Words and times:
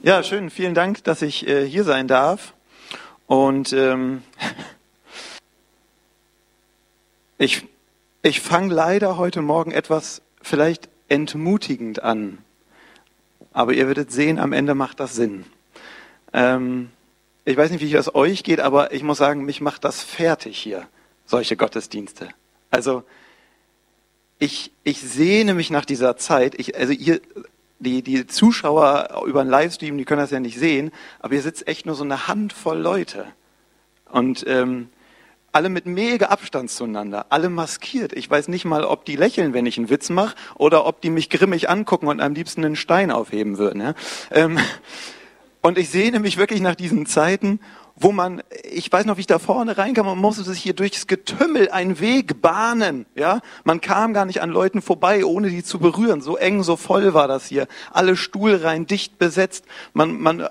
Ja, 0.00 0.22
schön. 0.22 0.48
Vielen 0.48 0.74
Dank, 0.74 1.02
dass 1.02 1.22
ich 1.22 1.48
äh, 1.48 1.66
hier 1.66 1.82
sein 1.82 2.06
darf. 2.06 2.54
Und 3.26 3.72
ähm, 3.72 4.22
ich, 7.38 7.66
ich 8.22 8.40
fange 8.40 8.72
leider 8.72 9.16
heute 9.16 9.42
Morgen 9.42 9.72
etwas 9.72 10.22
vielleicht 10.40 10.88
entmutigend 11.08 12.00
an. 12.00 12.38
Aber 13.52 13.72
ihr 13.72 13.88
werdet 13.88 14.12
sehen, 14.12 14.38
am 14.38 14.52
Ende 14.52 14.76
macht 14.76 15.00
das 15.00 15.16
Sinn. 15.16 15.46
Ähm, 16.32 16.90
ich 17.44 17.56
weiß 17.56 17.72
nicht, 17.72 17.80
wie 17.80 17.92
es 17.92 18.14
euch 18.14 18.44
geht, 18.44 18.60
aber 18.60 18.92
ich 18.92 19.02
muss 19.02 19.18
sagen, 19.18 19.44
mich 19.44 19.60
macht 19.60 19.82
das 19.82 20.00
fertig 20.00 20.58
hier, 20.58 20.86
solche 21.26 21.56
Gottesdienste. 21.56 22.28
Also 22.70 23.02
ich, 24.38 24.70
ich 24.84 25.00
sehne 25.00 25.54
mich 25.54 25.70
nach 25.70 25.84
dieser 25.84 26.16
Zeit. 26.16 26.54
Ich, 26.56 26.76
also 26.76 26.92
ihr, 26.92 27.20
die, 27.78 28.02
die 28.02 28.26
Zuschauer 28.26 29.22
über 29.26 29.44
den 29.44 29.50
Livestream, 29.50 29.96
die 29.98 30.04
können 30.04 30.20
das 30.20 30.30
ja 30.30 30.40
nicht 30.40 30.58
sehen, 30.58 30.90
aber 31.20 31.34
hier 31.34 31.42
sitzt 31.42 31.68
echt 31.68 31.86
nur 31.86 31.94
so 31.94 32.04
eine 32.04 32.28
Handvoll 32.28 32.78
Leute. 32.78 33.26
Und 34.10 34.44
ähm, 34.46 34.88
alle 35.52 35.68
mit 35.68 35.86
mega 35.86 36.26
Abstand 36.26 36.70
zueinander, 36.70 37.26
alle 37.30 37.48
maskiert. 37.48 38.12
Ich 38.12 38.28
weiß 38.30 38.48
nicht 38.48 38.64
mal, 38.64 38.84
ob 38.84 39.04
die 39.04 39.16
lächeln, 39.16 39.52
wenn 39.52 39.66
ich 39.66 39.78
einen 39.78 39.90
Witz 39.90 40.10
mache, 40.10 40.36
oder 40.56 40.86
ob 40.86 41.00
die 41.00 41.10
mich 41.10 41.30
grimmig 41.30 41.70
angucken 41.70 42.06
und 42.08 42.20
am 42.20 42.34
liebsten 42.34 42.64
einen 42.64 42.76
Stein 42.76 43.10
aufheben 43.10 43.58
würden. 43.58 43.80
Ja? 43.80 43.94
Ähm, 44.30 44.58
und 45.62 45.78
ich 45.78 45.90
sehne 45.90 46.20
mich 46.20 46.36
wirklich 46.36 46.60
nach 46.60 46.74
diesen 46.74 47.06
Zeiten, 47.06 47.60
wo 48.00 48.12
man, 48.12 48.42
ich 48.62 48.90
weiß 48.90 49.06
noch, 49.06 49.16
wie 49.16 49.22
ich 49.22 49.26
da 49.26 49.38
vorne 49.38 49.76
reinkam, 49.76 50.06
man 50.06 50.18
musste 50.18 50.44
sich 50.44 50.60
hier 50.62 50.74
durchs 50.74 51.06
Getümmel 51.06 51.70
einen 51.70 51.98
Weg 52.00 52.40
bahnen, 52.40 53.06
ja. 53.14 53.40
Man 53.64 53.80
kam 53.80 54.14
gar 54.14 54.24
nicht 54.24 54.40
an 54.40 54.50
Leuten 54.50 54.82
vorbei, 54.82 55.24
ohne 55.24 55.50
die 55.50 55.64
zu 55.64 55.78
berühren. 55.78 56.20
So 56.20 56.36
eng, 56.36 56.62
so 56.62 56.76
voll 56.76 57.14
war 57.14 57.26
das 57.26 57.46
hier. 57.46 57.66
Alle 57.92 58.16
Stuhlreihen 58.16 58.86
dicht 58.86 59.18
besetzt. 59.18 59.64
Man, 59.94 60.20
man, 60.20 60.40
äh, 60.40 60.48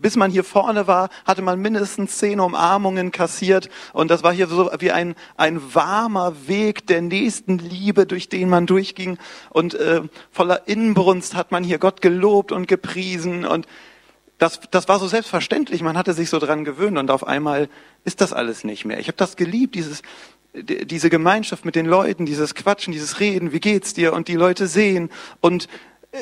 bis 0.00 0.16
man 0.16 0.30
hier 0.30 0.44
vorne 0.44 0.86
war, 0.86 1.10
hatte 1.26 1.42
man 1.42 1.60
mindestens 1.60 2.18
zehn 2.18 2.40
Umarmungen 2.40 3.12
kassiert. 3.12 3.68
Und 3.92 4.10
das 4.10 4.22
war 4.22 4.32
hier 4.32 4.46
so 4.46 4.70
wie 4.78 4.90
ein, 4.90 5.14
ein 5.36 5.74
warmer 5.74 6.34
Weg 6.46 6.86
der 6.86 7.02
nächsten 7.02 7.58
Liebe, 7.58 8.06
durch 8.06 8.28
den 8.28 8.48
man 8.48 8.66
durchging. 8.66 9.18
Und 9.50 9.74
äh, 9.74 10.02
voller 10.30 10.66
Inbrunst 10.68 11.34
hat 11.34 11.52
man 11.52 11.64
hier 11.64 11.78
Gott 11.78 12.00
gelobt 12.00 12.50
und 12.52 12.66
gepriesen 12.66 13.44
und 13.44 13.66
das, 14.38 14.60
das 14.70 14.88
war 14.88 14.98
so 14.98 15.08
selbstverständlich, 15.08 15.82
man 15.82 15.98
hatte 15.98 16.14
sich 16.14 16.30
so 16.30 16.38
dran 16.38 16.64
gewöhnt 16.64 16.96
und 16.96 17.10
auf 17.10 17.26
einmal 17.26 17.68
ist 18.04 18.20
das 18.20 18.32
alles 18.32 18.64
nicht 18.64 18.84
mehr. 18.84 19.00
Ich 19.00 19.08
habe 19.08 19.16
das 19.16 19.36
geliebt, 19.36 19.74
dieses, 19.74 20.02
diese 20.54 21.10
Gemeinschaft 21.10 21.64
mit 21.64 21.74
den 21.74 21.86
Leuten, 21.86 22.24
dieses 22.24 22.54
Quatschen, 22.54 22.92
dieses 22.92 23.20
Reden, 23.20 23.52
wie 23.52 23.60
geht's 23.60 23.94
dir? 23.94 24.12
Und 24.12 24.28
die 24.28 24.36
Leute 24.36 24.66
sehen. 24.68 25.10
Und 25.40 25.68
äh, 26.12 26.18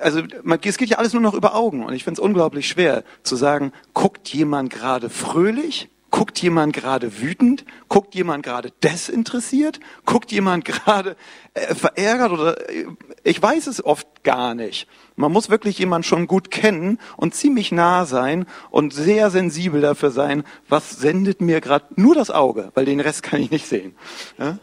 also 0.00 0.22
man, 0.42 0.58
es 0.62 0.76
geht 0.76 0.90
ja 0.90 0.98
alles 0.98 1.14
nur 1.14 1.22
noch 1.22 1.34
über 1.34 1.54
Augen. 1.54 1.84
Und 1.84 1.94
ich 1.94 2.04
finde 2.04 2.20
es 2.20 2.24
unglaublich 2.24 2.68
schwer 2.68 3.04
zu 3.22 3.36
sagen, 3.36 3.72
guckt 3.94 4.28
jemand 4.28 4.70
gerade 4.70 5.08
fröhlich 5.08 5.88
Guckt 6.14 6.40
jemand 6.40 6.72
gerade 6.72 7.20
wütend? 7.20 7.64
Guckt 7.88 8.14
jemand 8.14 8.44
gerade 8.44 8.70
desinteressiert? 8.84 9.80
Guckt 10.06 10.30
jemand 10.30 10.64
gerade 10.64 11.16
äh, 11.54 11.74
verärgert 11.74 12.30
oder 12.30 12.70
äh, 12.70 12.86
ich 13.24 13.42
weiß 13.42 13.66
es 13.66 13.84
oft 13.84 14.22
gar 14.22 14.54
nicht. 14.54 14.86
Man 15.16 15.32
muss 15.32 15.50
wirklich 15.50 15.76
jemand 15.76 16.06
schon 16.06 16.28
gut 16.28 16.52
kennen 16.52 17.00
und 17.16 17.34
ziemlich 17.34 17.72
nah 17.72 18.06
sein 18.06 18.46
und 18.70 18.94
sehr 18.94 19.28
sensibel 19.32 19.80
dafür 19.80 20.12
sein, 20.12 20.44
was 20.68 20.92
sendet 20.92 21.40
mir 21.40 21.60
gerade 21.60 21.86
nur 21.96 22.14
das 22.14 22.30
Auge, 22.30 22.70
weil 22.74 22.84
den 22.84 23.00
Rest 23.00 23.24
kann 23.24 23.40
ich 23.40 23.50
nicht 23.50 23.66
sehen. 23.66 23.96
Ja? 24.38 24.58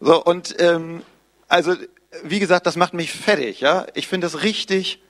So 0.00 0.24
und 0.24 0.56
ähm, 0.58 1.02
also 1.46 1.76
wie 2.24 2.40
gesagt, 2.40 2.66
das 2.66 2.74
macht 2.74 2.92
mich 2.92 3.12
fertig. 3.12 3.60
Ja, 3.60 3.86
ich 3.94 4.08
finde 4.08 4.26
es 4.26 4.42
richtig 4.42 5.00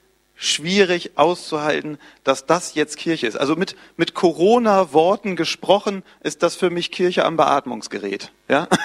schwierig 0.40 1.18
auszuhalten, 1.18 1.98
dass 2.22 2.46
das 2.46 2.74
jetzt 2.74 2.96
Kirche 2.96 3.26
ist. 3.26 3.36
Also 3.36 3.56
mit, 3.56 3.74
mit 3.96 4.14
Corona-Worten 4.14 5.34
gesprochen 5.34 6.04
ist 6.20 6.44
das 6.44 6.54
für 6.54 6.70
mich 6.70 6.92
Kirche 6.92 7.24
am 7.24 7.36
Beatmungsgerät. 7.36 8.32
Ja? 8.48 8.68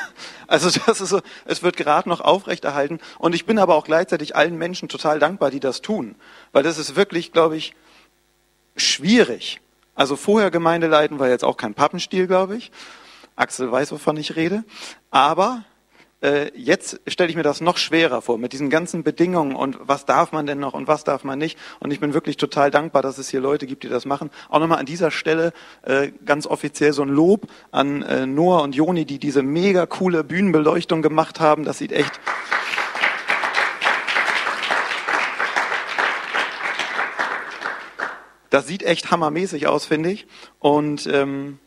Also 0.46 0.70
das 0.86 1.02
ist 1.02 1.10
so, 1.10 1.22
es 1.46 1.64
wird 1.64 1.78
gerade 1.78 2.08
noch 2.08 2.22
aufrechterhalten. 2.22 3.00
Und 3.18 3.34
ich 3.34 3.46
bin 3.46 3.58
aber 3.58 3.74
auch 3.74 3.86
gleichzeitig 3.86 4.36
allen 4.36 4.56
Menschen 4.56 4.88
total 4.88 5.18
dankbar, 5.18 5.50
die 5.50 5.62
das 5.62 5.82
tun. 5.82 6.16
Weil 6.52 6.62
das 6.62 6.78
ist 6.78 6.96
wirklich, 6.96 7.32
glaube 7.32 7.58
ich, 7.58 7.74
schwierig. 8.76 9.62
Also 9.96 10.16
vorher 10.16 10.52
Gemeinde 10.52 10.88
leiten 10.88 11.18
war 11.18 11.30
jetzt 11.30 11.44
auch 11.44 11.58
kein 11.58 11.74
Pappenstiel, 11.74 12.28
glaube 12.28 12.58
ich. 12.58 12.72
Axel 13.36 13.72
weiß, 13.72 13.92
wovon 13.94 14.18
ich 14.18 14.36
rede. 14.36 14.64
Aber 15.10 15.64
jetzt 16.56 17.02
stelle 17.08 17.30
ich 17.30 17.36
mir 17.36 17.44
das 17.44 17.60
noch 17.60 17.78
schwerer 17.78 18.22
vor 18.22 18.38
mit 18.38 18.54
diesen 18.54 18.70
ganzen 18.70 19.04
Bedingungen 19.04 19.56
und 19.56 19.78
was 19.82 20.06
darf 20.06 20.32
man 20.32 20.46
denn 20.46 20.60
noch 20.60 20.74
und 20.74 20.88
was 20.88 21.04
darf 21.04 21.24
man 21.24 21.38
nicht. 21.38 21.58
Und 21.80 21.92
ich 21.92 22.00
bin 22.00 22.14
wirklich 22.14 22.38
total 22.38 22.72
dankbar, 22.72 23.02
dass 23.02 23.18
es 23.18 23.28
hier 23.28 23.42
Leute 23.42 23.68
gibt, 23.68 23.84
die 23.84 23.90
das 23.90 24.06
machen. 24.06 24.30
Auch 24.50 24.60
nochmal 24.60 24.80
an 24.80 24.86
dieser 24.86 25.12
Stelle 25.12 25.52
äh, 25.82 26.12
ganz 26.26 26.48
offiziell 26.48 26.94
so 26.94 27.02
ein 27.02 27.10
Lob 27.10 27.48
an 27.72 28.04
äh, 28.04 28.26
Noah 28.26 28.62
und 28.64 28.74
Joni, 28.74 29.06
die 29.06 29.20
diese 29.20 29.44
mega 29.44 29.86
coole 29.86 30.24
Bühnenbeleuchtung 30.24 31.02
gemacht 31.02 31.42
haben. 31.42 31.66
Das 31.66 31.78
sieht 31.78 31.92
echt 31.92 32.20
Das 38.54 38.68
sieht 38.68 38.84
echt 38.84 39.10
hammermäßig 39.10 39.66
aus, 39.66 39.88
finde 39.88 40.12
ich. 40.12 40.28
Und 40.60 41.08
ähm, 41.08 41.58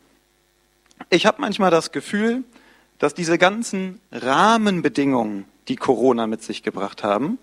ich 1.09 1.25
habe 1.25 1.41
manchmal 1.41 1.69
das 1.69 1.91
Gefühl, 1.91 2.45
dass 2.99 3.13
diese 3.13 3.37
ganzen 3.37 4.01
Rahmenbedingungen, 4.11 5.45
die 5.67 5.75
Corona 5.75 6.27
mit 6.27 6.43
sich 6.43 6.63
gebracht 6.63 7.03
haben, 7.03 7.37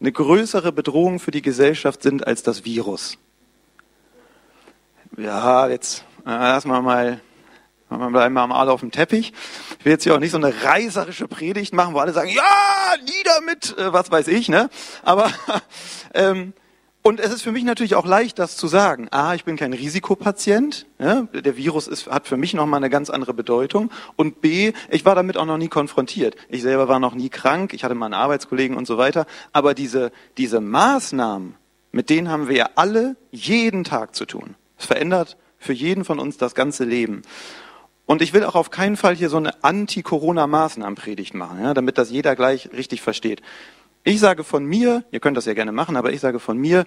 eine 0.00 0.12
größere 0.12 0.72
Bedrohung 0.72 1.18
für 1.18 1.30
die 1.30 1.42
Gesellschaft 1.42 2.02
sind 2.02 2.26
als 2.26 2.42
das 2.42 2.64
Virus. 2.64 3.18
Ja, 5.16 5.68
jetzt 5.68 6.04
äh, 6.26 6.30
lassen 6.30 6.68
wir 6.68 6.82
mal, 6.82 7.20
wir 7.88 8.10
bleiben 8.10 8.34
mal 8.34 8.68
auf 8.68 8.80
dem 8.80 8.90
Teppich. 8.90 9.32
Ich 9.78 9.84
will 9.84 9.92
jetzt 9.92 10.04
hier 10.04 10.14
auch 10.14 10.20
nicht 10.20 10.32
so 10.32 10.36
eine 10.36 10.52
reißerische 10.64 11.28
Predigt 11.28 11.72
machen, 11.72 11.94
wo 11.94 11.98
alle 11.98 12.12
sagen, 12.12 12.28
ja, 12.28 12.96
nieder 13.00 13.40
mit, 13.42 13.76
äh, 13.78 13.92
was 13.92 14.10
weiß 14.10 14.28
ich, 14.28 14.48
ne? 14.48 14.68
Aber 15.02 15.30
ähm, 16.14 16.52
und 17.06 17.20
es 17.20 17.32
ist 17.32 17.42
für 17.42 17.52
mich 17.52 17.62
natürlich 17.62 17.94
auch 17.94 18.04
leicht, 18.04 18.40
das 18.40 18.56
zu 18.56 18.66
sagen. 18.66 19.06
A, 19.12 19.36
ich 19.36 19.44
bin 19.44 19.56
kein 19.56 19.72
Risikopatient. 19.72 20.86
Ja, 20.98 21.22
der 21.32 21.56
Virus 21.56 21.86
ist, 21.86 22.08
hat 22.08 22.26
für 22.26 22.36
mich 22.36 22.52
nochmal 22.52 22.78
eine 22.78 22.90
ganz 22.90 23.10
andere 23.10 23.32
Bedeutung. 23.32 23.92
Und 24.16 24.40
B, 24.40 24.72
ich 24.90 25.04
war 25.04 25.14
damit 25.14 25.36
auch 25.36 25.44
noch 25.44 25.56
nie 25.56 25.68
konfrontiert. 25.68 26.34
Ich 26.48 26.62
selber 26.62 26.88
war 26.88 26.98
noch 26.98 27.14
nie 27.14 27.28
krank. 27.28 27.74
Ich 27.74 27.84
hatte 27.84 27.94
mal 27.94 28.06
einen 28.06 28.14
Arbeitskollegen 28.14 28.76
und 28.76 28.88
so 28.88 28.98
weiter. 28.98 29.26
Aber 29.52 29.72
diese, 29.72 30.10
diese 30.36 30.60
Maßnahmen, 30.60 31.54
mit 31.92 32.10
denen 32.10 32.28
haben 32.28 32.48
wir 32.48 32.56
ja 32.56 32.70
alle 32.74 33.14
jeden 33.30 33.84
Tag 33.84 34.16
zu 34.16 34.26
tun. 34.26 34.56
Es 34.76 34.86
verändert 34.86 35.36
für 35.58 35.72
jeden 35.72 36.04
von 36.04 36.18
uns 36.18 36.38
das 36.38 36.56
ganze 36.56 36.82
Leben. 36.82 37.22
Und 38.04 38.20
ich 38.20 38.32
will 38.32 38.42
auch 38.42 38.56
auf 38.56 38.70
keinen 38.70 38.96
Fall 38.96 39.14
hier 39.14 39.28
so 39.28 39.36
eine 39.36 39.62
Anti-Corona-Maßnahmenpredigt 39.62 41.34
machen, 41.34 41.62
ja, 41.62 41.72
damit 41.72 41.98
das 41.98 42.10
jeder 42.10 42.34
gleich 42.34 42.70
richtig 42.72 43.00
versteht. 43.00 43.42
Ich 44.08 44.20
sage 44.20 44.44
von 44.44 44.64
mir, 44.64 45.02
ihr 45.10 45.18
könnt 45.18 45.36
das 45.36 45.46
ja 45.46 45.54
gerne 45.54 45.72
machen, 45.72 45.96
aber 45.96 46.12
ich 46.12 46.20
sage 46.20 46.38
von 46.38 46.56
mir, 46.56 46.86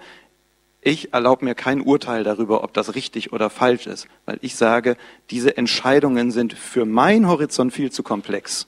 ich 0.80 1.14
erlaube 1.14 1.44
mir 1.44 1.54
kein 1.54 1.82
Urteil 1.82 2.24
darüber, 2.24 2.64
ob 2.64 2.74
das 2.74 2.96
richtig 2.96 3.34
oder 3.34 3.50
falsch 3.50 3.88
ist, 3.88 4.08
weil 4.26 4.40
ich 4.42 4.56
sage, 4.56 4.96
diese 5.30 5.58
Entscheidungen 5.58 6.32
sind 6.32 6.54
für 6.54 6.86
meinen 6.86 7.28
Horizont 7.28 7.74
viel 7.74 7.92
zu 7.92 8.04
komplex. 8.04 8.68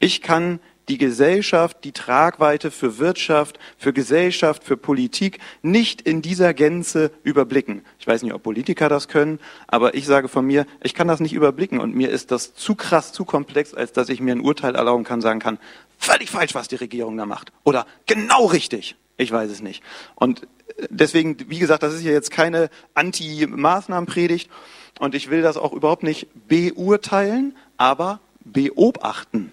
Ich 0.00 0.20
kann 0.20 0.58
die 0.88 0.98
Gesellschaft, 0.98 1.78
die 1.84 1.92
Tragweite 1.92 2.72
für 2.72 2.98
Wirtschaft, 2.98 3.58
für 3.76 3.92
Gesellschaft, 3.92 4.64
für 4.64 4.76
Politik 4.76 5.38
nicht 5.62 6.02
in 6.02 6.22
dieser 6.22 6.54
Gänze 6.54 7.10
überblicken. 7.22 7.84
Ich 7.98 8.06
weiß 8.06 8.22
nicht, 8.22 8.34
ob 8.34 8.42
Politiker 8.42 8.88
das 8.88 9.08
können, 9.08 9.40
aber 9.66 9.94
ich 9.94 10.06
sage 10.06 10.28
von 10.28 10.46
mir, 10.46 10.66
ich 10.82 10.94
kann 10.94 11.08
das 11.08 11.20
nicht 11.20 11.32
überblicken 11.32 11.80
und 11.80 11.94
mir 11.94 12.10
ist 12.10 12.30
das 12.30 12.54
zu 12.54 12.74
krass, 12.74 13.12
zu 13.12 13.24
komplex, 13.24 13.74
als 13.74 13.92
dass 13.92 14.08
ich 14.08 14.20
mir 14.20 14.32
ein 14.32 14.40
Urteil 14.40 14.74
erlauben 14.74 15.04
kann, 15.04 15.20
sagen 15.20 15.40
kann, 15.40 15.58
völlig 15.98 16.30
falsch, 16.30 16.54
was 16.54 16.68
die 16.68 16.76
Regierung 16.76 17.16
da 17.16 17.26
macht. 17.26 17.52
Oder 17.64 17.86
genau 18.06 18.46
richtig. 18.46 18.96
Ich 19.16 19.32
weiß 19.32 19.50
es 19.50 19.60
nicht. 19.62 19.82
Und 20.14 20.46
deswegen, 20.90 21.36
wie 21.48 21.58
gesagt, 21.58 21.82
das 21.82 21.94
ist 21.94 22.02
ja 22.02 22.12
jetzt 22.12 22.30
keine 22.30 22.70
Anti-Maßnahmenpredigt. 22.94 24.50
Und 24.98 25.14
ich 25.14 25.30
will 25.30 25.42
das 25.42 25.56
auch 25.56 25.72
überhaupt 25.72 26.02
nicht 26.02 26.28
beurteilen, 26.48 27.56
aber 27.76 28.20
beobachten. 28.44 29.52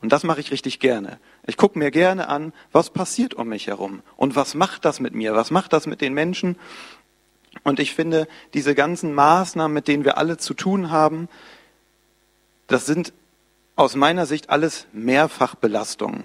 Und 0.00 0.12
das 0.12 0.24
mache 0.24 0.40
ich 0.40 0.50
richtig 0.50 0.80
gerne. 0.80 1.18
Ich 1.46 1.56
gucke 1.56 1.78
mir 1.78 1.90
gerne 1.90 2.28
an, 2.28 2.52
was 2.72 2.90
passiert 2.90 3.34
um 3.34 3.48
mich 3.48 3.68
herum 3.68 4.02
und 4.16 4.36
was 4.36 4.54
macht 4.54 4.84
das 4.84 5.00
mit 5.00 5.14
mir, 5.14 5.34
was 5.34 5.50
macht 5.50 5.72
das 5.72 5.86
mit 5.86 6.00
den 6.00 6.12
Menschen. 6.12 6.56
Und 7.62 7.80
ich 7.80 7.94
finde, 7.94 8.26
diese 8.54 8.74
ganzen 8.74 9.14
Maßnahmen, 9.14 9.72
mit 9.72 9.88
denen 9.88 10.04
wir 10.04 10.18
alle 10.18 10.38
zu 10.38 10.54
tun 10.54 10.90
haben, 10.90 11.28
das 12.66 12.86
sind 12.86 13.12
aus 13.76 13.96
meiner 13.96 14.26
Sicht 14.26 14.50
alles 14.50 14.86
Mehrfachbelastungen. 14.92 16.24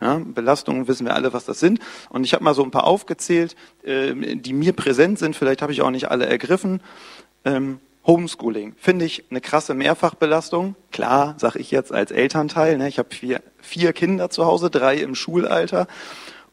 Ja, 0.00 0.20
Belastungen 0.24 0.88
wissen 0.88 1.06
wir 1.06 1.14
alle, 1.14 1.32
was 1.32 1.44
das 1.44 1.60
sind. 1.60 1.78
Und 2.08 2.24
ich 2.24 2.34
habe 2.34 2.42
mal 2.42 2.54
so 2.54 2.64
ein 2.64 2.72
paar 2.72 2.84
aufgezählt, 2.84 3.54
äh, 3.84 4.14
die 4.34 4.52
mir 4.52 4.72
präsent 4.72 5.18
sind. 5.20 5.36
Vielleicht 5.36 5.62
habe 5.62 5.72
ich 5.72 5.82
auch 5.82 5.90
nicht 5.90 6.10
alle 6.10 6.26
ergriffen. 6.26 6.80
Ähm, 7.44 7.78
Homeschooling 8.04 8.74
finde 8.78 9.04
ich 9.04 9.24
eine 9.30 9.40
krasse 9.40 9.74
Mehrfachbelastung. 9.74 10.74
Klar, 10.90 11.36
sage 11.38 11.60
ich 11.60 11.70
jetzt 11.70 11.92
als 11.92 12.10
Elternteil. 12.10 12.78
Ne, 12.78 12.88
ich 12.88 12.98
habe 12.98 13.14
vier, 13.14 13.42
vier 13.60 13.92
Kinder 13.92 14.28
zu 14.28 14.44
Hause, 14.44 14.70
drei 14.70 14.96
im 14.96 15.14
Schulalter. 15.14 15.86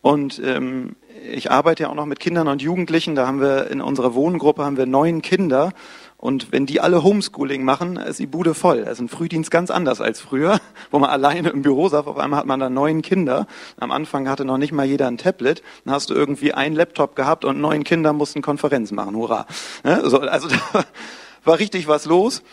Und 0.01 0.39
ähm, 0.45 0.95
ich 1.31 1.49
arbeite 1.49 1.83
ja 1.83 1.89
auch 1.89 1.95
noch 1.95 2.05
mit 2.05 2.19
Kindern 2.19 2.47
und 2.47 2.61
Jugendlichen. 2.61 3.15
Da 3.15 3.25
haben 3.25 3.41
wir 3.41 3.71
in 3.71 3.81
unserer 3.81 4.13
Wohngruppe 4.13 4.63
haben 4.63 4.77
wir 4.77 4.85
neun 4.85 5.23
Kinder. 5.23 5.71
Und 6.19 6.51
wenn 6.51 6.65
die 6.65 6.81
alle 6.81 7.01
Homeschooling 7.01 7.63
machen, 7.63 7.95
ist 7.95 8.19
die 8.19 8.27
Bude 8.27 8.53
voll. 8.53 8.79
Ist 8.79 8.99
ein 8.99 9.07
Frühdienst 9.07 9.49
ganz 9.51 9.71
anders 9.71 10.01
als 10.01 10.19
früher, 10.19 10.59
wo 10.91 10.99
man 10.99 11.09
alleine 11.09 11.49
im 11.49 11.61
Büro 11.61 11.87
saß. 11.87 12.07
Auf 12.07 12.17
einmal 12.17 12.39
hat 12.39 12.45
man 12.45 12.59
da 12.59 12.69
neun 12.69 13.01
Kinder. 13.01 13.47
Am 13.77 13.89
Anfang 13.91 14.27
hatte 14.27 14.43
noch 14.43 14.57
nicht 14.57 14.73
mal 14.73 14.85
jeder 14.85 15.07
ein 15.07 15.17
Tablet. 15.17 15.63
Dann 15.85 15.93
hast 15.93 16.09
du 16.09 16.13
irgendwie 16.13 16.53
einen 16.53 16.75
Laptop 16.75 17.15
gehabt 17.15 17.45
und 17.45 17.61
neun 17.61 17.85
Kinder 17.85 18.11
mussten 18.11 18.41
Konferenz 18.41 18.91
machen. 18.91 19.15
Hurra. 19.15 19.47
Also 19.83 20.17
da 20.19 20.39
war 21.45 21.57
richtig 21.57 21.87
was 21.87 22.03
los. 22.03 22.43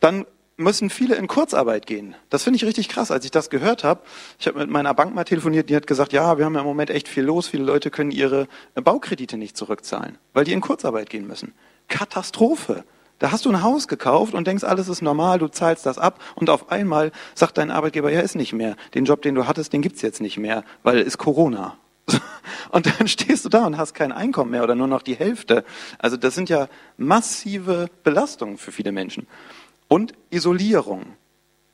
Dann 0.00 0.24
müssen 0.56 0.88
viele 0.88 1.16
in 1.16 1.26
Kurzarbeit 1.26 1.86
gehen. 1.86 2.14
Das 2.30 2.44
finde 2.44 2.56
ich 2.56 2.64
richtig 2.64 2.88
krass. 2.88 3.10
Als 3.10 3.26
ich 3.26 3.30
das 3.30 3.50
gehört 3.50 3.84
habe, 3.84 4.00
ich 4.38 4.46
habe 4.46 4.60
mit 4.60 4.70
meiner 4.70 4.94
Bank 4.94 5.14
mal 5.14 5.24
telefoniert, 5.24 5.68
die 5.68 5.76
hat 5.76 5.86
gesagt, 5.86 6.14
ja, 6.14 6.38
wir 6.38 6.46
haben 6.46 6.54
ja 6.54 6.60
im 6.60 6.66
Moment 6.66 6.88
echt 6.88 7.08
viel 7.08 7.24
los. 7.24 7.48
Viele 7.48 7.64
Leute 7.64 7.90
können 7.90 8.12
ihre 8.12 8.48
Baukredite 8.74 9.36
nicht 9.36 9.58
zurückzahlen, 9.58 10.16
weil 10.32 10.44
die 10.44 10.52
in 10.52 10.62
Kurzarbeit 10.62 11.10
gehen 11.10 11.26
müssen. 11.26 11.52
Katastrophe. 11.88 12.84
Da 13.18 13.30
hast 13.30 13.44
du 13.44 13.50
ein 13.50 13.62
Haus 13.62 13.88
gekauft 13.88 14.34
und 14.34 14.46
denkst, 14.46 14.64
alles 14.64 14.88
ist 14.88 15.02
normal, 15.02 15.38
du 15.38 15.48
zahlst 15.48 15.86
das 15.86 15.98
ab 15.98 16.20
und 16.34 16.50
auf 16.50 16.70
einmal 16.70 17.12
sagt 17.34 17.58
dein 17.58 17.70
Arbeitgeber, 17.70 18.10
ja, 18.10 18.20
ist 18.20 18.34
nicht 18.34 18.52
mehr. 18.52 18.76
Den 18.94 19.04
Job, 19.04 19.22
den 19.22 19.34
du 19.34 19.46
hattest, 19.46 19.72
den 19.72 19.82
gibt's 19.82 20.02
jetzt 20.02 20.20
nicht 20.20 20.36
mehr, 20.36 20.64
weil 20.82 20.98
ist 20.98 21.18
Corona. 21.18 21.76
Und 22.70 22.86
dann 22.86 23.08
stehst 23.08 23.44
du 23.44 23.48
da 23.48 23.64
und 23.64 23.78
hast 23.78 23.94
kein 23.94 24.12
Einkommen 24.12 24.50
mehr 24.50 24.62
oder 24.62 24.74
nur 24.74 24.88
noch 24.88 25.00
die 25.00 25.14
Hälfte. 25.14 25.64
Also 25.98 26.16
das 26.16 26.34
sind 26.34 26.50
ja 26.50 26.68
massive 26.98 27.86
Belastungen 28.02 28.58
für 28.58 28.72
viele 28.72 28.92
Menschen. 28.92 29.26
Und 29.88 30.12
Isolierung. 30.30 31.06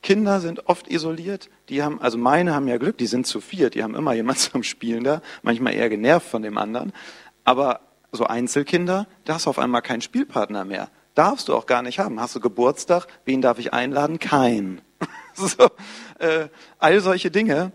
Kinder 0.03 0.39
sind 0.39 0.67
oft 0.67 0.89
isoliert. 0.89 1.49
Die 1.69 1.83
haben, 1.83 2.01
also 2.01 2.17
meine 2.17 2.53
haben 2.53 2.67
ja 2.67 2.77
Glück, 2.77 2.97
die 2.97 3.07
sind 3.07 3.27
zu 3.27 3.41
viert, 3.41 3.75
die 3.75 3.83
haben 3.83 3.95
immer 3.95 4.13
jemand 4.13 4.39
zum 4.39 4.63
Spielen 4.63 5.03
da, 5.03 5.21
manchmal 5.41 5.73
eher 5.73 5.89
genervt 5.89 6.27
von 6.27 6.41
dem 6.41 6.57
anderen. 6.57 6.93
Aber 7.43 7.81
so 8.11 8.25
Einzelkinder, 8.25 9.07
da 9.25 9.35
hast 9.35 9.45
du 9.45 9.49
auf 9.49 9.59
einmal 9.59 9.81
keinen 9.81 10.01
Spielpartner 10.01 10.65
mehr. 10.65 10.89
Darfst 11.15 11.49
du 11.49 11.55
auch 11.55 11.65
gar 11.65 11.81
nicht 11.81 11.99
haben. 11.99 12.19
Hast 12.19 12.35
du 12.35 12.39
Geburtstag? 12.39 13.07
Wen 13.25 13.41
darf 13.41 13.59
ich 13.59 13.73
einladen? 13.73 14.19
Kein. 14.19 14.81
so, 15.33 15.69
äh, 16.19 16.47
all 16.79 17.01
solche 17.01 17.31
Dinge. 17.31 17.71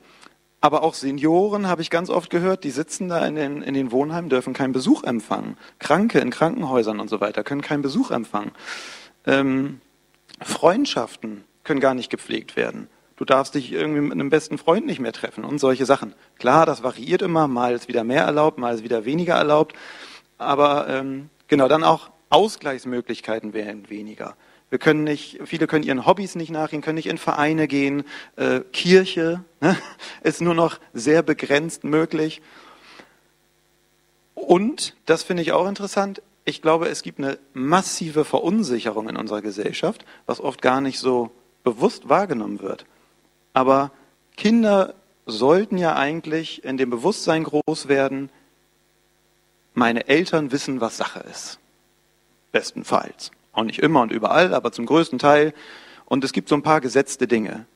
Aber 0.60 0.82
auch 0.82 0.94
Senioren 0.94 1.68
habe 1.68 1.82
ich 1.82 1.90
ganz 1.90 2.08
oft 2.10 2.30
gehört, 2.30 2.64
die 2.64 2.70
sitzen 2.70 3.08
da 3.08 3.24
in 3.26 3.34
den, 3.34 3.62
in 3.62 3.74
den 3.74 3.92
Wohnheimen, 3.92 4.30
dürfen 4.30 4.54
keinen 4.54 4.72
Besuch 4.72 5.04
empfangen. 5.04 5.58
Kranke 5.78 6.18
in 6.18 6.30
Krankenhäusern 6.30 6.98
und 6.98 7.08
so 7.08 7.20
weiter 7.20 7.44
können 7.44 7.60
keinen 7.60 7.82
Besuch 7.82 8.10
empfangen. 8.10 8.52
Ähm, 9.26 9.80
Freundschaften 10.42 11.44
können 11.62 11.80
gar 11.80 11.94
nicht 11.94 12.10
gepflegt 12.10 12.56
werden. 12.56 12.88
Du 13.16 13.24
darfst 13.24 13.54
dich 13.54 13.72
irgendwie 13.72 14.00
mit 14.00 14.12
einem 14.12 14.28
besten 14.28 14.58
Freund 14.58 14.86
nicht 14.86 15.00
mehr 15.00 15.12
treffen 15.12 15.44
und 15.44 15.58
solche 15.58 15.86
Sachen. 15.86 16.14
Klar, 16.38 16.66
das 16.66 16.82
variiert 16.82 17.22
immer, 17.22 17.48
mal 17.48 17.74
ist 17.74 17.88
wieder 17.88 18.04
mehr 18.04 18.24
erlaubt, 18.24 18.58
mal 18.58 18.74
ist 18.74 18.84
wieder 18.84 19.04
weniger 19.04 19.34
erlaubt. 19.34 19.74
Aber 20.36 20.88
ähm, 20.88 21.30
genau, 21.48 21.68
dann 21.68 21.84
auch 21.84 22.10
Ausgleichsmöglichkeiten 22.30 23.52
werden 23.52 23.88
weniger. 23.88 24.36
Wir 24.68 24.78
können 24.78 25.04
nicht, 25.04 25.38
viele 25.44 25.66
können 25.66 25.84
ihren 25.84 26.06
Hobbys 26.06 26.34
nicht 26.34 26.50
nachgehen, 26.50 26.82
können 26.82 26.96
nicht 26.96 27.08
in 27.08 27.18
Vereine 27.18 27.68
gehen. 27.68 28.04
Äh, 28.34 28.60
Kirche 28.72 29.44
ne, 29.60 29.76
ist 30.22 30.40
nur 30.40 30.54
noch 30.54 30.80
sehr 30.92 31.22
begrenzt 31.22 31.84
möglich. 31.84 32.42
Und, 34.34 34.96
das 35.06 35.22
finde 35.22 35.42
ich 35.42 35.52
auch 35.52 35.68
interessant, 35.68 36.20
ich 36.44 36.62
glaube, 36.62 36.88
es 36.88 37.02
gibt 37.02 37.18
eine 37.18 37.38
massive 37.54 38.24
Verunsicherung 38.24 39.08
in 39.08 39.16
unserer 39.16 39.42
Gesellschaft, 39.42 40.04
was 40.26 40.40
oft 40.40 40.62
gar 40.62 40.80
nicht 40.80 40.98
so 40.98 41.30
bewusst 41.64 42.08
wahrgenommen 42.08 42.60
wird. 42.60 42.86
Aber 43.52 43.90
Kinder 44.36 44.94
sollten 45.26 45.78
ja 45.78 45.96
eigentlich 45.96 46.62
in 46.64 46.76
dem 46.76 46.90
Bewusstsein 46.90 47.42
groß 47.42 47.88
werden, 47.88 48.30
meine 49.74 50.06
Eltern 50.06 50.52
wissen, 50.52 50.80
was 50.80 50.96
Sache 50.96 51.20
ist. 51.20 51.58
Bestenfalls. 52.56 53.32
Auch 53.52 53.64
nicht 53.64 53.80
immer 53.80 54.00
und 54.00 54.10
überall, 54.10 54.54
aber 54.54 54.72
zum 54.72 54.86
größten 54.86 55.18
Teil. 55.18 55.52
Und 56.06 56.24
es 56.24 56.32
gibt 56.32 56.48
so 56.48 56.54
ein 56.54 56.62
paar 56.62 56.80
gesetzte 56.80 57.28
Dinge. 57.28 57.66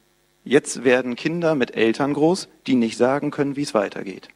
Jetzt 0.43 0.85
werden 0.85 1.17
Kinder 1.17 1.55
mit 1.55 1.77
Eltern 1.77 2.15
groß, 2.15 2.49
die 2.67 2.77
nicht 2.77 2.97
sagen 2.97 3.31
können, 3.31 3.57
wie 3.57 3.63
es 3.63 3.75
weitergeht. 3.75 4.29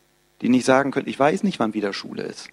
Die 0.42 0.50
nicht 0.50 0.66
sagen 0.66 0.90
können, 0.90 1.08
ich 1.08 1.18
weiß 1.18 1.44
nicht, 1.44 1.60
wann 1.60 1.72
wieder 1.72 1.94
Schule 1.94 2.24
ist. 2.24 2.50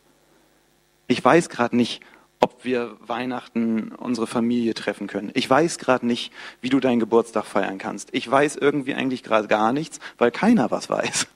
Ich 1.07 1.21
weiß 1.21 1.49
gerade 1.49 1.75
nicht, 1.75 2.01
ob 2.39 2.63
wir 2.63 2.95
Weihnachten 3.05 3.91
unsere 3.91 4.25
Familie 4.25 4.73
treffen 4.73 5.07
können. 5.07 5.31
Ich 5.33 5.49
weiß 5.49 5.77
gerade 5.77 6.07
nicht, 6.07 6.31
wie 6.61 6.69
du 6.69 6.79
deinen 6.79 7.01
Geburtstag 7.01 7.43
feiern 7.43 7.77
kannst. 7.77 8.07
Ich 8.13 8.31
weiß 8.31 8.55
irgendwie 8.55 8.93
eigentlich 8.93 9.21
gerade 9.21 9.49
gar 9.49 9.73
nichts, 9.73 9.99
weil 10.17 10.31
keiner 10.31 10.71
was 10.71 10.89
weiß. 10.89 11.27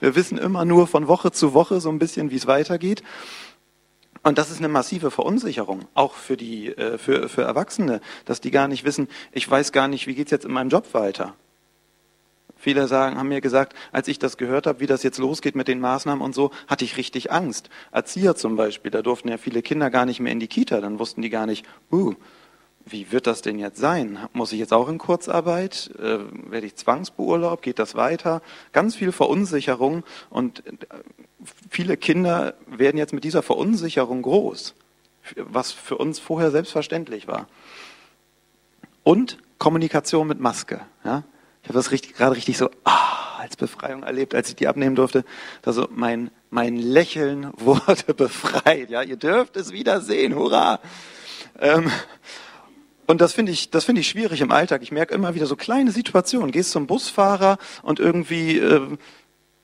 Wir 0.00 0.16
wissen 0.16 0.38
immer 0.38 0.64
nur 0.64 0.86
von 0.86 1.08
Woche 1.08 1.30
zu 1.30 1.52
Woche 1.52 1.82
so 1.82 1.90
ein 1.90 1.98
bisschen, 1.98 2.30
wie 2.30 2.36
es 2.36 2.46
weitergeht. 2.46 3.02
Und 4.22 4.36
das 4.36 4.50
ist 4.50 4.58
eine 4.58 4.68
massive 4.68 5.10
Verunsicherung, 5.10 5.86
auch 5.94 6.14
für 6.14 6.36
die, 6.36 6.68
äh, 6.68 6.98
für, 6.98 7.28
für 7.28 7.42
Erwachsene, 7.42 8.00
dass 8.26 8.40
die 8.40 8.50
gar 8.50 8.68
nicht 8.68 8.84
wissen, 8.84 9.08
ich 9.32 9.50
weiß 9.50 9.72
gar 9.72 9.88
nicht, 9.88 10.06
wie 10.06 10.14
geht's 10.14 10.30
jetzt 10.30 10.44
in 10.44 10.52
meinem 10.52 10.68
Job 10.68 10.92
weiter. 10.92 11.34
Viele 12.56 12.86
sagen, 12.88 13.16
haben 13.16 13.28
mir 13.28 13.40
gesagt, 13.40 13.74
als 13.90 14.06
ich 14.06 14.18
das 14.18 14.36
gehört 14.36 14.66
habe, 14.66 14.80
wie 14.80 14.86
das 14.86 15.02
jetzt 15.02 15.16
losgeht 15.16 15.56
mit 15.56 15.66
den 15.66 15.80
Maßnahmen 15.80 16.22
und 16.22 16.34
so, 16.34 16.50
hatte 16.66 16.84
ich 16.84 16.98
richtig 16.98 17.32
Angst. 17.32 17.70
Erzieher 17.90 18.36
zum 18.36 18.56
Beispiel, 18.56 18.90
da 18.90 19.00
durften 19.00 19.28
ja 19.28 19.38
viele 19.38 19.62
Kinder 19.62 19.88
gar 19.88 20.04
nicht 20.04 20.20
mehr 20.20 20.32
in 20.32 20.40
die 20.40 20.48
Kita, 20.48 20.82
dann 20.82 20.98
wussten 20.98 21.22
die 21.22 21.30
gar 21.30 21.46
nicht, 21.46 21.64
uh, 21.90 22.14
wie 22.84 23.12
wird 23.12 23.26
das 23.26 23.40
denn 23.40 23.58
jetzt 23.58 23.78
sein? 23.78 24.18
Muss 24.32 24.52
ich 24.52 24.58
jetzt 24.58 24.72
auch 24.72 24.88
in 24.88 24.98
Kurzarbeit? 24.98 25.90
Äh, 25.98 26.18
werde 26.50 26.66
ich 26.66 26.76
zwangsbeurlaubt? 26.76 27.62
Geht 27.62 27.78
das 27.78 27.94
weiter? 27.94 28.42
Ganz 28.72 28.96
viel 28.96 29.12
Verunsicherung 29.12 30.02
und 30.28 30.66
äh, 30.66 30.72
viele 31.70 31.96
Kinder 31.96 32.54
werden 32.66 32.98
jetzt 32.98 33.14
mit 33.14 33.24
dieser 33.24 33.42
Verunsicherung 33.42 34.22
groß, 34.22 34.74
was 35.36 35.72
für 35.72 35.96
uns 35.96 36.18
vorher 36.18 36.50
selbstverständlich 36.50 37.28
war. 37.28 37.46
Und 39.04 39.38
Kommunikation 39.58 40.26
mit 40.26 40.40
Maske. 40.40 40.80
Ja? 41.04 41.22
Ich 41.62 41.68
habe 41.68 41.78
das 41.78 41.92
richtig, 41.92 42.14
gerade 42.14 42.36
richtig 42.36 42.58
so 42.58 42.70
ah, 42.84 43.38
als 43.38 43.56
Befreiung 43.56 44.02
erlebt, 44.02 44.34
als 44.34 44.48
ich 44.48 44.56
die 44.56 44.66
abnehmen 44.66 44.96
durfte. 44.96 45.24
Also 45.64 45.86
mein, 45.90 46.30
mein 46.50 46.76
Lächeln 46.76 47.50
wurde 47.56 48.14
befreit. 48.14 48.90
Ja, 48.90 49.02
ihr 49.02 49.16
dürft 49.16 49.56
es 49.56 49.72
wieder 49.72 50.00
sehen. 50.00 50.34
Hurra! 50.34 50.80
Ähm, 51.58 51.90
und 53.06 53.20
das 53.20 53.32
finde 53.32 53.52
ich, 53.52 53.70
das 53.70 53.88
ich 53.88 54.08
schwierig 54.08 54.40
im 54.40 54.52
Alltag. 54.52 54.82
Ich 54.82 54.92
merke 54.92 55.14
immer 55.14 55.34
wieder 55.34 55.46
so 55.46 55.56
kleine 55.56 55.90
Situationen. 55.90 56.52
Gehst 56.52 56.70
zum 56.70 56.86
Busfahrer 56.86 57.58
und 57.82 57.98
irgendwie 57.98 58.58
äh, 58.58 58.96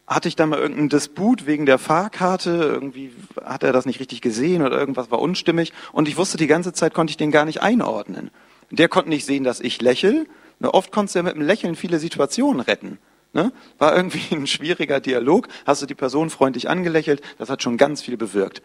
hatte 0.06 0.28
ich 0.28 0.36
da 0.36 0.46
mal 0.46 0.58
irgendeinen 0.58 0.88
Disput 0.88 1.46
wegen 1.46 1.66
der 1.66 1.78
Fahrkarte, 1.78 2.50
irgendwie 2.50 3.12
hat 3.44 3.64
er 3.64 3.72
das 3.72 3.86
nicht 3.86 3.98
richtig 3.98 4.20
gesehen 4.20 4.62
oder 4.62 4.78
irgendwas 4.78 5.10
war 5.10 5.20
unstimmig 5.20 5.72
und 5.92 6.06
ich 6.06 6.16
wusste 6.16 6.36
die 6.36 6.46
ganze 6.46 6.72
Zeit, 6.72 6.94
konnte 6.94 7.10
ich 7.10 7.16
den 7.16 7.32
gar 7.32 7.44
nicht 7.44 7.60
einordnen. 7.62 8.30
Der 8.70 8.88
konnte 8.88 9.08
nicht 9.08 9.26
sehen, 9.26 9.44
dass 9.44 9.60
ich 9.60 9.80
lächel. 9.80 10.26
Oft 10.60 10.92
konntest 10.92 11.14
du 11.14 11.18
ja 11.18 11.22
mit 11.24 11.34
einem 11.34 11.46
Lächeln 11.46 11.76
viele 11.76 11.98
Situationen 11.98 12.60
retten. 12.60 12.98
Ne? 13.32 13.52
War 13.78 13.94
irgendwie 13.94 14.22
ein 14.34 14.46
schwieriger 14.46 15.00
Dialog, 15.00 15.48
hast 15.66 15.82
du 15.82 15.86
die 15.86 15.94
Person 15.94 16.30
freundlich 16.30 16.68
angelächelt, 16.68 17.20
das 17.38 17.50
hat 17.50 17.62
schon 17.62 17.76
ganz 17.76 18.00
viel 18.00 18.16
bewirkt. 18.16 18.62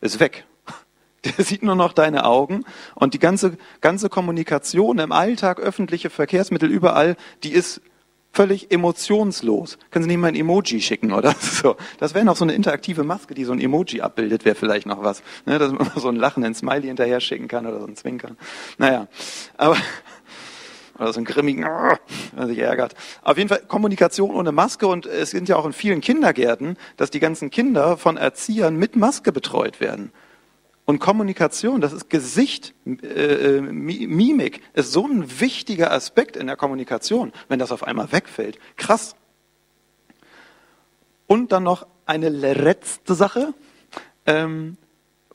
Ist 0.00 0.20
weg. 0.20 0.44
Der 1.24 1.44
sieht 1.44 1.62
nur 1.62 1.74
noch 1.74 1.94
deine 1.94 2.26
Augen 2.26 2.64
und 2.94 3.14
die 3.14 3.18
ganze, 3.18 3.56
ganze 3.80 4.10
Kommunikation 4.10 4.98
im 4.98 5.10
Alltag, 5.10 5.58
öffentliche 5.58 6.10
Verkehrsmittel, 6.10 6.70
überall, 6.70 7.16
die 7.42 7.52
ist 7.52 7.80
völlig 8.36 8.70
emotionslos. 8.70 9.78
Können 9.90 10.02
Sie 10.02 10.08
nicht 10.08 10.18
mal 10.18 10.28
ein 10.28 10.34
Emoji 10.34 10.82
schicken, 10.82 11.12
oder? 11.12 11.34
So. 11.56 11.76
Das 11.98 12.12
wäre 12.12 12.24
noch 12.24 12.36
so 12.36 12.44
eine 12.44 12.52
interaktive 12.52 13.02
Maske, 13.02 13.32
die 13.32 13.44
so 13.44 13.52
ein 13.52 13.60
Emoji 13.60 14.02
abbildet, 14.02 14.44
wäre 14.44 14.54
vielleicht 14.54 14.84
noch 14.84 15.02
was. 15.02 15.22
Ne, 15.46 15.58
dass 15.58 15.72
man 15.72 15.90
so 15.96 16.08
ein 16.08 16.16
lachenden 16.16 16.54
Smiley 16.54 16.86
hinterher 16.88 17.20
schicken 17.20 17.48
kann 17.48 17.66
oder 17.66 17.80
so 17.80 17.86
ein 17.86 17.96
Zwinkern. 17.96 18.36
Naja, 18.76 19.08
aber 19.56 19.78
oder 20.98 21.14
so 21.14 21.20
ein 21.20 21.24
grimmigen, 21.24 21.64
der 22.36 22.46
sich 22.46 22.58
ärgert. 22.58 22.94
Auf 23.22 23.38
jeden 23.38 23.48
Fall 23.48 23.62
Kommunikation 23.66 24.30
ohne 24.30 24.52
Maske 24.52 24.86
und 24.86 25.06
es 25.06 25.30
sind 25.30 25.48
ja 25.48 25.56
auch 25.56 25.64
in 25.64 25.72
vielen 25.72 26.02
Kindergärten, 26.02 26.76
dass 26.98 27.10
die 27.10 27.20
ganzen 27.20 27.50
Kinder 27.50 27.96
von 27.96 28.18
Erziehern 28.18 28.76
mit 28.76 28.96
Maske 28.96 29.32
betreut 29.32 29.80
werden. 29.80 30.12
Und 30.86 31.00
Kommunikation, 31.00 31.80
das 31.80 31.92
ist 31.92 32.08
Gesicht, 32.08 32.74
äh, 32.86 33.56
äh 33.56 33.60
Mimik, 33.60 34.62
ist 34.72 34.92
so 34.92 35.04
ein 35.06 35.40
wichtiger 35.40 35.92
Aspekt 35.92 36.36
in 36.36 36.46
der 36.46 36.56
Kommunikation, 36.56 37.32
wenn 37.48 37.58
das 37.58 37.72
auf 37.72 37.82
einmal 37.82 38.12
wegfällt. 38.12 38.58
Krass. 38.76 39.16
Und 41.26 41.50
dann 41.50 41.64
noch 41.64 41.88
eine 42.06 42.28
letzte 42.28 43.14
Sache. 43.14 43.52
Ähm, 44.26 44.76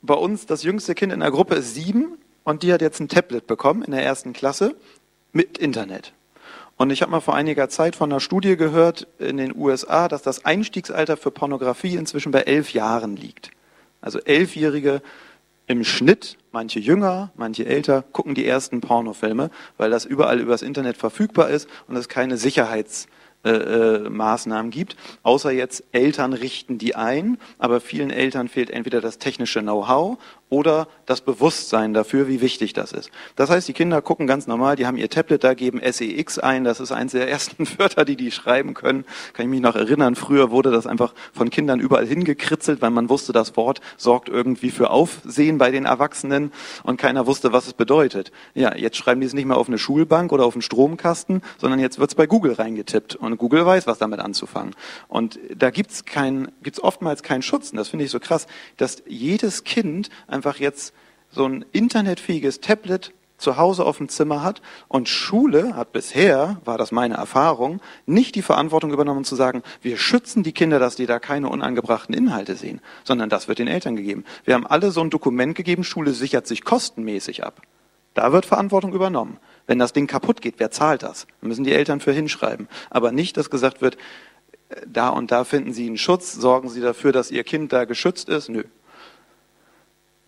bei 0.01 0.13
uns, 0.13 0.45
das 0.45 0.63
jüngste 0.63 0.95
Kind 0.95 1.11
in 1.11 1.19
der 1.19 1.31
Gruppe 1.31 1.55
ist 1.55 1.75
sieben 1.75 2.17
und 2.43 2.63
die 2.63 2.71
hat 2.71 2.81
jetzt 2.81 3.01
ein 3.01 3.09
Tablet 3.09 3.45
bekommen 3.45 3.83
in 3.83 3.91
der 3.91 4.03
ersten 4.03 4.31
Klasse 4.31 4.75
mit 5.33 5.57
Internet. 5.57 6.13
Und 6.77 6.91
ich 6.91 7.01
habe 7.01 7.11
mal 7.11 7.19
vor 7.19 7.35
einiger 7.35 7.67
Zeit 7.69 7.97
von 7.97 8.11
einer 8.11 8.21
Studie 8.21 8.55
gehört 8.55 9.05
in 9.19 9.37
den 9.37 9.55
USA, 9.55 10.07
dass 10.07 10.23
das 10.23 10.45
Einstiegsalter 10.45 11.17
für 11.17 11.29
Pornografie 11.29 11.95
inzwischen 11.95 12.31
bei 12.31 12.41
elf 12.41 12.73
Jahren 12.73 13.17
liegt. 13.17 13.51
Also 13.99 14.19
elfjährige 14.19 15.01
im 15.71 15.83
Schnitt, 15.83 16.37
manche 16.51 16.79
jünger, 16.79 17.31
manche 17.35 17.65
älter, 17.65 18.03
gucken 18.11 18.35
die 18.35 18.45
ersten 18.45 18.81
Pornofilme, 18.81 19.49
weil 19.77 19.89
das 19.89 20.05
überall 20.05 20.39
übers 20.39 20.61
Internet 20.61 20.97
verfügbar 20.97 21.49
ist 21.49 21.67
und 21.87 21.95
es 21.95 22.09
keine 22.09 22.37
Sicherheitsbedenken 22.37 23.21
äh, 23.43 23.49
äh, 23.49 24.07
Maßnahmen 24.07 24.69
gibt, 24.69 24.95
außer 25.23 25.49
jetzt 25.49 25.83
Eltern 25.93 26.33
richten 26.33 26.77
die 26.77 26.93
ein, 26.93 27.39
aber 27.57 27.81
vielen 27.81 28.11
Eltern 28.11 28.49
fehlt 28.49 28.69
entweder 28.69 29.01
das 29.01 29.17
technische 29.17 29.61
Know-how 29.61 30.19
oder 30.51 30.89
das 31.05 31.21
Bewusstsein 31.21 31.93
dafür, 31.93 32.27
wie 32.27 32.41
wichtig 32.41 32.73
das 32.73 32.91
ist. 32.91 33.09
Das 33.37 33.49
heißt, 33.49 33.69
die 33.69 33.73
Kinder 33.73 34.01
gucken 34.01 34.27
ganz 34.27 34.47
normal, 34.47 34.75
die 34.75 34.85
haben 34.85 34.97
ihr 34.97 35.09
Tablet 35.09 35.45
da, 35.45 35.53
geben 35.53 35.79
SEX 35.79 36.39
ein, 36.39 36.65
das 36.65 36.81
ist 36.81 36.91
eines 36.91 37.13
der 37.13 37.29
ersten 37.29 37.65
Wörter, 37.79 38.03
die 38.03 38.17
die 38.17 38.31
schreiben 38.31 38.73
können. 38.73 39.05
Kann 39.31 39.45
ich 39.45 39.49
mich 39.49 39.61
noch 39.61 39.77
erinnern, 39.77 40.15
früher 40.15 40.51
wurde 40.51 40.69
das 40.69 40.87
einfach 40.87 41.13
von 41.31 41.49
Kindern 41.49 41.79
überall 41.79 42.05
hingekritzelt, 42.05 42.81
weil 42.81 42.89
man 42.89 43.07
wusste, 43.09 43.31
das 43.31 43.55
Wort 43.55 43.79
sorgt 43.95 44.27
irgendwie 44.27 44.71
für 44.71 44.89
Aufsehen 44.89 45.57
bei 45.57 45.71
den 45.71 45.85
Erwachsenen 45.85 46.51
und 46.83 46.97
keiner 46.97 47.27
wusste, 47.27 47.53
was 47.53 47.67
es 47.67 47.73
bedeutet. 47.73 48.33
Ja, 48.53 48.75
jetzt 48.75 48.97
schreiben 48.97 49.21
die 49.21 49.27
es 49.27 49.33
nicht 49.33 49.45
mehr 49.45 49.57
auf 49.57 49.69
eine 49.69 49.77
Schulbank 49.77 50.33
oder 50.33 50.43
auf 50.43 50.55
einen 50.55 50.63
Stromkasten, 50.63 51.43
sondern 51.59 51.79
jetzt 51.79 51.97
wird 51.97 52.11
es 52.11 52.15
bei 52.15 52.27
Google 52.27 52.53
reingetippt. 52.53 53.15
Und 53.15 53.37
Google 53.37 53.65
weiß, 53.65 53.87
was 53.87 53.99
damit 53.99 54.19
anzufangen. 54.19 54.75
Und 55.07 55.39
da 55.55 55.69
gibt's 55.69 56.03
kein, 56.03 56.51
gibt's 56.61 56.83
oftmals 56.83 57.23
keinen 57.23 57.41
Schutz. 57.41 57.71
Und 57.71 57.77
das 57.77 57.87
finde 57.87 58.03
ich 58.03 58.11
so 58.11 58.19
krass, 58.19 58.47
dass 58.75 59.01
jedes 59.07 59.63
Kind 59.63 60.09
einfach 60.27 60.40
jetzt 60.59 60.93
so 61.31 61.45
ein 61.45 61.65
internetfähiges 61.71 62.59
Tablet 62.59 63.13
zu 63.41 63.57
Hause 63.57 63.85
auf 63.85 63.97
dem 63.97 64.07
Zimmer 64.07 64.43
hat 64.43 64.61
und 64.87 65.09
Schule 65.09 65.75
hat 65.75 65.91
bisher, 65.91 66.61
war 66.63 66.77
das 66.77 66.91
meine 66.91 67.15
Erfahrung, 67.15 67.81
nicht 68.05 68.35
die 68.35 68.41
Verantwortung 68.41 68.91
übernommen 68.91 69.25
zu 69.25 69.35
sagen, 69.35 69.63
wir 69.81 69.97
schützen 69.97 70.43
die 70.43 70.51
Kinder, 70.53 70.79
dass 70.79 70.95
die 70.95 71.07
da 71.07 71.19
keine 71.19 71.49
unangebrachten 71.49 72.15
Inhalte 72.15 72.55
sehen, 72.55 72.81
sondern 73.03 73.29
das 73.29 73.47
wird 73.47 73.59
den 73.59 73.67
Eltern 73.67 73.95
gegeben. 73.95 74.23
Wir 74.45 74.53
haben 74.53 74.67
alle 74.67 74.91
so 74.91 75.01
ein 75.01 75.09
Dokument 75.09 75.55
gegeben, 75.55 75.83
Schule 75.83 76.13
sichert 76.13 76.47
sich 76.47 76.63
kostenmäßig 76.63 77.43
ab. 77.43 77.61
Da 78.13 78.31
wird 78.31 78.45
Verantwortung 78.45 78.93
übernommen. 78.93 79.37
Wenn 79.67 79.79
das 79.79 79.93
Ding 79.93 80.07
kaputt 80.07 80.41
geht, 80.41 80.55
wer 80.57 80.71
zahlt 80.71 81.03
das? 81.03 81.27
Da 81.41 81.47
müssen 81.47 81.63
die 81.63 81.71
Eltern 81.71 82.01
für 82.01 82.11
hinschreiben. 82.11 82.67
Aber 82.89 83.11
nicht, 83.11 83.37
dass 83.37 83.49
gesagt 83.49 83.81
wird, 83.81 83.95
äh, 84.69 84.81
da 84.85 85.09
und 85.09 85.31
da 85.31 85.45
finden 85.45 85.71
Sie 85.71 85.87
einen 85.87 85.97
Schutz, 85.97 86.33
sorgen 86.33 86.67
Sie 86.67 86.81
dafür, 86.81 87.13
dass 87.13 87.31
Ihr 87.31 87.43
Kind 87.43 87.71
da 87.71 87.85
geschützt 87.85 88.27
ist. 88.27 88.49
Nö. 88.49 88.63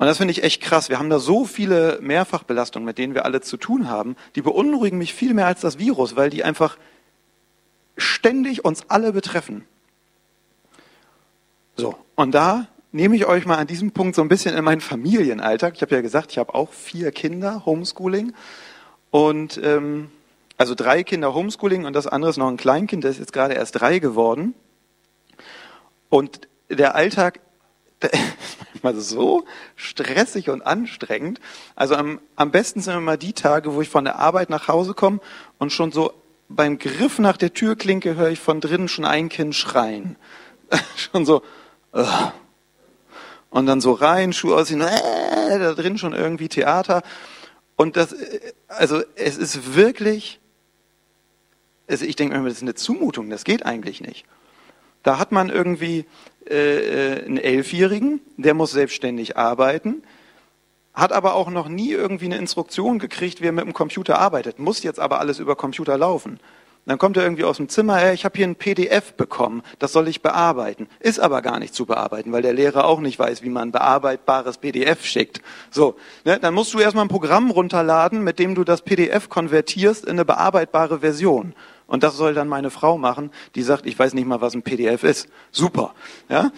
Und 0.04 0.08
das 0.08 0.18
finde 0.18 0.34
ich 0.34 0.44
echt 0.44 0.62
krass. 0.62 0.90
Wir 0.90 1.00
haben 1.00 1.10
da 1.10 1.18
so 1.18 1.46
viele 1.46 1.98
Mehrfachbelastungen, 2.02 2.86
mit 2.86 2.98
denen 2.98 3.14
wir 3.14 3.24
alle 3.24 3.40
zu 3.40 3.56
tun 3.56 3.88
haben, 3.88 4.18
die 4.36 4.42
beunruhigen 4.42 4.98
mich 4.98 5.14
viel 5.14 5.34
mehr 5.34 5.48
als 5.48 5.62
das 5.62 5.80
Virus, 5.80 6.18
weil 6.18 6.30
die 6.30 6.44
einfach 6.44 6.78
ständig 7.96 8.66
uns 8.66 8.90
alle 8.90 9.14
betreffen. 9.14 9.64
So, 11.78 11.96
und 12.16 12.36
da 12.36 12.68
nehme 12.92 13.16
ich 13.16 13.28
euch 13.28 13.46
mal 13.46 13.56
an 13.56 13.66
diesem 13.66 13.92
Punkt 13.92 14.18
so 14.18 14.22
ein 14.22 14.28
bisschen 14.28 14.58
in 14.58 14.66
meinen 14.66 14.82
Familienalltag. 14.82 15.76
Ich 15.76 15.82
habe 15.82 15.96
ja 15.96 16.02
gesagt, 16.02 16.32
ich 16.32 16.38
habe 16.38 16.54
auch 16.54 16.74
vier 16.74 17.14
Kinder, 17.14 17.66
Homeschooling. 17.66 18.34
Und 19.10 19.58
ähm, 19.64 20.12
also 20.58 20.76
drei 20.76 21.04
Kinder 21.04 21.34
Homeschooling 21.34 21.86
und 21.86 21.94
das 21.94 22.08
andere 22.08 22.30
ist 22.30 22.36
noch 22.36 22.50
ein 22.50 22.58
Kleinkind, 22.58 23.06
der 23.06 23.12
ist 23.12 23.20
jetzt 23.20 23.32
gerade 23.32 23.54
erst 23.54 23.80
drei 23.80 24.00
geworden. 24.00 24.54
Und 26.10 26.50
der 26.70 26.94
Alltag 26.94 27.40
manchmal 28.84 28.96
so 29.02 29.46
stressig 29.76 30.50
und 30.50 30.62
anstrengend. 30.62 31.40
Also 31.76 31.96
am, 31.96 32.20
am 32.36 32.52
besten 32.52 32.82
sind 32.82 32.96
immer 32.96 33.18
die 33.18 33.34
Tage, 33.34 33.74
wo 33.74 33.82
ich 33.82 33.90
von 33.90 34.04
der 34.04 34.20
Arbeit 34.20 34.50
nach 34.50 34.68
Hause 34.68 34.94
komme 34.94 35.20
und 35.58 35.72
schon 35.72 35.92
so 35.92 36.14
beim 36.50 36.78
Griff 36.78 37.20
nach 37.20 37.38
der 37.38 37.54
Türklinke 37.54 38.16
höre 38.16 38.30
ich 38.30 38.40
von 38.40 38.62
drinnen 38.62 38.88
schon 38.88 39.06
ein 39.06 39.30
Kind 39.30 39.56
schreien. 39.56 40.18
schon 40.96 41.26
so. 41.26 41.42
Uh. 41.94 42.06
Und 43.50 43.68
dann 43.68 43.82
so 43.82 43.94
rein, 43.94 44.34
Schuhe 44.34 44.56
ausziehen, 44.56 44.82
äh, 44.82 45.60
da 45.60 45.74
drin 45.74 45.98
schon 45.98 46.14
irgendwie 46.14 46.50
Theater. 46.50 47.04
Und 47.76 47.98
das, 47.98 48.16
also 48.68 49.04
es 49.16 49.38
ist 49.38 49.76
wirklich, 49.76 50.40
also 51.88 52.06
ich 52.06 52.16
denke 52.16 52.38
mir, 52.38 52.46
das 52.46 52.58
ist 52.58 52.64
eine 52.64 52.74
Zumutung, 52.74 53.30
das 53.30 53.44
geht 53.44 53.66
eigentlich 53.66 54.02
nicht. 54.02 54.26
Da 55.04 55.20
hat 55.20 55.32
man 55.32 55.50
irgendwie 55.50 56.06
äh, 56.50 57.16
äh, 57.16 57.26
einen 57.26 57.38
Elfjährigen, 57.38 58.22
der 58.38 58.54
muss 58.54 58.72
selbstständig 58.72 59.38
arbeiten, 59.38 60.04
hat 60.94 61.12
aber 61.12 61.36
auch 61.36 61.50
noch 61.50 61.68
nie 61.70 61.92
irgendwie 61.92 62.26
eine 62.26 62.38
Instruktion 62.38 63.00
gekriegt, 63.00 63.42
wie 63.42 63.48
er 63.48 63.52
mit 63.52 63.66
dem 63.66 63.74
Computer 63.74 64.20
arbeitet, 64.20 64.60
muss 64.60 64.84
jetzt 64.84 65.00
aber 65.00 65.20
alles 65.20 65.40
über 65.40 65.56
Computer 65.56 65.98
laufen. 65.98 66.40
Dann 66.86 66.98
kommt 66.98 67.16
er 67.16 67.24
irgendwie 67.24 67.46
aus 67.46 67.58
dem 67.58 67.70
Zimmer, 67.70 67.96
hey, 67.96 68.14
ich 68.14 68.26
habe 68.26 68.36
hier 68.36 68.46
ein 68.46 68.58
PDF 68.58 69.14
bekommen, 69.14 69.64
das 69.80 69.94
soll 69.94 70.10
ich 70.10 70.22
bearbeiten. 70.22 70.90
Ist 71.00 71.20
aber 71.20 71.42
gar 71.42 71.60
nicht 71.60 71.74
zu 71.74 71.86
bearbeiten, 71.86 72.34
weil 72.34 72.42
der 72.42 72.52
Lehrer 72.52 72.86
auch 72.86 73.00
nicht 73.00 73.18
weiß, 73.18 73.42
wie 73.42 73.50
man 73.50 73.72
bearbeitbares 73.72 74.58
PDF 74.58 75.06
schickt. 75.06 75.42
So, 75.72 75.96
ne, 76.26 76.40
dann 76.40 76.54
musst 76.54 76.74
du 76.74 76.80
erstmal 76.80 77.06
ein 77.06 77.10
Programm 77.10 77.52
runterladen, 77.52 78.22
mit 78.22 78.38
dem 78.38 78.54
du 78.54 78.66
das 78.66 78.82
PDF 78.82 79.30
konvertierst 79.30 80.04
in 80.04 80.12
eine 80.12 80.26
bearbeitbare 80.26 81.00
Version. 81.00 81.54
Und 81.88 82.04
das 82.04 82.16
soll 82.16 82.34
dann 82.34 82.48
meine 82.48 82.70
Frau 82.70 82.98
machen, 82.98 83.32
die 83.56 83.64
sagt, 83.64 83.86
ich 83.86 83.98
weiß 83.98 84.14
nicht 84.14 84.26
mal, 84.26 84.42
was 84.42 84.54
ein 84.54 84.64
PDF 84.64 85.04
ist. 85.04 85.28
Super. 85.52 85.94
Ja? 86.30 86.52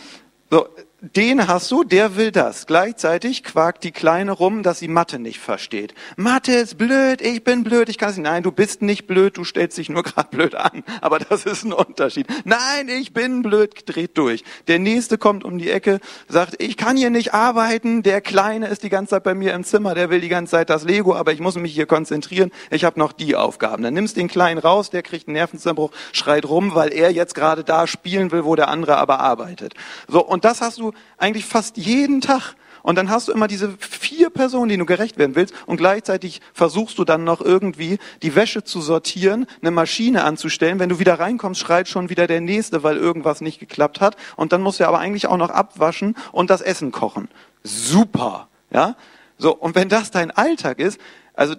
So, 0.49 0.67
den 1.01 1.47
hast 1.47 1.69
du, 1.71 1.83
der 1.83 2.15
will 2.15 2.31
das. 2.31 2.65
Gleichzeitig 2.67 3.43
quakt 3.43 3.83
die 3.83 3.91
Kleine 3.91 4.31
rum, 4.31 4.63
dass 4.63 4.79
sie 4.79 4.87
Mathe 4.87 5.19
nicht 5.19 5.39
versteht. 5.39 5.93
Mathe 6.15 6.53
ist 6.53 6.77
blöd, 6.77 7.21
ich 7.21 7.43
bin 7.43 7.63
blöd, 7.65 7.89
ich 7.89 7.97
kann 7.97 8.09
es 8.09 8.17
nicht. 8.17 8.23
Nein, 8.23 8.43
du 8.43 8.51
bist 8.51 8.81
nicht 8.81 9.05
blöd, 9.05 9.37
du 9.37 9.43
stellst 9.43 9.77
dich 9.77 9.89
nur 9.89 10.03
gerade 10.03 10.29
blöd 10.29 10.55
an. 10.55 10.83
Aber 11.01 11.19
das 11.19 11.45
ist 11.45 11.65
ein 11.65 11.73
Unterschied. 11.73 12.27
Nein, 12.45 12.87
ich 12.87 13.13
bin 13.13 13.41
blöd, 13.41 13.83
dreht 13.85 14.17
durch. 14.17 14.43
Der 14.67 14.79
Nächste 14.79 15.17
kommt 15.17 15.43
um 15.43 15.57
die 15.57 15.69
Ecke, 15.69 15.99
sagt, 16.29 16.55
ich 16.61 16.77
kann 16.77 16.95
hier 16.95 17.09
nicht 17.09 17.33
arbeiten, 17.33 18.01
der 18.01 18.21
Kleine 18.21 18.67
ist 18.67 18.83
die 18.83 18.89
ganze 18.89 19.11
Zeit 19.11 19.23
bei 19.23 19.35
mir 19.35 19.53
im 19.53 19.65
Zimmer, 19.65 19.95
der 19.95 20.09
will 20.09 20.21
die 20.21 20.29
ganze 20.29 20.51
Zeit 20.51 20.69
das 20.69 20.85
Lego, 20.85 21.13
aber 21.13 21.33
ich 21.33 21.41
muss 21.41 21.55
mich 21.55 21.73
hier 21.73 21.87
konzentrieren, 21.87 22.51
ich 22.71 22.85
habe 22.85 22.97
noch 22.99 23.11
die 23.11 23.35
Aufgaben. 23.35 23.83
Dann 23.83 23.93
nimmst 23.93 24.15
den 24.15 24.29
Kleinen 24.29 24.59
raus, 24.59 24.91
der 24.91 25.03
kriegt 25.03 25.27
einen 25.27 25.33
Nervenzusammenbruch, 25.33 25.91
schreit 26.13 26.45
rum, 26.45 26.73
weil 26.73 26.93
er 26.93 27.11
jetzt 27.11 27.35
gerade 27.35 27.63
da 27.65 27.85
spielen 27.85 28.31
will, 28.31 28.45
wo 28.45 28.55
der 28.55 28.69
andere 28.69 28.97
aber 28.97 29.19
arbeitet. 29.19 29.73
So, 30.07 30.25
und 30.25 30.45
das 30.45 30.61
hast 30.61 30.79
du 30.79 30.84
eigentlich 31.17 31.45
fast 31.45 31.77
jeden 31.77 32.21
Tag. 32.21 32.55
Und 32.85 32.97
dann 32.97 33.09
hast 33.09 33.27
du 33.27 33.31
immer 33.31 33.47
diese 33.47 33.75
vier 33.79 34.29
Personen, 34.29 34.69
denen 34.69 34.81
du 34.81 34.85
gerecht 34.85 35.17
werden 35.17 35.35
willst, 35.35 35.55
und 35.65 35.77
gleichzeitig 35.77 36.39
versuchst 36.53 36.99
du 36.99 37.03
dann 37.03 37.23
noch 37.23 37.41
irgendwie 37.41 37.97
die 38.21 38.35
Wäsche 38.35 38.63
zu 38.63 38.79
sortieren, 38.79 39.47
eine 39.61 39.71
Maschine 39.71 40.23
anzustellen. 40.23 40.77
Wenn 40.77 40.89
du 40.89 40.99
wieder 40.99 41.19
reinkommst, 41.19 41.59
schreit 41.59 41.87
schon 41.87 42.09
wieder 42.09 42.27
der 42.27 42.41
Nächste, 42.41 42.83
weil 42.83 42.97
irgendwas 42.97 43.41
nicht 43.41 43.59
geklappt 43.59 44.01
hat. 44.01 44.17
Und 44.35 44.53
dann 44.53 44.61
musst 44.61 44.79
du 44.79 44.87
aber 44.87 44.99
eigentlich 44.99 45.25
auch 45.25 45.37
noch 45.37 45.49
abwaschen 45.49 46.15
und 46.31 46.51
das 46.51 46.61
Essen 46.61 46.91
kochen. 46.91 47.27
Super, 47.63 48.49
ja? 48.69 48.95
So. 49.39 49.55
Und 49.55 49.73
wenn 49.73 49.89
das 49.89 50.11
dein 50.11 50.29
Alltag 50.29 50.79
ist, 50.79 50.99
also, 51.33 51.55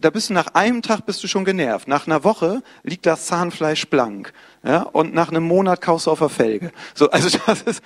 da 0.00 0.10
bist 0.10 0.30
du 0.30 0.32
nach 0.32 0.54
einem 0.54 0.80
Tag 0.80 1.04
bist 1.06 1.22
du 1.22 1.28
schon 1.28 1.44
genervt. 1.44 1.88
Nach 1.88 2.06
einer 2.06 2.24
Woche 2.24 2.62
liegt 2.84 3.04
das 3.04 3.26
Zahnfleisch 3.26 3.88
blank. 3.88 4.32
Ja, 4.62 4.82
und 4.82 5.14
nach 5.14 5.28
einem 5.28 5.44
Monat 5.44 5.80
kaufst 5.80 6.06
du 6.06 6.10
auf 6.10 6.18
der 6.18 6.28
Felge. 6.28 6.72
So, 6.94 7.10
also 7.10 7.38
das 7.46 7.62
ist, 7.62 7.82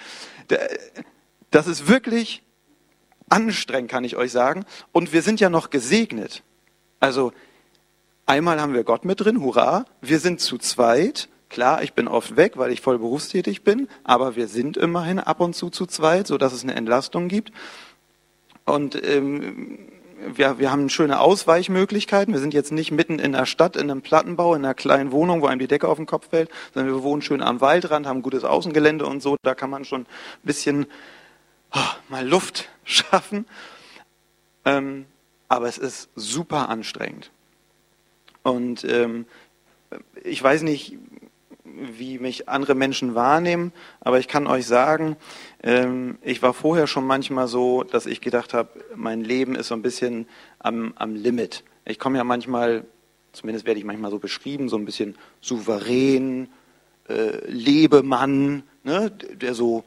das 1.51 1.67
ist 1.67 1.89
wirklich 1.89 2.43
anstrengend, 3.29 3.91
kann 3.91 4.05
ich 4.05 4.17
euch 4.17 4.33
sagen. 4.33 4.65
Und 4.93 5.13
wir 5.13 5.23
sind 5.23 5.41
ja 5.41 5.51
noch 5.51 5.71
gesegnet. 5.71 6.43
Also 7.01 7.33
einmal 8.27 8.61
haben 8.61 8.75
wir 8.75 8.85
Gott 8.85 9.05
mit 9.05 9.21
drin, 9.21 9.41
hurra. 9.41 9.85
Wir 10.01 10.19
sind 10.19 10.41
zu 10.41 10.59
zweit. 10.59 11.29
Klar, 11.49 11.83
ich 11.83 11.93
bin 11.93 12.09
oft 12.09 12.37
weg, 12.37 12.57
weil 12.57 12.73
ich 12.73 12.81
voll 12.81 12.99
berufstätig 12.99 13.63
bin, 13.63 13.89
aber 14.05 14.37
wir 14.37 14.49
sind 14.49 14.79
immerhin 14.79 15.19
ab 15.19 15.41
und 15.41 15.55
zu 15.55 15.69
zu 15.69 15.85
zweit, 15.85 16.27
so 16.27 16.39
dass 16.39 16.55
es 16.55 16.63
eine 16.63 16.75
Entlastung 16.75 17.29
gibt. 17.29 17.53
Und 18.65 19.03
ähm, 19.05 19.92
wir, 20.35 20.59
wir 20.59 20.71
haben 20.71 20.89
schöne 20.89 21.21
Ausweichmöglichkeiten. 21.21 22.33
Wir 22.33 22.41
sind 22.41 22.55
jetzt 22.55 22.73
nicht 22.73 22.91
mitten 22.91 23.19
in 23.19 23.33
der 23.33 23.47
Stadt, 23.47 23.77
in 23.77 23.91
einem 23.91 24.03
Plattenbau, 24.03 24.55
in 24.55 24.65
einer 24.65 24.75
kleinen 24.75 25.13
Wohnung, 25.13 25.43
wo 25.43 25.47
einem 25.47 25.59
die 25.59 25.67
Decke 25.67 25.89
auf 25.89 25.97
den 25.97 26.07
Kopf 26.07 26.31
fällt, 26.31 26.51
sondern 26.73 26.95
wir 26.95 27.03
wohnen 27.03 27.23
schön 27.23 27.43
am 27.43 27.61
Waldrand, 27.61 28.07
haben 28.07 28.23
gutes 28.23 28.45
Außengelände 28.45 29.07
und 29.07 29.23
so. 29.23 29.37
Da 29.43 29.55
kann 29.55 29.71
man 29.71 29.85
schon 29.85 30.03
ein 30.03 30.07
bisschen 30.43 30.87
oh, 31.75 31.79
mal 32.09 32.27
Luft 32.27 32.69
schaffen. 32.85 33.47
Ähm, 34.65 35.07
aber 35.49 35.69
es 35.69 35.79
ist 35.79 36.09
super 36.15 36.69
anstrengend. 36.69 37.31
Und 38.43 38.85
ähm, 38.85 39.27
ich 40.23 40.43
weiß 40.43 40.63
nicht, 40.63 40.97
wie 41.75 42.19
mich 42.19 42.49
andere 42.49 42.75
Menschen 42.75 43.15
wahrnehmen, 43.15 43.73
aber 44.01 44.19
ich 44.19 44.29
kann 44.29 44.47
euch 44.47 44.67
sagen, 44.67 45.17
ähm, 45.63 46.19
ich 46.23 46.43
war 46.43 46.55
vorher 46.55 46.87
schon 46.87 47.07
manchmal 47.07 47.49
so, 47.49 47.83
dass 47.83 48.07
ich 48.07 48.21
gedacht 48.21 48.55
habe, 48.55 48.71
mein 48.95 49.23
Leben 49.23 49.55
ist 49.55 49.69
so 49.69 49.75
ein 49.75 49.83
bisschen 49.83 50.27
am, 50.59 50.93
am 50.97 51.15
Limit. 51.15 51.65
Ich 51.85 51.99
komme 51.99 52.19
ja 52.19 52.25
manchmal, 52.25 52.85
zumindest 53.33 53.67
werde 53.67 53.79
ich 53.79 53.87
manchmal 53.87 54.11
so 54.11 54.19
beschrieben, 54.19 54.69
so 54.69 54.77
ein 54.77 54.85
bisschen 54.85 55.17
souverän, 55.41 56.49
äh, 57.09 57.39
Lebemann, 57.47 58.63
ne, 58.85 59.11
der 59.11 59.55
so, 59.55 59.85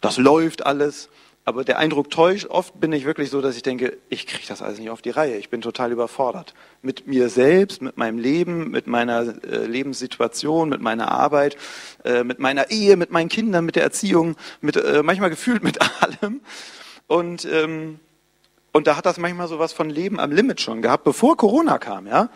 das 0.00 0.18
läuft 0.18 0.66
alles. 0.66 1.08
Aber 1.48 1.64
der 1.64 1.78
Eindruck 1.78 2.10
täuscht. 2.10 2.44
Oft 2.50 2.78
bin 2.78 2.92
ich 2.92 3.06
wirklich 3.06 3.30
so, 3.30 3.40
dass 3.40 3.56
ich 3.56 3.62
denke, 3.62 3.96
ich 4.10 4.26
kriege 4.26 4.44
das 4.46 4.60
alles 4.60 4.78
nicht 4.78 4.90
auf 4.90 5.00
die 5.00 5.08
Reihe. 5.08 5.38
Ich 5.38 5.48
bin 5.48 5.62
total 5.62 5.92
überfordert. 5.92 6.52
Mit 6.82 7.06
mir 7.06 7.30
selbst, 7.30 7.80
mit 7.80 7.96
meinem 7.96 8.18
Leben, 8.18 8.70
mit 8.70 8.86
meiner 8.86 9.42
äh, 9.44 9.64
Lebenssituation, 9.64 10.68
mit 10.68 10.82
meiner 10.82 11.10
Arbeit, 11.10 11.56
äh, 12.04 12.22
mit 12.22 12.38
meiner 12.38 12.70
Ehe, 12.70 12.98
mit 12.98 13.10
meinen 13.10 13.30
Kindern, 13.30 13.64
mit 13.64 13.76
der 13.76 13.82
Erziehung, 13.82 14.36
mit, 14.60 14.76
äh, 14.76 15.02
manchmal 15.02 15.30
gefühlt 15.30 15.64
mit 15.64 15.78
allem. 16.02 16.42
Und, 17.06 17.48
ähm, 17.50 17.98
und 18.72 18.86
da 18.86 18.98
hat 18.98 19.06
das 19.06 19.16
manchmal 19.16 19.48
so 19.48 19.58
was 19.58 19.72
von 19.72 19.88
Leben 19.88 20.20
am 20.20 20.30
Limit 20.30 20.60
schon 20.60 20.82
gehabt, 20.82 21.04
bevor 21.04 21.38
Corona 21.38 21.78
kam, 21.78 22.06
ja. 22.06 22.28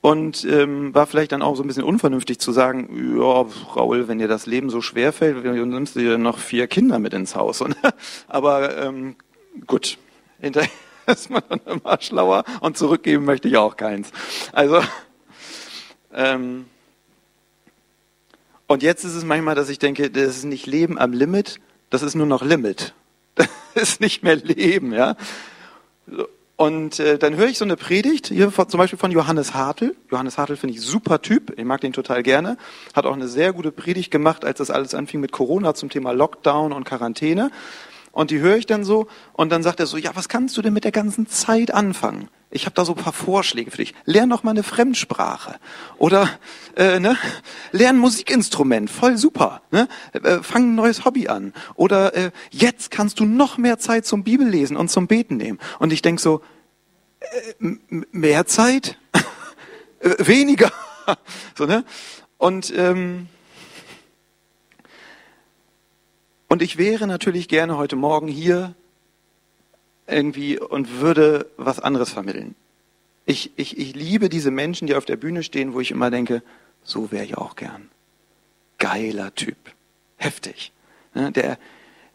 Und 0.00 0.44
ähm, 0.44 0.94
war 0.94 1.06
vielleicht 1.06 1.32
dann 1.32 1.42
auch 1.42 1.56
so 1.56 1.62
ein 1.62 1.66
bisschen 1.66 1.84
unvernünftig 1.84 2.38
zu 2.38 2.52
sagen, 2.52 3.18
ja, 3.18 3.46
Raul, 3.76 4.08
wenn 4.08 4.18
dir 4.18 4.28
das 4.28 4.46
Leben 4.46 4.70
so 4.70 4.80
schwer 4.80 5.12
fällt, 5.12 5.44
nimmst 5.44 5.96
du 5.96 6.00
dir 6.00 6.18
noch 6.18 6.38
vier 6.38 6.66
Kinder 6.68 6.98
mit 6.98 7.12
ins 7.12 7.36
Haus. 7.36 7.60
Und, 7.60 7.76
aber 8.28 8.78
ähm, 8.78 9.16
gut, 9.66 9.98
hinterher 10.40 10.70
ist 11.06 11.30
man 11.30 11.42
dann 11.48 11.60
immer 11.66 12.00
schlauer 12.00 12.44
und 12.60 12.78
zurückgeben 12.78 13.24
möchte 13.24 13.48
ich 13.48 13.56
auch 13.56 13.76
keins. 13.76 14.10
Also 14.52 14.80
ähm, 16.14 16.66
und 18.66 18.82
jetzt 18.82 19.04
ist 19.04 19.14
es 19.14 19.24
manchmal, 19.24 19.54
dass 19.54 19.68
ich 19.68 19.80
denke, 19.80 20.10
das 20.10 20.36
ist 20.36 20.44
nicht 20.44 20.66
Leben 20.66 20.96
am 20.96 21.12
Limit, 21.12 21.60
das 21.90 22.02
ist 22.02 22.14
nur 22.14 22.26
noch 22.26 22.42
Limit. 22.42 22.94
Das 23.72 23.90
ist 23.90 24.00
nicht 24.00 24.24
mehr 24.24 24.34
Leben, 24.34 24.92
ja. 24.92 25.16
Und 26.60 27.00
äh, 27.00 27.16
dann 27.16 27.36
höre 27.36 27.48
ich 27.48 27.56
so 27.56 27.64
eine 27.64 27.78
Predigt, 27.78 28.26
hier 28.26 28.50
von, 28.50 28.68
zum 28.68 28.76
Beispiel 28.76 28.98
von 28.98 29.10
Johannes 29.10 29.54
Hartl. 29.54 29.96
Johannes 30.10 30.36
Hartl 30.36 30.56
finde 30.56 30.74
ich 30.74 30.82
super 30.82 31.22
Typ, 31.22 31.58
ich 31.58 31.64
mag 31.64 31.80
den 31.80 31.94
total 31.94 32.22
gerne. 32.22 32.58
Hat 32.94 33.06
auch 33.06 33.14
eine 33.14 33.28
sehr 33.28 33.54
gute 33.54 33.72
Predigt 33.72 34.10
gemacht, 34.10 34.44
als 34.44 34.58
das 34.58 34.70
alles 34.70 34.92
anfing 34.92 35.20
mit 35.20 35.32
Corona 35.32 35.72
zum 35.72 35.88
Thema 35.88 36.12
Lockdown 36.12 36.74
und 36.74 36.84
Quarantäne. 36.84 37.50
Und 38.12 38.30
die 38.30 38.40
höre 38.40 38.56
ich 38.56 38.66
dann 38.66 38.84
so 38.84 39.06
und 39.32 39.50
dann 39.50 39.62
sagt 39.62 39.80
er 39.80 39.86
so, 39.86 39.96
ja, 39.96 40.10
was 40.14 40.28
kannst 40.28 40.56
du 40.56 40.62
denn 40.62 40.72
mit 40.72 40.84
der 40.84 40.92
ganzen 40.92 41.28
Zeit 41.28 41.72
anfangen? 41.72 42.28
Ich 42.52 42.66
habe 42.66 42.74
da 42.74 42.84
so 42.84 42.94
ein 42.94 43.02
paar 43.02 43.12
Vorschläge 43.12 43.70
für 43.70 43.76
dich. 43.76 43.94
Lern 44.04 44.28
noch 44.28 44.42
mal 44.42 44.50
eine 44.50 44.64
Fremdsprache 44.64 45.60
oder 45.98 46.28
äh, 46.76 46.98
ne? 46.98 47.16
lern 47.70 47.96
Musikinstrument, 47.96 48.90
voll 48.90 49.16
super. 49.16 49.62
Ne? 49.70 49.86
Äh, 50.12 50.42
fang 50.42 50.72
ein 50.72 50.74
neues 50.74 51.04
Hobby 51.04 51.28
an 51.28 51.52
oder 51.76 52.16
äh, 52.16 52.30
jetzt 52.50 52.90
kannst 52.90 53.20
du 53.20 53.24
noch 53.24 53.56
mehr 53.56 53.78
Zeit 53.78 54.04
zum 54.04 54.24
Bibellesen 54.24 54.76
und 54.76 54.90
zum 54.90 55.06
Beten 55.06 55.36
nehmen. 55.36 55.60
Und 55.78 55.92
ich 55.92 56.02
denk 56.02 56.18
so, 56.18 56.42
äh, 57.20 57.76
mehr 58.10 58.46
Zeit, 58.46 58.98
äh, 60.00 60.26
weniger, 60.26 60.72
so 61.56 61.66
ne? 61.66 61.84
Und 62.36 62.72
ähm, 62.76 63.28
und 66.50 66.62
ich 66.62 66.76
wäre 66.76 67.06
natürlich 67.06 67.46
gerne 67.46 67.76
heute 67.76 67.94
Morgen 67.94 68.26
hier 68.26 68.74
irgendwie 70.08 70.58
und 70.58 71.00
würde 71.00 71.46
was 71.56 71.78
anderes 71.78 72.10
vermitteln. 72.10 72.56
Ich, 73.24 73.52
ich, 73.54 73.78
ich 73.78 73.94
liebe 73.94 74.28
diese 74.28 74.50
Menschen, 74.50 74.88
die 74.88 74.96
auf 74.96 75.04
der 75.04 75.16
Bühne 75.16 75.44
stehen, 75.44 75.74
wo 75.74 75.80
ich 75.80 75.92
immer 75.92 76.10
denke, 76.10 76.42
so 76.82 77.12
wäre 77.12 77.24
ich 77.24 77.38
auch 77.38 77.54
gern. 77.54 77.88
Geiler 78.78 79.32
Typ. 79.36 79.56
Heftig. 80.16 80.72
Ne, 81.14 81.30
der, 81.30 81.56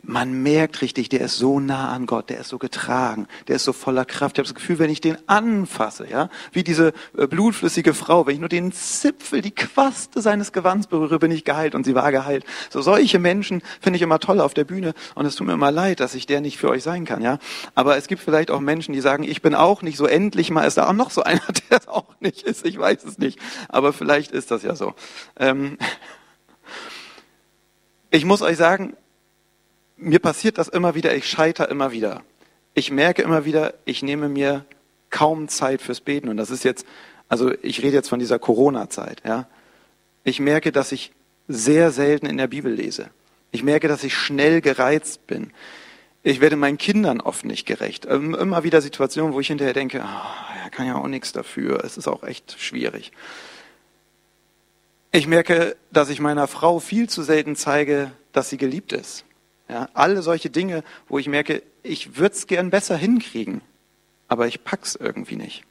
man 0.07 0.43
merkt 0.43 0.81
richtig, 0.81 1.09
der 1.09 1.21
ist 1.21 1.37
so 1.37 1.59
nah 1.59 1.91
an 1.91 2.05
Gott, 2.05 2.29
der 2.29 2.39
ist 2.39 2.49
so 2.49 2.57
getragen, 2.57 3.27
der 3.47 3.57
ist 3.57 3.63
so 3.63 3.73
voller 3.73 4.05
Kraft. 4.05 4.35
Ich 4.35 4.39
habe 4.39 4.47
das 4.47 4.55
Gefühl, 4.55 4.79
wenn 4.79 4.89
ich 4.89 5.01
den 5.01 5.17
anfasse, 5.27 6.07
ja, 6.09 6.29
wie 6.51 6.63
diese 6.63 6.93
äh, 7.17 7.27
blutflüssige 7.27 7.93
Frau, 7.93 8.25
wenn 8.25 8.35
ich 8.35 8.39
nur 8.39 8.49
den 8.49 8.71
Zipfel, 8.71 9.41
die 9.41 9.53
Quaste 9.53 10.21
seines 10.21 10.51
Gewands 10.51 10.87
berühre, 10.87 11.19
bin 11.19 11.31
ich 11.31 11.43
geheilt 11.43 11.75
und 11.75 11.85
sie 11.85 11.95
war 11.95 12.11
geheilt. 12.11 12.45
So 12.69 12.81
solche 12.81 13.19
Menschen 13.19 13.61
finde 13.81 13.97
ich 13.97 14.03
immer 14.03 14.19
toll 14.19 14.41
auf 14.41 14.53
der 14.53 14.63
Bühne 14.63 14.93
und 15.15 15.25
es 15.25 15.35
tut 15.35 15.47
mir 15.47 15.53
immer 15.53 15.71
leid, 15.71 15.99
dass 15.99 16.15
ich 16.15 16.25
der 16.25 16.41
nicht 16.41 16.57
für 16.57 16.69
euch 16.69 16.83
sein 16.83 17.05
kann, 17.05 17.21
ja. 17.21 17.39
Aber 17.73 17.97
es 17.97 18.07
gibt 18.07 18.21
vielleicht 18.21 18.51
auch 18.51 18.59
Menschen, 18.59 18.93
die 18.93 19.01
sagen, 19.01 19.23
ich 19.23 19.41
bin 19.41 19.55
auch 19.55 19.81
nicht 19.81 19.97
so 19.97 20.05
endlich 20.05 20.51
mal 20.51 20.65
ist 20.65 20.77
da 20.77 20.87
auch 20.87 20.93
noch 20.93 21.11
so 21.11 21.23
einer, 21.23 21.41
der 21.69 21.79
es 21.79 21.87
auch 21.87 22.15
nicht 22.19 22.43
ist. 22.43 22.65
Ich 22.65 22.77
weiß 22.77 23.03
es 23.03 23.17
nicht, 23.17 23.39
aber 23.69 23.93
vielleicht 23.93 24.31
ist 24.31 24.51
das 24.51 24.63
ja 24.63 24.75
so. 24.75 24.93
Ähm 25.37 25.77
ich 28.11 28.25
muss 28.25 28.41
euch 28.41 28.57
sagen, 28.57 28.95
mir 29.97 30.19
passiert 30.19 30.57
das 30.57 30.67
immer 30.67 30.95
wieder, 30.95 31.15
ich 31.15 31.27
scheitere 31.27 31.69
immer 31.69 31.91
wieder. 31.91 32.23
Ich 32.73 32.91
merke 32.91 33.21
immer 33.21 33.45
wieder, 33.45 33.73
ich 33.85 34.03
nehme 34.03 34.27
mir 34.29 34.65
kaum 35.09 35.47
Zeit 35.47 35.81
fürs 35.81 36.01
Beten. 36.01 36.29
Und 36.29 36.37
das 36.37 36.49
ist 36.49 36.63
jetzt, 36.63 36.85
also 37.29 37.53
ich 37.61 37.81
rede 37.81 37.95
jetzt 37.95 38.09
von 38.09 38.19
dieser 38.19 38.39
Corona-Zeit, 38.39 39.21
ja. 39.25 39.47
Ich 40.23 40.39
merke, 40.39 40.71
dass 40.71 40.91
ich 40.91 41.11
sehr 41.47 41.91
selten 41.91 42.25
in 42.25 42.37
der 42.37 42.47
Bibel 42.47 42.73
lese. 42.73 43.09
Ich 43.51 43.63
merke, 43.63 43.87
dass 43.87 44.03
ich 44.03 44.15
schnell 44.15 44.59
gereizt 44.59 45.27
bin. 45.27 45.51
Ich 46.23 46.41
werde 46.41 46.55
meinen 46.55 46.79
Kindern 46.79 47.21
oft 47.21 47.45
nicht 47.45 47.67
gerecht. 47.67 48.07
Ähm, 48.09 48.33
immer 48.33 48.63
wieder 48.63 48.81
Situationen, 48.81 49.33
wo 49.33 49.39
ich 49.39 49.47
hinterher 49.47 49.73
denke, 49.73 50.03
oh, 50.03 50.63
er 50.63 50.69
kann 50.71 50.87
ja 50.87 50.95
auch 50.95 51.07
nichts 51.07 51.31
dafür. 51.31 51.85
Es 51.85 51.97
ist 51.97 52.07
auch 52.07 52.23
echt 52.23 52.59
schwierig. 52.59 53.11
Ich 55.11 55.27
merke, 55.27 55.77
dass 55.91 56.09
ich 56.09 56.19
meiner 56.19 56.47
Frau 56.47 56.79
viel 56.79 57.07
zu 57.07 57.21
selten 57.21 57.55
zeige, 57.55 58.11
dass 58.33 58.49
sie 58.49 58.57
geliebt 58.57 58.91
ist. 58.91 59.23
Ja, 59.67 59.89
alle 59.93 60.21
solche 60.21 60.49
Dinge, 60.49 60.83
wo 61.07 61.17
ich 61.17 61.27
merke, 61.27 61.63
ich 61.81 62.17
würde 62.17 62.35
es 62.35 62.47
gern 62.47 62.69
besser 62.69 62.97
hinkriegen, 62.97 63.61
aber 64.27 64.47
ich 64.47 64.63
pack's 64.63 64.95
irgendwie 64.95 65.35
nicht. 65.35 65.63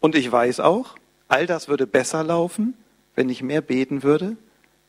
Und 0.00 0.14
ich 0.14 0.30
weiß 0.30 0.60
auch, 0.60 0.96
all 1.28 1.46
das 1.46 1.68
würde 1.68 1.86
besser 1.86 2.24
laufen, 2.24 2.74
wenn 3.14 3.28
ich 3.28 3.42
mehr 3.42 3.60
beten 3.60 4.02
würde, 4.02 4.36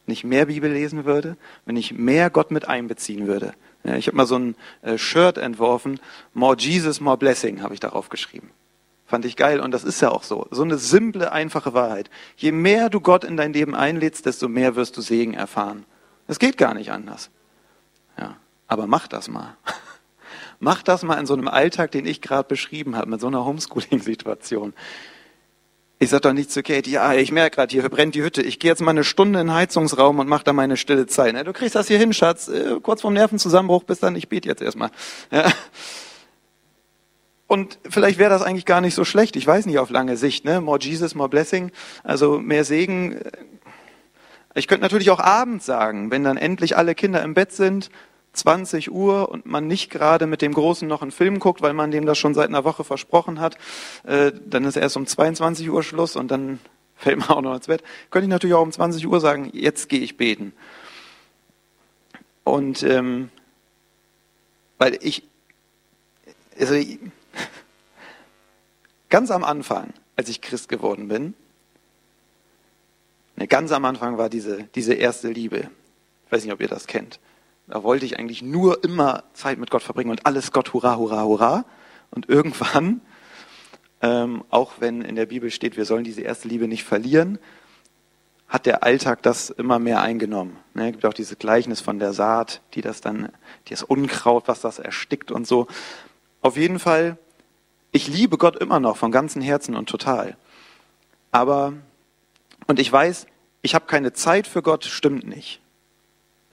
wenn 0.06 0.14
ich 0.14 0.24
mehr 0.24 0.46
Bibel 0.46 0.72
lesen 0.72 1.06
würde, 1.06 1.36
wenn 1.66 1.76
ich 1.76 1.94
mehr 1.94 2.30
Gott 2.30 2.52
mit 2.52 2.68
einbeziehen 2.68 3.28
würde. 3.28 3.54
Ja, 3.84 3.96
ich 3.96 4.08
habe 4.08 4.18
mal 4.18 4.28
so 4.28 4.38
ein 4.38 4.56
äh, 4.82 4.98
Shirt 4.98 5.38
entworfen, 5.38 6.00
More 6.34 6.56
Jesus, 6.58 7.02
More 7.02 7.18
Blessing, 7.18 7.62
habe 7.62 7.74
ich 7.74 7.80
darauf 7.80 8.10
geschrieben. 8.10 8.52
Fand 9.06 9.26
ich 9.26 9.36
geil 9.36 9.60
und 9.60 9.72
das 9.72 9.84
ist 9.84 10.02
ja 10.02 10.10
auch 10.10 10.24
so. 10.24 10.48
So 10.52 10.64
eine 10.64 10.78
simple, 10.78 11.34
einfache 11.34 11.74
Wahrheit. 11.74 12.10
Je 12.38 12.54
mehr 12.54 12.90
du 12.90 13.02
Gott 13.02 13.26
in 13.26 13.36
dein 13.36 13.52
Leben 13.52 13.76
einlädst, 13.76 14.26
desto 14.26 14.48
mehr 14.48 14.78
wirst 14.78 14.96
du 14.96 15.02
Segen 15.02 15.34
erfahren. 15.34 15.84
Es 16.28 16.40
geht 16.40 16.58
gar 16.58 16.74
nicht 16.74 16.92
anders. 16.92 17.30
Aber 18.72 18.88
mach 18.88 19.10
das 19.10 19.28
mal. 19.28 19.58
Mach 20.64 20.82
das 20.82 21.04
mal 21.04 21.20
in 21.20 21.26
so 21.26 21.34
einem 21.34 21.48
Alltag, 21.48 21.92
den 21.92 22.06
ich 22.06 22.22
gerade 22.22 22.48
beschrieben 22.48 22.96
habe, 22.96 23.10
mit 23.10 23.20
so 23.20 23.28
einer 23.28 23.44
Homeschooling-Situation. 23.44 24.74
Ich 26.00 26.10
sage 26.10 26.22
doch 26.22 26.34
nicht 26.34 26.52
zu 26.52 26.64
Kate, 26.64 26.90
ja, 26.90 27.14
ich 27.16 27.32
merke 27.32 27.56
gerade, 27.56 27.72
hier 27.72 27.90
brennt 27.90 28.16
die 28.16 28.24
Hütte. 28.24 28.44
Ich 28.44 28.60
gehe 28.60 28.70
jetzt 28.72 28.80
mal 28.80 28.92
eine 28.92 29.04
Stunde 29.04 29.42
in 29.42 29.48
den 29.48 29.54
Heizungsraum 29.56 30.20
und 30.20 30.30
mache 30.30 30.44
da 30.46 30.54
meine 30.54 30.78
stille 30.78 31.08
Zeit. 31.08 31.36
Du 31.46 31.52
kriegst 31.52 31.76
das 31.76 31.88
hier 31.88 31.98
hin, 31.98 32.14
Schatz. 32.14 32.48
Äh, 32.48 32.80
kurz 32.82 33.02
vorm 33.02 33.16
Nervenzusammenbruch, 33.16 33.84
bis 33.84 34.00
dann, 34.00 34.16
ich 34.16 34.30
bete 34.30 34.48
jetzt 34.48 34.62
erstmal. 34.62 34.92
Ja. 35.32 35.52
Und 37.48 37.80
vielleicht 37.90 38.20
wäre 38.20 38.30
das 38.30 38.42
eigentlich 38.42 38.66
gar 38.66 38.80
nicht 38.80 38.96
so 38.96 39.04
schlecht. 39.04 39.36
Ich 39.36 39.46
weiß 39.46 39.66
nicht 39.66 39.80
auf 39.80 39.90
lange 39.90 40.16
Sicht. 40.16 40.46
Ne? 40.46 40.62
More 40.62 40.80
Jesus, 40.80 41.14
more 41.16 41.28
blessing. 41.28 41.72
Also 42.04 42.40
mehr 42.40 42.64
Segen. 42.64 43.20
Ich 44.54 44.68
könnte 44.68 44.84
natürlich 44.84 45.10
auch 45.10 45.20
abends 45.20 45.66
sagen, 45.66 46.12
wenn 46.12 46.24
dann 46.24 46.38
endlich 46.38 46.78
alle 46.78 46.96
Kinder 46.96 47.22
im 47.24 47.34
Bett 47.34 47.52
sind, 47.52 47.90
20 48.34 48.92
Uhr 48.92 49.30
und 49.30 49.46
man 49.46 49.68
nicht 49.68 49.90
gerade 49.90 50.26
mit 50.26 50.42
dem 50.42 50.54
Großen 50.54 50.88
noch 50.88 51.02
einen 51.02 51.12
Film 51.12 51.40
guckt, 51.40 51.62
weil 51.62 51.74
man 51.74 51.92
dem 51.92 52.06
das 52.06 52.18
schon 52.18 52.34
seit 52.34 52.48
einer 52.48 52.64
Woche 52.64 52.84
versprochen 52.84 53.40
hat, 53.40 53.58
äh, 54.04 54.32
dann 54.46 54.64
ist 54.64 54.78
erst 54.78 54.98
um 54.98 55.06
22 55.06 55.70
Uhr 55.70 55.84
Schluss 55.84 56.16
und 56.16 56.32
dann 56.32 56.60
fällt 56.96 57.20
man 57.20 57.30
auch 57.30 57.42
noch 57.42 57.56
ins 57.56 57.68
Bett. 57.68 57.84
Könnte 58.10 58.26
ich 58.26 58.30
natürlich 58.30 58.56
auch 58.56 58.62
um 58.62 58.72
20 58.72 59.06
Uhr 59.08 59.20
sagen, 59.20 59.50
jetzt 59.54 59.90
gehe 59.90 60.00
ich 60.00 60.18
beten. 60.18 60.54
Und 62.44 62.84
ähm, 62.84 63.30
weil 64.78 64.98
ich, 65.02 65.24
also 66.60 66.76
ganz 69.10 69.30
am 69.30 69.44
Anfang, 69.44 69.94
als 70.16 70.30
ich 70.30 70.42
Christ 70.42 70.70
geworden 70.70 71.08
bin, 71.08 71.34
ne, 73.36 73.48
ganz 73.48 73.72
am 73.72 73.86
Anfang 73.86 74.18
war 74.18 74.30
diese, 74.30 74.64
diese 74.76 74.94
erste 74.94 75.30
Liebe. 75.30 75.70
Ich 76.26 76.32
weiß 76.32 76.44
nicht, 76.44 76.54
ob 76.54 76.62
ihr 76.62 76.68
das 76.68 76.88
kennt. 76.88 77.20
Da 77.72 77.84
wollte 77.84 78.06
ich 78.06 78.20
eigentlich 78.20 78.42
nur 78.42 78.84
immer 78.84 79.24
Zeit 79.32 79.58
mit 79.58 79.72
Gott 79.72 79.82
verbringen 79.82 80.12
und 80.12 80.26
alles 80.26 80.52
Gott, 80.52 80.74
hurra, 80.74 80.98
hurra, 80.98 81.24
hurra. 81.24 81.66
Und 82.12 82.28
irgendwann, 82.28 83.00
ähm, 84.02 84.44
auch 84.50 84.74
wenn 84.80 85.02
in 85.02 85.16
der 85.16 85.26
Bibel 85.26 85.50
steht, 85.52 85.78
wir 85.78 85.86
sollen 85.86 86.04
diese 86.04 86.20
erste 86.20 86.50
Liebe 86.50 86.68
nicht 86.68 86.84
verlieren, 86.84 87.40
hat 88.50 88.66
der 88.66 88.84
Alltag 88.84 89.24
das 89.24 89.50
immer 89.52 89.80
mehr 89.80 90.02
eingenommen. 90.02 90.58
Ne, 90.74 90.88
es 90.88 90.92
gibt 90.92 91.06
auch 91.06 91.14
dieses 91.14 91.40
Gleichnis 91.40 91.80
von 91.80 91.98
der 91.98 92.12
Saat, 92.12 92.60
die 92.74 92.82
das 92.82 93.00
dann, 93.00 93.30
das 93.70 93.84
Unkraut, 93.84 94.50
was 94.50 94.60
das 94.60 94.78
erstickt 94.78 95.32
und 95.32 95.48
so. 95.48 95.68
Auf 96.42 96.58
jeden 96.58 96.78
Fall, 96.78 97.18
ich 97.94 98.10
liebe 98.10 98.38
Gott 98.38 98.58
immer 98.58 98.82
noch 98.82 98.98
von 98.98 99.14
ganzem 99.14 99.42
Herzen 99.42 99.78
und 99.78 99.88
total. 99.88 100.36
Aber, 101.32 101.72
und 102.68 102.80
ich 102.80 102.92
weiß, 102.92 103.28
ich 103.62 103.76
habe 103.76 103.86
keine 103.86 104.12
Zeit 104.12 104.46
für 104.46 104.62
Gott, 104.62 104.84
stimmt 104.84 105.26
nicht. 105.26 105.61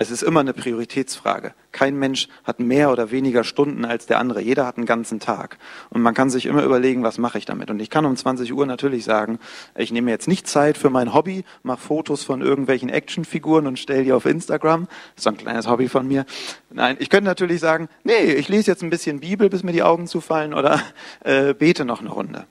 Es 0.01 0.13
ist 0.13 0.23
immer 0.23 0.39
eine 0.41 0.53
Prioritätsfrage. 0.53 1.55
Kein 1.73 1.99
Mensch 1.99 2.29
hat 2.45 2.61
mehr 2.61 2.93
oder 2.93 3.11
weniger 3.11 3.43
Stunden 3.43 3.85
als 3.85 4.07
der 4.07 4.21
andere. 4.21 4.41
Jeder 4.41 4.65
hat 4.65 4.77
einen 4.77 4.87
ganzen 4.87 5.19
Tag. 5.19 5.59
Und 5.91 6.03
man 6.03 6.15
kann 6.15 6.31
sich 6.31 6.47
immer 6.47 6.63
überlegen, 6.63 7.03
was 7.03 7.19
mache 7.19 7.37
ich 7.37 7.47
damit. 7.47 7.69
Und 7.69 7.81
ich 7.81 7.91
kann 7.91 8.07
um 8.07 8.17
20 8.17 8.55
Uhr 8.55 8.65
natürlich 8.65 9.05
sagen, 9.05 9.41
ich 9.77 9.91
nehme 9.91 10.13
jetzt 10.13 10.29
nicht 10.29 10.47
Zeit 10.47 10.79
für 10.79 10.89
mein 10.89 11.15
Hobby, 11.15 11.45
mache 11.65 11.81
Fotos 11.81 12.23
von 12.23 12.43
irgendwelchen 12.43 12.91
Actionfiguren 12.91 13.67
und 13.67 13.81
stelle 13.81 14.05
die 14.05 14.13
auf 14.13 14.25
Instagram. 14.25 14.87
Das 14.87 15.17
ist 15.17 15.25
so 15.25 15.31
ein 15.31 15.37
kleines 15.37 15.67
Hobby 15.67 15.89
von 15.89 16.07
mir. 16.07 16.27
Nein, 16.71 16.97
ich 17.01 17.11
könnte 17.11 17.25
natürlich 17.25 17.59
sagen, 17.59 17.89
nee, 18.05 18.35
ich 18.35 18.49
lese 18.49 18.71
jetzt 18.71 18.85
ein 18.85 18.91
bisschen 18.91 19.19
Bibel, 19.19 19.51
bis 19.51 19.65
mir 19.65 19.73
die 19.73 19.83
Augen 19.83 20.07
zufallen 20.07 20.55
oder 20.55 20.81
äh, 21.25 21.55
bete 21.55 21.85
noch 21.85 22.01
eine 22.01 22.11
Runde. 22.11 22.47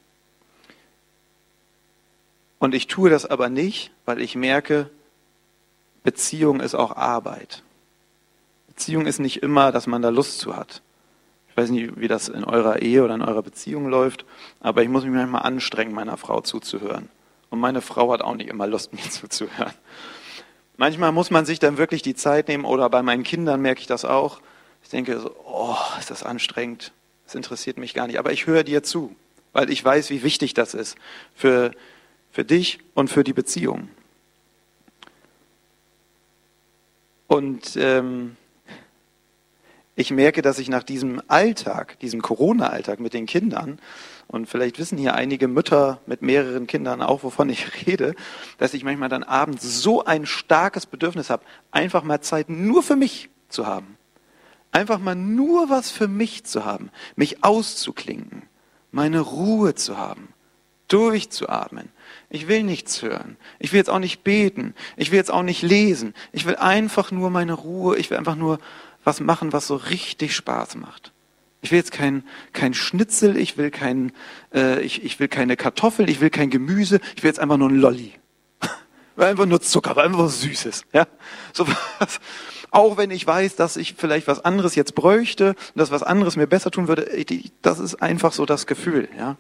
Und 2.60 2.75
ich 2.75 2.88
tue 2.88 3.10
das 3.10 3.25
aber 3.25 3.47
nicht, 3.47 3.91
weil 4.03 4.19
ich 4.19 4.36
merke, 4.36 4.89
Beziehung 6.07 6.61
ist 6.61 6.73
auch 6.73 6.95
Arbeit. 6.95 7.63
Beziehung 8.67 9.07
ist 9.07 9.19
nicht 9.19 9.43
immer, 9.43 9.73
dass 9.73 9.87
man 9.87 10.01
da 10.01 10.07
Lust 10.07 10.39
zu 10.39 10.55
hat. 10.55 10.81
Ich 11.49 11.57
weiß 11.57 11.69
nicht, 11.69 11.99
wie 11.99 12.07
das 12.07 12.29
in 12.29 12.45
eurer 12.45 12.81
Ehe 12.81 13.03
oder 13.03 13.15
in 13.15 13.21
eurer 13.21 13.41
Beziehung 13.41 13.89
läuft, 13.89 14.23
aber 14.61 14.83
ich 14.83 14.87
muss 14.87 15.03
mich 15.03 15.11
manchmal 15.11 15.41
anstrengen, 15.41 15.93
meiner 15.93 16.15
Frau 16.15 16.39
zuzuhören. 16.39 17.09
Und 17.49 17.59
meine 17.59 17.81
Frau 17.81 18.13
hat 18.13 18.21
auch 18.21 18.35
nicht 18.35 18.49
immer 18.49 18.67
Lust, 18.67 18.93
mir 18.93 19.01
zuzuhören. 19.01 19.73
Manchmal 20.77 21.11
muss 21.11 21.29
man 21.29 21.45
sich 21.45 21.59
dann 21.59 21.77
wirklich 21.77 22.03
die 22.03 22.15
Zeit 22.15 22.47
nehmen, 22.47 22.63
oder 22.63 22.89
bei 22.89 23.03
meinen 23.03 23.23
Kindern 23.23 23.61
merke 23.61 23.81
ich 23.81 23.87
das 23.87 24.05
auch. 24.05 24.39
Ich 24.83 24.89
denke 24.89 25.19
so, 25.19 25.35
oh, 25.43 25.75
ist 25.99 26.09
das 26.09 26.23
anstrengend. 26.23 26.93
Das 27.25 27.35
interessiert 27.35 27.77
mich 27.77 27.93
gar 27.93 28.07
nicht. 28.07 28.17
Aber 28.17 28.31
ich 28.31 28.47
höre 28.47 28.63
dir 28.63 28.81
zu, 28.81 29.13
weil 29.51 29.69
ich 29.69 29.83
weiß, 29.83 30.09
wie 30.09 30.23
wichtig 30.23 30.53
das 30.53 30.73
ist 30.73 30.95
für, 31.35 31.71
für 32.31 32.45
dich 32.45 32.79
und 32.93 33.09
für 33.09 33.25
die 33.25 33.33
Beziehung. 33.33 33.89
Und 37.27 37.75
ähm, 37.75 38.37
ich 39.95 40.11
merke, 40.11 40.41
dass 40.41 40.59
ich 40.59 40.69
nach 40.69 40.83
diesem 40.83 41.21
Alltag, 41.27 41.99
diesem 41.99 42.21
Corona-Alltag 42.21 42.99
mit 42.99 43.13
den 43.13 43.25
Kindern, 43.25 43.79
und 44.27 44.47
vielleicht 44.47 44.77
wissen 44.77 44.97
hier 44.97 45.15
einige 45.15 45.47
Mütter 45.47 46.01
mit 46.05 46.21
mehreren 46.21 46.67
Kindern 46.67 47.01
auch, 47.01 47.23
wovon 47.23 47.49
ich 47.49 47.65
rede, 47.87 48.13
dass 48.57 48.73
ich 48.73 48.83
manchmal 48.83 49.09
dann 49.09 49.23
abends 49.23 49.81
so 49.81 50.03
ein 50.03 50.25
starkes 50.25 50.85
Bedürfnis 50.85 51.29
habe, 51.29 51.43
einfach 51.71 52.03
mal 52.03 52.21
Zeit 52.21 52.49
nur 52.49 52.83
für 52.83 52.95
mich 52.95 53.29
zu 53.49 53.65
haben. 53.65 53.97
Einfach 54.71 54.99
mal 54.99 55.15
nur 55.15 55.69
was 55.69 55.89
für 55.89 56.07
mich 56.07 56.43
zu 56.43 56.65
haben, 56.65 56.91
mich 57.15 57.43
auszuklinken, 57.43 58.43
meine 58.91 59.21
Ruhe 59.21 59.75
zu 59.75 59.97
haben, 59.97 60.27
durchzuatmen. 60.88 61.89
Ich 62.30 62.47
will 62.47 62.63
nichts 62.63 63.02
hören. 63.02 63.38
Ich 63.60 63.71
will 63.71 63.78
jetzt 63.78 63.89
auch 63.89 64.00
nicht 64.00 64.23
beten. 64.23 64.73
Ich 64.95 65.12
will 65.12 65.17
jetzt 65.17 65.32
auch 65.32 65.43
nicht 65.43 65.62
lesen. 65.62 66.13
Ich 66.32 66.45
will 66.45 66.56
einfach 66.56 67.12
nur 67.12 67.30
meine 67.30 67.54
Ruhe. 67.54 67.97
Ich 67.97 68.10
will 68.10 68.17
einfach 68.17 68.36
nur 68.36 68.60
was 69.04 69.19
machen, 69.19 69.54
was 69.54 69.67
so 69.67 69.76
richtig 69.76 70.36
Spaß 70.36 70.76
macht. 70.76 71.13
Ich 71.62 71.71
will 71.71 71.80
jetzt 71.80 71.91
kein, 71.91 72.23
kein 72.54 72.73
Schnitzel, 72.73 73.36
ich 73.36 73.58
will, 73.58 73.71
kein, 73.71 74.12
äh, 74.54 74.82
ich, 74.82 75.04
ich 75.04 75.19
will 75.19 75.28
keine 75.28 75.58
Kartoffeln, 75.58 76.08
ich 76.08 76.21
will 76.21 76.30
kein 76.30 76.50
Gemüse, 76.50 77.00
ich 77.15 77.23
will 77.23 77.30
jetzt 77.30 77.39
einfach 77.39 77.58
nur 77.58 77.69
ein 77.69 77.80
Lolli. 77.80 78.13
einfach 79.17 79.45
nur 79.45 79.62
Zucker, 79.62 79.97
einfach 79.97 80.19
was 80.19 80.41
Süßes. 80.41 80.86
Ja? 80.93 81.08
So 81.54 81.67
was. 81.67 82.19
Auch 82.69 82.97
wenn 82.97 83.12
ich 83.12 83.26
weiß, 83.26 83.56
dass 83.56 83.78
ich 83.78 83.95
vielleicht 83.97 84.28
was 84.28 84.43
anderes 84.43 84.76
jetzt 84.76 84.93
bräuchte 84.93 85.56
dass 85.73 85.89
was 85.89 86.04
anderes 86.04 86.36
mir 86.36 86.47
besser 86.47 86.69
tun 86.69 86.89
würde, 86.89 87.10
das 87.62 87.80
ist 87.80 87.95
einfach 88.02 88.34
so 88.34 88.45
das 88.45 88.67
Gefühl. 88.67 89.08
Ja? 89.17 89.38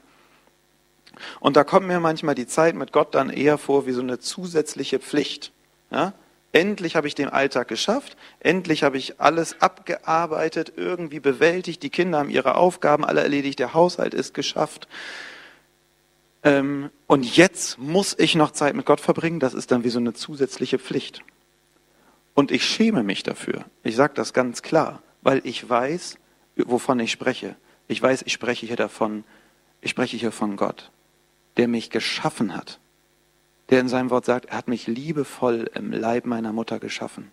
Und 1.39 1.55
da 1.55 1.63
kommt 1.63 1.87
mir 1.87 1.99
manchmal 1.99 2.35
die 2.35 2.47
Zeit 2.47 2.75
mit 2.75 2.91
Gott 2.91 3.15
dann 3.15 3.29
eher 3.29 3.57
vor 3.57 3.85
wie 3.85 3.91
so 3.91 4.01
eine 4.01 4.19
zusätzliche 4.19 4.99
Pflicht. 4.99 5.51
Ja? 5.91 6.13
Endlich 6.53 6.95
habe 6.95 7.07
ich 7.07 7.15
den 7.15 7.29
Alltag 7.29 7.67
geschafft, 7.67 8.17
endlich 8.39 8.83
habe 8.83 8.97
ich 8.97 9.19
alles 9.19 9.61
abgearbeitet, 9.61 10.73
irgendwie 10.75 11.19
bewältigt, 11.19 11.83
die 11.83 11.89
Kinder 11.89 12.19
haben 12.19 12.29
ihre 12.29 12.55
Aufgaben 12.55 13.05
alle 13.05 13.21
erledigt, 13.21 13.59
der 13.59 13.73
Haushalt 13.73 14.13
ist 14.13 14.33
geschafft. 14.33 14.87
Ähm, 16.43 16.89
und 17.05 17.35
jetzt 17.35 17.77
muss 17.77 18.15
ich 18.17 18.35
noch 18.35 18.51
Zeit 18.51 18.75
mit 18.75 18.85
Gott 18.85 19.01
verbringen, 19.01 19.39
das 19.39 19.53
ist 19.53 19.71
dann 19.71 19.83
wie 19.83 19.89
so 19.89 19.99
eine 19.99 20.13
zusätzliche 20.13 20.79
Pflicht. 20.79 21.21
Und 22.33 22.51
ich 22.51 22.63
schäme 22.63 23.03
mich 23.03 23.23
dafür, 23.23 23.65
ich 23.83 23.95
sage 23.95 24.13
das 24.15 24.33
ganz 24.33 24.61
klar, 24.61 25.01
weil 25.21 25.41
ich 25.43 25.69
weiß, 25.69 26.17
wovon 26.55 26.99
ich 26.99 27.11
spreche. 27.11 27.55
Ich 27.87 28.01
weiß, 28.01 28.23
ich 28.25 28.33
spreche 28.33 28.65
hier 28.65 28.75
davon, 28.75 29.25
ich 29.81 29.91
spreche 29.91 30.17
hier 30.17 30.31
von 30.31 30.55
Gott, 30.55 30.91
der 31.57 31.67
mich 31.67 31.89
geschaffen 31.89 32.55
hat 32.55 32.79
der 33.69 33.81
in 33.81 33.89
seinem 33.89 34.09
Wort 34.09 34.25
sagt, 34.25 34.45
er 34.45 34.57
hat 34.57 34.67
mich 34.67 34.87
liebevoll 34.87 35.69
im 35.73 35.91
Leib 35.91 36.25
meiner 36.25 36.53
Mutter 36.53 36.79
geschaffen. 36.79 37.31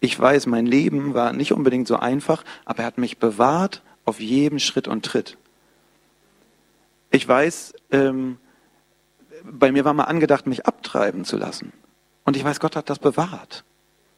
Ich 0.00 0.18
weiß, 0.18 0.46
mein 0.46 0.66
Leben 0.66 1.14
war 1.14 1.32
nicht 1.32 1.52
unbedingt 1.52 1.88
so 1.88 1.96
einfach, 1.96 2.44
aber 2.64 2.80
er 2.80 2.86
hat 2.86 2.98
mich 2.98 3.18
bewahrt 3.18 3.82
auf 4.04 4.20
jedem 4.20 4.58
Schritt 4.58 4.88
und 4.88 5.04
Tritt. 5.04 5.36
Ich 7.10 7.26
weiß, 7.26 7.74
ähm, 7.90 8.38
bei 9.44 9.70
mir 9.70 9.84
war 9.84 9.94
mal 9.94 10.04
angedacht, 10.04 10.46
mich 10.46 10.66
abtreiben 10.66 11.24
zu 11.24 11.36
lassen. 11.36 11.72
Und 12.24 12.36
ich 12.36 12.44
weiß, 12.44 12.60
Gott 12.60 12.76
hat 12.76 12.90
das 12.90 12.98
bewahrt. 12.98 13.64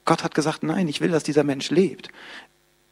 Gott 0.05 0.23
hat 0.23 0.35
gesagt, 0.35 0.63
nein, 0.63 0.89
ich 0.89 1.01
will, 1.01 1.11
dass 1.11 1.23
dieser 1.23 1.45
Mensch 1.45 1.71
lebt. 1.71 2.09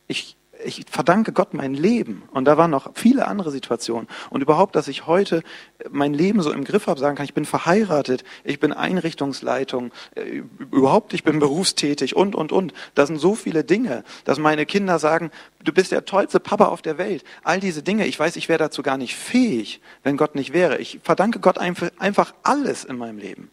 Ich 0.08 0.36
ich 0.64 0.84
verdanke 0.90 1.32
Gott 1.32 1.54
mein 1.54 1.74
Leben. 1.74 2.22
Und 2.32 2.44
da 2.46 2.56
waren 2.56 2.70
noch 2.70 2.90
viele 2.94 3.26
andere 3.26 3.50
Situationen. 3.50 4.08
Und 4.30 4.40
überhaupt, 4.40 4.76
dass 4.76 4.88
ich 4.88 5.06
heute 5.06 5.42
mein 5.90 6.14
Leben 6.14 6.42
so 6.42 6.52
im 6.52 6.64
Griff 6.64 6.86
habe, 6.86 7.00
sagen 7.00 7.16
kann, 7.16 7.24
ich 7.24 7.34
bin 7.34 7.44
verheiratet, 7.44 8.24
ich 8.44 8.60
bin 8.60 8.72
Einrichtungsleitung, 8.72 9.92
äh, 10.14 10.42
überhaupt, 10.70 11.14
ich 11.14 11.24
bin 11.24 11.38
berufstätig 11.38 12.16
und, 12.16 12.34
und, 12.34 12.52
und. 12.52 12.72
Das 12.94 13.08
sind 13.08 13.18
so 13.18 13.34
viele 13.34 13.64
Dinge, 13.64 14.04
dass 14.24 14.38
meine 14.38 14.66
Kinder 14.66 14.98
sagen, 14.98 15.30
du 15.64 15.72
bist 15.72 15.92
der 15.92 16.04
tollste 16.04 16.40
Papa 16.40 16.66
auf 16.66 16.82
der 16.82 16.98
Welt. 16.98 17.24
All 17.42 17.60
diese 17.60 17.82
Dinge, 17.82 18.06
ich 18.06 18.18
weiß, 18.18 18.36
ich 18.36 18.48
wäre 18.48 18.58
dazu 18.58 18.82
gar 18.82 18.96
nicht 18.96 19.16
fähig, 19.16 19.80
wenn 20.02 20.16
Gott 20.16 20.34
nicht 20.34 20.52
wäre. 20.52 20.78
Ich 20.78 21.00
verdanke 21.02 21.40
Gott 21.40 21.58
einfach 21.58 22.34
alles 22.42 22.84
in 22.84 22.96
meinem 22.96 23.18
Leben. 23.18 23.50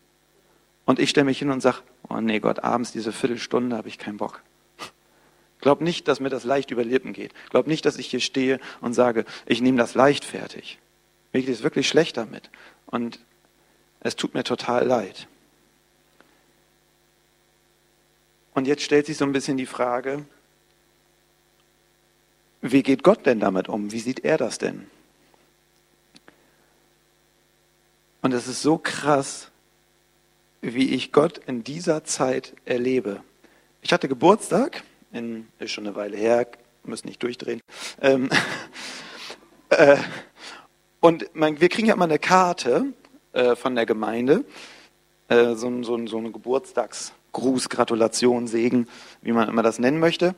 Und 0.86 1.00
ich 1.00 1.12
stelle 1.12 1.26
mich 1.26 1.40
hin 1.40 1.52
und 1.52 1.62
sage, 1.62 1.78
oh 2.10 2.20
nee, 2.20 2.40
Gott, 2.40 2.64
abends 2.64 2.92
diese 2.92 3.12
Viertelstunde 3.12 3.78
habe 3.78 3.88
ich 3.88 4.00
keinen 4.00 4.18
Bock. 4.18 4.42
Glaub 5.62 5.82
nicht, 5.82 6.08
dass 6.08 6.20
mir 6.20 6.30
das 6.30 6.44
leicht 6.44 6.72
über 6.72 6.84
Lippen 6.84 7.14
geht. 7.14 7.34
Glaub 7.50 7.68
nicht, 7.68 7.86
dass 7.86 7.98
ich 7.98 8.08
hier 8.08 8.22
stehe 8.22 8.60
und 8.82 8.94
sage, 8.94 9.26
ich 9.46 9.62
nehme 9.62 9.78
das 9.78 9.94
leichtfertig. 9.94 10.80
Mir 11.34 11.42
geht 11.42 11.54
es 11.54 11.64
wirklich 11.64 11.88
schlecht 11.88 12.18
damit. 12.18 12.50
Und 12.86 13.20
es 14.00 14.16
tut 14.16 14.34
mir 14.34 14.44
total 14.44 14.86
leid. 14.86 15.28
Und 18.54 18.68
jetzt 18.68 18.84
stellt 18.84 19.06
sich 19.06 19.18
so 19.18 19.26
ein 19.26 19.34
bisschen 19.34 19.58
die 19.58 19.66
Frage, 19.66 20.26
wie 22.62 22.84
geht 22.84 23.04
Gott 23.04 23.26
denn 23.26 23.40
damit 23.40 23.70
um? 23.70 23.92
Wie 23.92 24.00
sieht 24.00 24.26
er 24.26 24.38
das 24.38 24.58
denn? 24.58 24.90
Und 28.22 28.34
es 28.34 28.48
ist 28.48 28.62
so 28.62 28.78
krass, 28.78 29.50
wie 30.62 30.94
ich 30.94 31.12
Gott 31.12 31.38
in 31.38 31.64
dieser 31.64 32.04
Zeit 32.04 32.54
erlebe. 32.66 33.24
Ich 33.82 33.94
hatte 33.94 34.10
Geburtstag 34.10 34.84
in, 35.12 35.48
ist 35.60 35.72
schon 35.72 35.88
eine 35.88 35.96
Weile 35.96 36.18
her, 36.18 36.48
müssen 36.84 37.08
nicht 37.08 37.22
durchdrehen. 37.24 37.62
Ähm, 38.02 38.30
äh, 39.70 39.98
und 41.00 41.34
man, 41.36 41.62
wir 41.62 41.70
kriegen 41.70 41.88
ja 41.88 41.94
immer 41.94 42.06
eine 42.06 42.20
Karte 42.20 42.88
äh, 43.34 43.56
von 43.56 43.76
der 43.76 43.86
Gemeinde, 43.86 44.44
äh, 45.30 45.56
so, 45.56 45.84
so, 45.84 46.08
so 46.08 46.18
eine 46.18 46.32
Geburtstagsgruß, 46.32 47.70
Gratulation, 47.70 48.48
Segen, 48.48 48.88
wie 49.22 49.32
man 49.32 49.48
immer 49.48 49.64
das 49.64 49.80
nennen 49.80 50.00
möchte. 50.00 50.30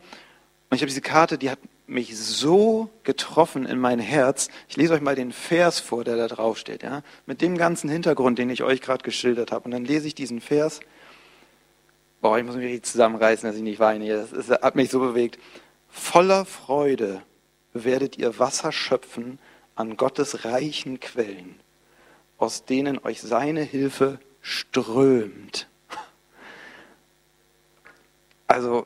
Und 0.70 0.76
ich 0.76 0.82
habe 0.82 0.90
diese 0.90 1.02
Karte, 1.02 1.38
die 1.38 1.50
hat 1.50 1.60
mich 1.88 2.18
so 2.18 2.90
getroffen 3.04 3.66
in 3.66 3.80
mein 3.80 4.00
Herz. 4.00 4.48
Ich 4.70 4.78
lese 4.78 4.94
euch 4.94 5.02
mal 5.02 5.16
den 5.16 5.34
Vers 5.34 5.80
vor, 5.80 6.06
der 6.06 6.16
da 6.16 6.28
drauf 6.28 6.58
steht, 6.58 6.84
ja, 6.84 7.02
mit 7.26 7.42
dem 7.42 7.58
ganzen 7.58 7.90
Hintergrund, 7.90 8.40
den 8.40 8.50
ich 8.50 8.64
euch 8.64 8.82
gerade 8.82 9.04
geschildert 9.04 9.52
habe. 9.52 9.66
Und 9.66 9.72
dann 9.72 9.84
lese 9.84 10.08
ich 10.08 10.16
diesen 10.16 10.40
Vers 10.40 10.80
boah, 12.22 12.38
ich 12.38 12.46
muss 12.46 12.56
mich 12.56 12.66
richtig 12.66 12.86
zusammenreißen, 12.86 13.50
dass 13.50 13.58
ich 13.58 13.64
nicht 13.64 13.80
weine. 13.80 14.08
Das, 14.08 14.30
das 14.32 14.62
hat 14.62 14.76
mich 14.76 14.90
so 14.90 15.00
bewegt. 15.00 15.40
Voller 15.90 16.46
Freude 16.46 17.22
werdet 17.74 18.18
ihr 18.18 18.40
Wasser 18.40 18.72
schöpfen 18.72 19.40
an 19.76 19.98
Gottes 19.98 20.46
reichen 20.46 21.00
Quellen, 21.00 21.60
aus 22.38 22.66
denen 22.66 23.00
euch 23.04 23.22
seine 23.22 23.62
Hilfe 23.62 24.20
strömt. 24.42 25.68
Also 28.48 28.86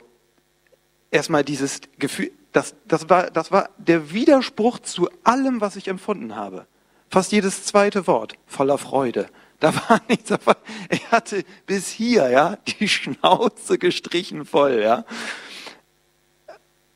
erstmal 1.10 1.44
dieses 1.44 1.80
Gefühl, 1.98 2.30
das, 2.52 2.74
das, 2.86 3.10
war, 3.10 3.30
das 3.30 3.50
war 3.50 3.70
der 3.78 4.12
Widerspruch 4.12 4.78
zu 4.78 5.10
allem, 5.24 5.60
was 5.60 5.76
ich 5.76 5.88
empfunden 5.88 6.36
habe. 6.36 6.66
Fast 7.10 7.32
jedes 7.32 7.64
zweite 7.64 8.06
Wort 8.06 8.38
voller 8.46 8.78
Freude, 8.78 9.28
da 9.60 9.74
war 9.74 10.00
nichts 10.08 10.28
dabei. 10.28 10.56
Ich 10.90 11.10
hatte 11.10 11.44
bis 11.66 11.88
hier, 11.88 12.28
ja, 12.28 12.56
die 12.56 12.88
Schnauze 12.88 13.78
gestrichen 13.78 14.44
voll, 14.44 14.80
ja. 14.82 15.04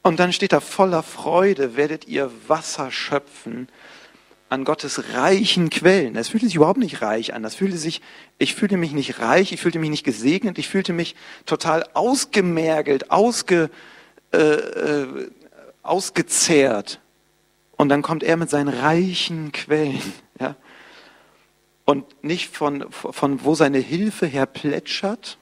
Und 0.03 0.19
dann 0.19 0.33
steht 0.33 0.53
da 0.53 0.61
voller 0.61 1.03
Freude 1.03 1.77
werdet 1.77 2.09
ihr 2.09 2.31
Wasser 2.49 2.91
schöpfen 2.91 3.69
an 4.49 4.65
Gottes 4.65 5.15
reichen 5.15 5.71
Quellen. 5.71 6.15
Das 6.15 6.31
fühlte 6.31 6.47
sich 6.47 6.57
überhaupt 6.57 6.79
nicht 6.79 7.03
reich 7.03 7.35
an. 7.35 7.43
Das 7.43 7.55
fühlte 7.55 7.77
sich, 7.77 8.01
ich 8.39 8.55
fühlte 8.55 8.77
mich 8.77 8.93
nicht 8.93 9.21
reich, 9.21 9.53
ich 9.53 9.61
fühlte 9.61 9.79
mich 9.79 9.91
nicht 9.91 10.03
gesegnet, 10.03 10.59
ich 10.59 10.69
fühlte 10.69 10.93
mich 10.93 11.15
total 11.47 11.85
ausgemergelt, 11.95 13.11
ausge, 13.11 13.71
äh, 14.33 14.39
äh, 14.39 15.31
ausgezehrt. 15.83 17.01
Und 17.77 17.91
dann 17.91 18.03
kommt 18.03 18.23
er 18.23 18.37
mit 18.37 18.51
seinen 18.51 18.69
reichen 18.69 19.53
Quellen, 19.53 20.03
ja 20.41 20.57
und 21.91 22.23
nicht 22.23 22.57
von, 22.57 22.87
von 22.91 23.45
wo 23.45 23.57
seine 23.57 23.79
Hilfe 23.79 24.27
her 24.27 24.47
plätschert. 24.47 25.39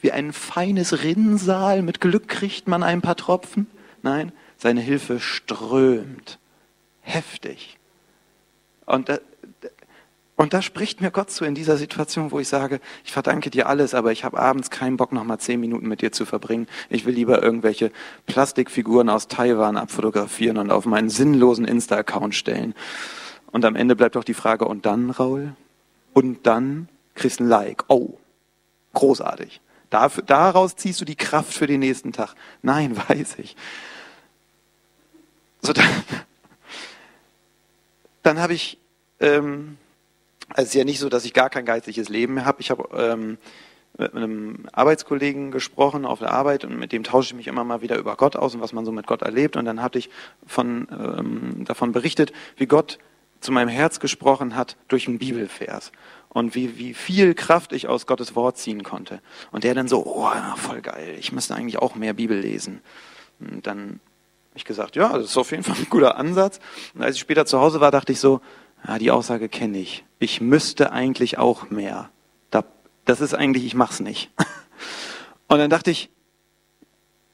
Wie 0.00 0.12
ein 0.12 0.32
feines 0.32 1.02
Rinnsal, 1.02 1.82
mit 1.82 2.00
Glück 2.00 2.28
kriegt 2.28 2.68
man 2.68 2.84
ein 2.84 3.02
paar 3.02 3.16
Tropfen. 3.16 3.66
Nein, 4.02 4.30
seine 4.58 4.80
Hilfe 4.80 5.18
strömt. 5.18 6.38
Heftig. 7.00 7.78
Und 8.86 9.10
Und 10.36 10.52
da 10.52 10.62
spricht 10.62 11.00
mir 11.00 11.10
Gott 11.10 11.30
zu 11.30 11.44
in 11.44 11.54
dieser 11.54 11.76
Situation, 11.76 12.30
wo 12.30 12.38
ich 12.38 12.48
sage, 12.48 12.80
ich 13.04 13.12
verdanke 13.12 13.50
dir 13.50 13.68
alles, 13.68 13.94
aber 13.94 14.12
ich 14.12 14.24
habe 14.24 14.38
abends 14.38 14.70
keinen 14.70 14.96
Bock, 14.96 15.12
noch 15.12 15.24
mal 15.24 15.38
zehn 15.38 15.58
Minuten 15.60 15.88
mit 15.88 16.00
dir 16.00 16.12
zu 16.12 16.26
verbringen. 16.26 16.66
Ich 16.90 17.06
will 17.06 17.14
lieber 17.14 17.42
irgendwelche 17.42 17.90
Plastikfiguren 18.26 19.08
aus 19.08 19.28
Taiwan 19.28 19.76
abfotografieren 19.76 20.58
und 20.58 20.70
auf 20.70 20.86
meinen 20.86 21.08
sinnlosen 21.08 21.64
Insta-Account 21.64 22.34
stellen. 22.34 22.74
Und 23.54 23.64
am 23.64 23.76
Ende 23.76 23.94
bleibt 23.94 24.16
doch 24.16 24.24
die 24.24 24.34
Frage, 24.34 24.64
und 24.64 24.84
dann, 24.84 25.10
Raul? 25.10 25.54
Und 26.12 26.44
dann 26.44 26.88
kriegst 27.14 27.38
du 27.38 27.44
ein 27.44 27.48
Like. 27.48 27.84
Oh, 27.86 28.18
großartig. 28.94 29.60
Daraus 29.90 30.74
ziehst 30.74 31.00
du 31.00 31.04
die 31.04 31.14
Kraft 31.14 31.54
für 31.54 31.68
den 31.68 31.78
nächsten 31.78 32.10
Tag. 32.10 32.34
Nein, 32.62 32.96
weiß 33.08 33.38
ich. 33.38 33.54
So, 35.62 35.72
dann, 35.72 35.86
dann 38.24 38.40
habe 38.40 38.54
ich... 38.54 38.76
Ähm, 39.20 39.78
also 40.48 40.62
es 40.62 40.68
ist 40.70 40.74
ja 40.74 40.84
nicht 40.84 40.98
so, 40.98 41.08
dass 41.08 41.24
ich 41.24 41.32
gar 41.32 41.48
kein 41.48 41.64
geistliches 41.64 42.08
Leben 42.08 42.34
mehr 42.34 42.46
habe. 42.46 42.60
Ich 42.60 42.72
habe 42.72 42.88
ähm, 42.92 43.38
mit 43.96 44.16
einem 44.16 44.66
Arbeitskollegen 44.72 45.52
gesprochen 45.52 46.06
auf 46.06 46.18
der 46.18 46.32
Arbeit 46.32 46.64
und 46.64 46.76
mit 46.76 46.90
dem 46.90 47.04
tausche 47.04 47.28
ich 47.28 47.34
mich 47.34 47.46
immer 47.46 47.62
mal 47.62 47.82
wieder 47.82 47.98
über 47.98 48.16
Gott 48.16 48.34
aus 48.34 48.56
und 48.56 48.62
was 48.62 48.72
man 48.72 48.84
so 48.84 48.90
mit 48.90 49.06
Gott 49.06 49.22
erlebt. 49.22 49.56
Und 49.56 49.64
dann 49.64 49.80
hatte 49.80 50.00
ich 50.00 50.10
von, 50.44 50.88
ähm, 50.90 51.64
davon 51.64 51.92
berichtet, 51.92 52.32
wie 52.56 52.66
Gott 52.66 52.98
zu 53.44 53.52
meinem 53.52 53.68
Herz 53.68 54.00
gesprochen 54.00 54.56
hat 54.56 54.76
durch 54.88 55.06
einen 55.06 55.18
Bibelvers 55.18 55.92
und 56.28 56.54
wie, 56.54 56.78
wie 56.78 56.94
viel 56.94 57.34
Kraft 57.34 57.72
ich 57.72 57.86
aus 57.86 58.06
Gottes 58.06 58.34
Wort 58.34 58.58
ziehen 58.58 58.82
konnte. 58.82 59.20
Und 59.52 59.64
der 59.64 59.74
dann 59.74 59.88
so, 59.88 60.04
oh, 60.04 60.30
voll 60.56 60.80
geil, 60.80 61.16
ich 61.18 61.32
müsste 61.32 61.54
eigentlich 61.54 61.78
auch 61.78 61.94
mehr 61.94 62.14
Bibel 62.14 62.38
lesen. 62.38 62.80
Und 63.38 63.66
dann 63.66 63.78
habe 64.48 64.56
ich 64.56 64.64
gesagt, 64.64 64.96
ja, 64.96 65.12
das 65.16 65.30
ist 65.30 65.36
auf 65.36 65.50
jeden 65.50 65.62
Fall 65.62 65.76
ein 65.76 65.86
guter 65.90 66.16
Ansatz. 66.16 66.58
Und 66.94 67.02
als 67.02 67.16
ich 67.16 67.20
später 67.20 67.46
zu 67.46 67.60
Hause 67.60 67.80
war, 67.80 67.90
dachte 67.90 68.12
ich 68.12 68.20
so, 68.20 68.40
ja, 68.86 68.98
die 68.98 69.10
Aussage 69.10 69.48
kenne 69.48 69.78
ich. 69.78 70.04
Ich 70.18 70.40
müsste 70.40 70.92
eigentlich 70.92 71.38
auch 71.38 71.70
mehr. 71.70 72.10
Das 73.04 73.20
ist 73.20 73.34
eigentlich, 73.34 73.64
ich 73.64 73.74
mach's 73.74 74.00
nicht. 74.00 74.30
Und 75.48 75.58
dann 75.58 75.70
dachte 75.70 75.90
ich, 75.90 76.10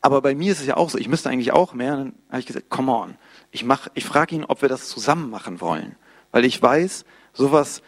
aber 0.00 0.22
bei 0.22 0.34
mir 0.34 0.52
ist 0.52 0.60
es 0.60 0.66
ja 0.66 0.76
auch 0.76 0.90
so, 0.90 0.98
ich 0.98 1.08
müsste 1.08 1.30
eigentlich 1.30 1.52
auch 1.52 1.74
mehr. 1.74 1.92
Und 1.92 1.98
dann 1.98 2.14
habe 2.28 2.40
ich 2.40 2.46
gesagt, 2.46 2.70
come 2.70 2.92
on. 2.92 3.16
Ich, 3.50 3.64
mach, 3.64 3.88
ich 3.94 4.04
frage 4.04 4.34
ihn, 4.34 4.44
ob 4.44 4.62
wir 4.62 4.68
das 4.68 4.88
zusammen 4.88 5.30
machen 5.30 5.60
wollen. 5.60 5.96
Weil 6.32 6.44
ich 6.44 6.60
weiß, 6.60 7.04
sowas 7.32 7.82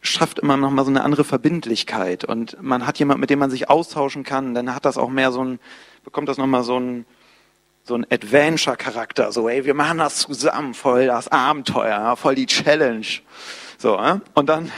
schafft 0.00 0.38
immer 0.38 0.56
noch 0.56 0.70
mal 0.70 0.84
so 0.84 0.90
eine 0.90 1.02
andere 1.02 1.24
Verbindlichkeit. 1.24 2.24
Und 2.24 2.60
man 2.60 2.86
hat 2.86 2.98
jemand, 2.98 3.20
mit 3.20 3.30
dem 3.30 3.38
man 3.38 3.50
sich 3.50 3.70
austauschen 3.70 4.24
kann. 4.24 4.54
Dann 4.54 4.74
hat 4.74 4.84
das 4.84 4.98
auch 4.98 5.08
mehr 5.08 5.32
so 5.32 5.44
ein, 5.44 5.60
bekommt 6.02 6.28
das 6.28 6.38
noch 6.38 6.46
mal 6.46 6.64
so 6.64 6.78
ein, 6.78 7.06
so 7.86 7.94
ein 7.94 8.06
Adventure-Charakter, 8.10 9.30
so, 9.30 9.46
ey, 9.46 9.66
wir 9.66 9.74
machen 9.74 9.98
das 9.98 10.20
zusammen, 10.20 10.72
voll 10.72 11.06
das 11.06 11.28
Abenteuer, 11.28 12.16
voll 12.16 12.34
die 12.34 12.46
Challenge. 12.46 13.06
So, 13.76 13.98
äh? 13.98 14.20
und 14.32 14.48
dann, 14.48 14.72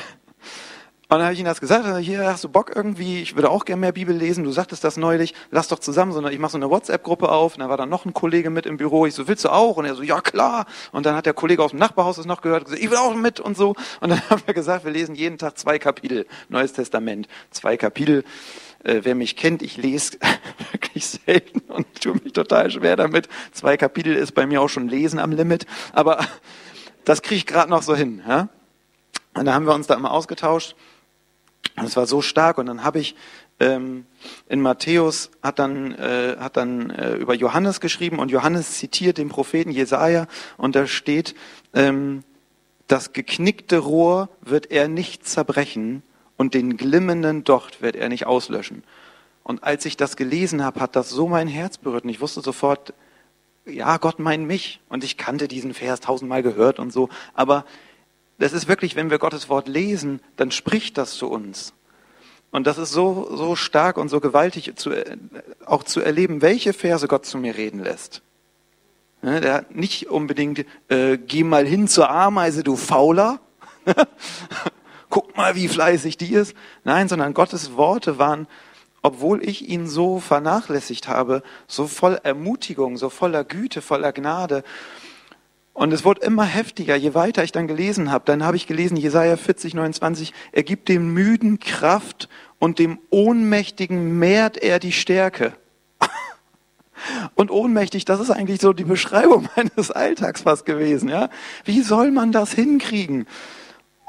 und 1.08 1.18
dann 1.18 1.22
habe 1.22 1.34
ich 1.34 1.38
ihm 1.38 1.44
das 1.44 1.60
gesagt, 1.60 1.86
hier 1.98 2.26
hast 2.26 2.42
du 2.42 2.48
Bock 2.48 2.72
irgendwie, 2.74 3.22
ich 3.22 3.36
würde 3.36 3.48
auch 3.48 3.64
gerne 3.64 3.80
mehr 3.80 3.92
Bibel 3.92 4.16
lesen, 4.16 4.42
du 4.42 4.50
sagtest 4.50 4.82
das 4.82 4.96
neulich, 4.96 5.34
lass 5.52 5.68
doch 5.68 5.78
zusammen, 5.78 6.10
sondern 6.10 6.32
ich 6.32 6.40
mache 6.40 6.50
so 6.50 6.58
eine 6.58 6.68
WhatsApp-Gruppe 6.68 7.28
auf, 7.28 7.54
und 7.54 7.60
da 7.60 7.68
war 7.68 7.76
dann 7.76 7.88
noch 7.88 8.06
ein 8.06 8.12
Kollege 8.12 8.50
mit 8.50 8.66
im 8.66 8.76
Büro, 8.76 9.06
ich 9.06 9.14
so, 9.14 9.28
willst 9.28 9.44
du 9.44 9.50
auch? 9.50 9.76
Und 9.76 9.84
er 9.84 9.94
so, 9.94 10.02
ja 10.02 10.20
klar. 10.20 10.66
Und 10.90 11.06
dann 11.06 11.14
hat 11.14 11.24
der 11.24 11.32
Kollege 11.32 11.62
aus 11.62 11.70
dem 11.70 11.78
Nachbarhaus 11.78 12.16
das 12.16 12.26
noch 12.26 12.42
gehört, 12.42 12.64
gesagt, 12.64 12.82
ich 12.82 12.90
will 12.90 12.96
auch 12.96 13.14
mit 13.14 13.38
und 13.38 13.56
so. 13.56 13.76
Und 14.00 14.10
dann 14.10 14.20
haben 14.30 14.42
wir 14.46 14.52
gesagt, 14.52 14.84
wir 14.84 14.90
lesen 14.90 15.14
jeden 15.14 15.38
Tag 15.38 15.56
zwei 15.56 15.78
Kapitel, 15.78 16.26
Neues 16.48 16.72
Testament, 16.72 17.28
zwei 17.52 17.76
Kapitel 17.76 18.24
äh, 18.82 19.02
wer 19.04 19.14
mich 19.14 19.36
kennt, 19.36 19.62
ich 19.62 19.76
lese 19.76 20.18
wirklich 20.72 21.06
selten 21.06 21.60
und 21.72 21.86
tue 22.00 22.14
mich 22.14 22.32
total 22.32 22.68
schwer 22.68 22.96
damit. 22.96 23.28
Zwei 23.52 23.76
Kapitel 23.76 24.16
ist 24.16 24.32
bei 24.32 24.44
mir 24.44 24.60
auch 24.60 24.68
schon 24.68 24.88
Lesen 24.88 25.20
am 25.20 25.30
Limit, 25.30 25.66
aber 25.92 26.18
das 27.04 27.22
kriege 27.22 27.36
ich 27.36 27.46
gerade 27.46 27.70
noch 27.70 27.82
so 27.82 27.94
hin. 27.94 28.22
Ja? 28.26 28.48
Und 29.34 29.44
da 29.44 29.54
haben 29.54 29.66
wir 29.66 29.74
uns 29.74 29.86
da 29.86 29.94
immer 29.94 30.10
ausgetauscht 30.10 30.74
und 31.76 31.84
es 31.84 31.96
war 31.96 32.06
so 32.06 32.22
stark 32.22 32.58
und 32.58 32.66
dann 32.66 32.84
habe 32.84 32.98
ich 32.98 33.14
ähm, 33.58 34.06
in 34.48 34.60
Matthäus 34.60 35.30
hat 35.42 35.58
dann 35.58 35.92
äh, 35.94 36.36
hat 36.38 36.56
dann 36.56 36.90
äh, 36.90 37.14
über 37.14 37.34
Johannes 37.34 37.80
geschrieben 37.80 38.18
und 38.18 38.30
Johannes 38.30 38.78
zitiert 38.78 39.18
den 39.18 39.28
Propheten 39.28 39.70
Jesaja 39.70 40.26
und 40.56 40.76
da 40.76 40.86
steht 40.86 41.34
ähm, 41.74 42.22
das 42.88 43.12
geknickte 43.12 43.78
Rohr 43.78 44.28
wird 44.40 44.70
er 44.70 44.88
nicht 44.88 45.26
zerbrechen 45.26 46.02
und 46.36 46.54
den 46.54 46.76
glimmenden 46.76 47.44
Docht 47.44 47.82
wird 47.82 47.96
er 47.96 48.08
nicht 48.08 48.26
auslöschen. 48.26 48.84
Und 49.42 49.64
als 49.64 49.84
ich 49.86 49.96
das 49.96 50.16
gelesen 50.16 50.64
habe, 50.64 50.80
hat 50.80 50.96
das 50.96 51.08
so 51.08 51.28
mein 51.28 51.48
Herz 51.48 51.78
berührt 51.78 52.04
und 52.04 52.10
ich 52.10 52.20
wusste 52.20 52.40
sofort, 52.40 52.92
ja, 53.66 53.96
Gott 53.96 54.18
meint 54.18 54.46
mich. 54.46 54.80
Und 54.88 55.04
ich 55.04 55.16
kannte 55.16 55.48
diesen 55.48 55.74
Vers 55.74 56.00
tausendmal 56.00 56.42
gehört 56.42 56.78
und 56.78 56.92
so. 56.92 57.08
Aber 57.34 57.64
das 58.38 58.52
ist 58.52 58.68
wirklich, 58.68 58.96
wenn 58.96 59.10
wir 59.10 59.18
Gottes 59.18 59.48
Wort 59.48 59.68
lesen, 59.68 60.20
dann 60.36 60.50
spricht 60.50 60.98
das 60.98 61.14
zu 61.14 61.28
uns. 61.28 61.72
Und 62.50 62.66
das 62.66 62.78
ist 62.78 62.92
so, 62.92 63.28
so 63.34 63.56
stark 63.56 63.96
und 63.98 64.08
so 64.08 64.20
gewaltig 64.20 64.72
zu, 64.76 64.90
auch 65.64 65.84
zu 65.84 66.00
erleben, 66.00 66.42
welche 66.42 66.72
Verse 66.72 67.08
Gott 67.08 67.26
zu 67.26 67.38
mir 67.38 67.56
reden 67.56 67.82
lässt. 67.82 68.22
Der 69.22 69.54
hat 69.54 69.74
nicht 69.74 70.08
unbedingt, 70.08 70.64
äh, 70.88 71.18
geh 71.18 71.42
mal 71.42 71.66
hin 71.66 71.88
zur 71.88 72.10
Ameise, 72.10 72.62
du 72.62 72.76
Fauler, 72.76 73.40
guck 75.10 75.36
mal, 75.36 75.54
wie 75.54 75.68
fleißig 75.68 76.16
die 76.16 76.32
ist. 76.32 76.54
Nein, 76.84 77.08
sondern 77.08 77.34
Gottes 77.34 77.76
Worte 77.76 78.18
waren, 78.18 78.46
obwohl 79.02 79.42
ich 79.42 79.68
ihn 79.68 79.86
so 79.86 80.20
vernachlässigt 80.20 81.08
habe, 81.08 81.42
so 81.66 81.86
voll 81.86 82.20
Ermutigung, 82.22 82.96
so 82.96 83.08
voller 83.08 83.44
Güte, 83.44 83.82
voller 83.82 84.12
Gnade. 84.12 84.64
Und 85.76 85.92
es 85.92 86.06
wurde 86.06 86.22
immer 86.22 86.44
heftiger, 86.44 86.96
je 86.96 87.12
weiter 87.12 87.44
ich 87.44 87.52
dann 87.52 87.66
gelesen 87.66 88.10
habe. 88.10 88.24
Dann 88.24 88.42
habe 88.42 88.56
ich 88.56 88.66
gelesen, 88.66 88.96
Jesaja 88.96 89.36
40, 89.36 89.74
29, 89.74 90.32
er 90.52 90.62
gibt 90.62 90.88
dem 90.88 91.12
Müden 91.12 91.60
Kraft 91.60 92.30
und 92.58 92.78
dem 92.78 92.98
Ohnmächtigen 93.10 94.18
mehrt 94.18 94.56
er 94.56 94.78
die 94.78 94.92
Stärke. 94.92 95.52
Und 97.34 97.50
ohnmächtig, 97.50 98.06
das 98.06 98.20
ist 98.20 98.30
eigentlich 98.30 98.62
so 98.62 98.72
die 98.72 98.84
Beschreibung 98.84 99.50
meines 99.56 99.90
Alltags 99.90 100.40
fast 100.40 100.64
gewesen, 100.64 101.10
ja. 101.10 101.28
Wie 101.66 101.82
soll 101.82 102.10
man 102.10 102.32
das 102.32 102.52
hinkriegen? 102.52 103.26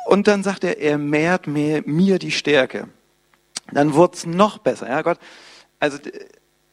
Und 0.06 0.30
dann 0.30 0.44
sagt 0.44 0.64
er, 0.64 0.80
er 0.80 0.98
mehrt 0.98 1.48
mir, 1.48 1.84
mir 1.86 2.18
die 2.18 2.32
Stärke. 2.32 2.88
Dann 3.74 3.94
wurde 3.94 4.16
es 4.16 4.26
noch 4.26 4.60
besser. 4.60 4.88
Ja, 4.88 5.02
Gott, 5.02 5.20
also 5.82 5.98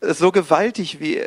so 0.00 0.30
gewaltig, 0.30 1.00
wie, 1.00 1.20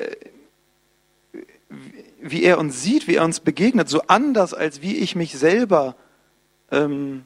wie 2.21 2.43
er 2.43 2.57
uns 2.57 2.81
sieht, 2.81 3.07
wie 3.07 3.15
er 3.15 3.25
uns 3.25 3.39
begegnet, 3.39 3.89
so 3.89 4.01
anders, 4.07 4.53
als 4.53 4.81
wie 4.81 4.97
ich 4.97 5.15
mich 5.15 5.37
selber, 5.37 5.95
ähm, 6.71 7.23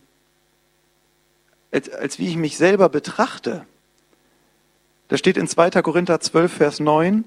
als, 1.71 1.89
als 1.89 2.19
wie 2.19 2.27
ich 2.27 2.37
mich 2.37 2.57
selber 2.57 2.89
betrachte. 2.89 3.65
Da 5.07 5.17
steht 5.17 5.37
in 5.37 5.47
2. 5.47 5.81
Korinther 5.81 6.19
12, 6.19 6.53
Vers 6.53 6.79
9, 6.79 7.25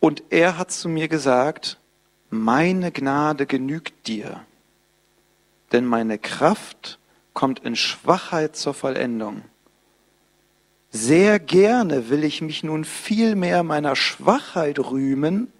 und 0.00 0.22
er 0.30 0.56
hat 0.56 0.70
zu 0.70 0.88
mir 0.88 1.08
gesagt, 1.08 1.78
meine 2.30 2.90
Gnade 2.90 3.46
genügt 3.46 4.06
dir 4.06 4.40
denn 5.72 5.86
meine 5.86 6.18
Kraft 6.18 6.98
kommt 7.32 7.60
in 7.60 7.76
Schwachheit 7.76 8.56
zur 8.56 8.74
Vollendung. 8.74 9.42
Sehr 10.90 11.38
gerne 11.38 12.10
will 12.10 12.24
ich 12.24 12.42
mich 12.42 12.64
nun 12.64 12.84
viel 12.84 13.36
mehr 13.36 13.62
meiner 13.62 13.94
Schwachheit 13.94 14.78
rühmen, 14.78 15.52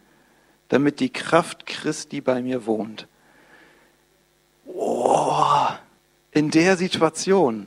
damit 0.70 1.00
die 1.00 1.12
Kraft 1.12 1.66
Christi 1.66 2.20
bei 2.20 2.40
mir 2.40 2.64
wohnt. 2.64 3.06
Oh, 4.66 5.66
in 6.30 6.50
der 6.50 6.76
Situation, 6.76 7.66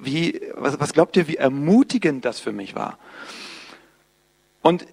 wie, 0.00 0.40
was, 0.54 0.78
was 0.80 0.92
glaubt 0.92 1.16
ihr, 1.16 1.28
wie 1.28 1.36
ermutigend 1.36 2.24
das 2.24 2.40
für 2.40 2.52
mich 2.52 2.74
war? 2.74 2.98
Und 4.62 4.86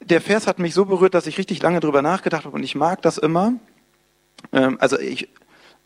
der 0.00 0.20
Vers 0.20 0.46
hat 0.48 0.58
mich 0.58 0.74
so 0.74 0.84
berührt, 0.84 1.14
dass 1.14 1.28
ich 1.28 1.38
richtig 1.38 1.62
lange 1.62 1.78
drüber 1.78 2.02
nachgedacht 2.02 2.44
habe 2.44 2.56
und 2.56 2.64
ich 2.64 2.74
mag 2.74 3.00
das 3.00 3.16
immer. 3.16 3.54
Ähm, 4.52 4.76
also 4.80 4.98
ich, 4.98 5.28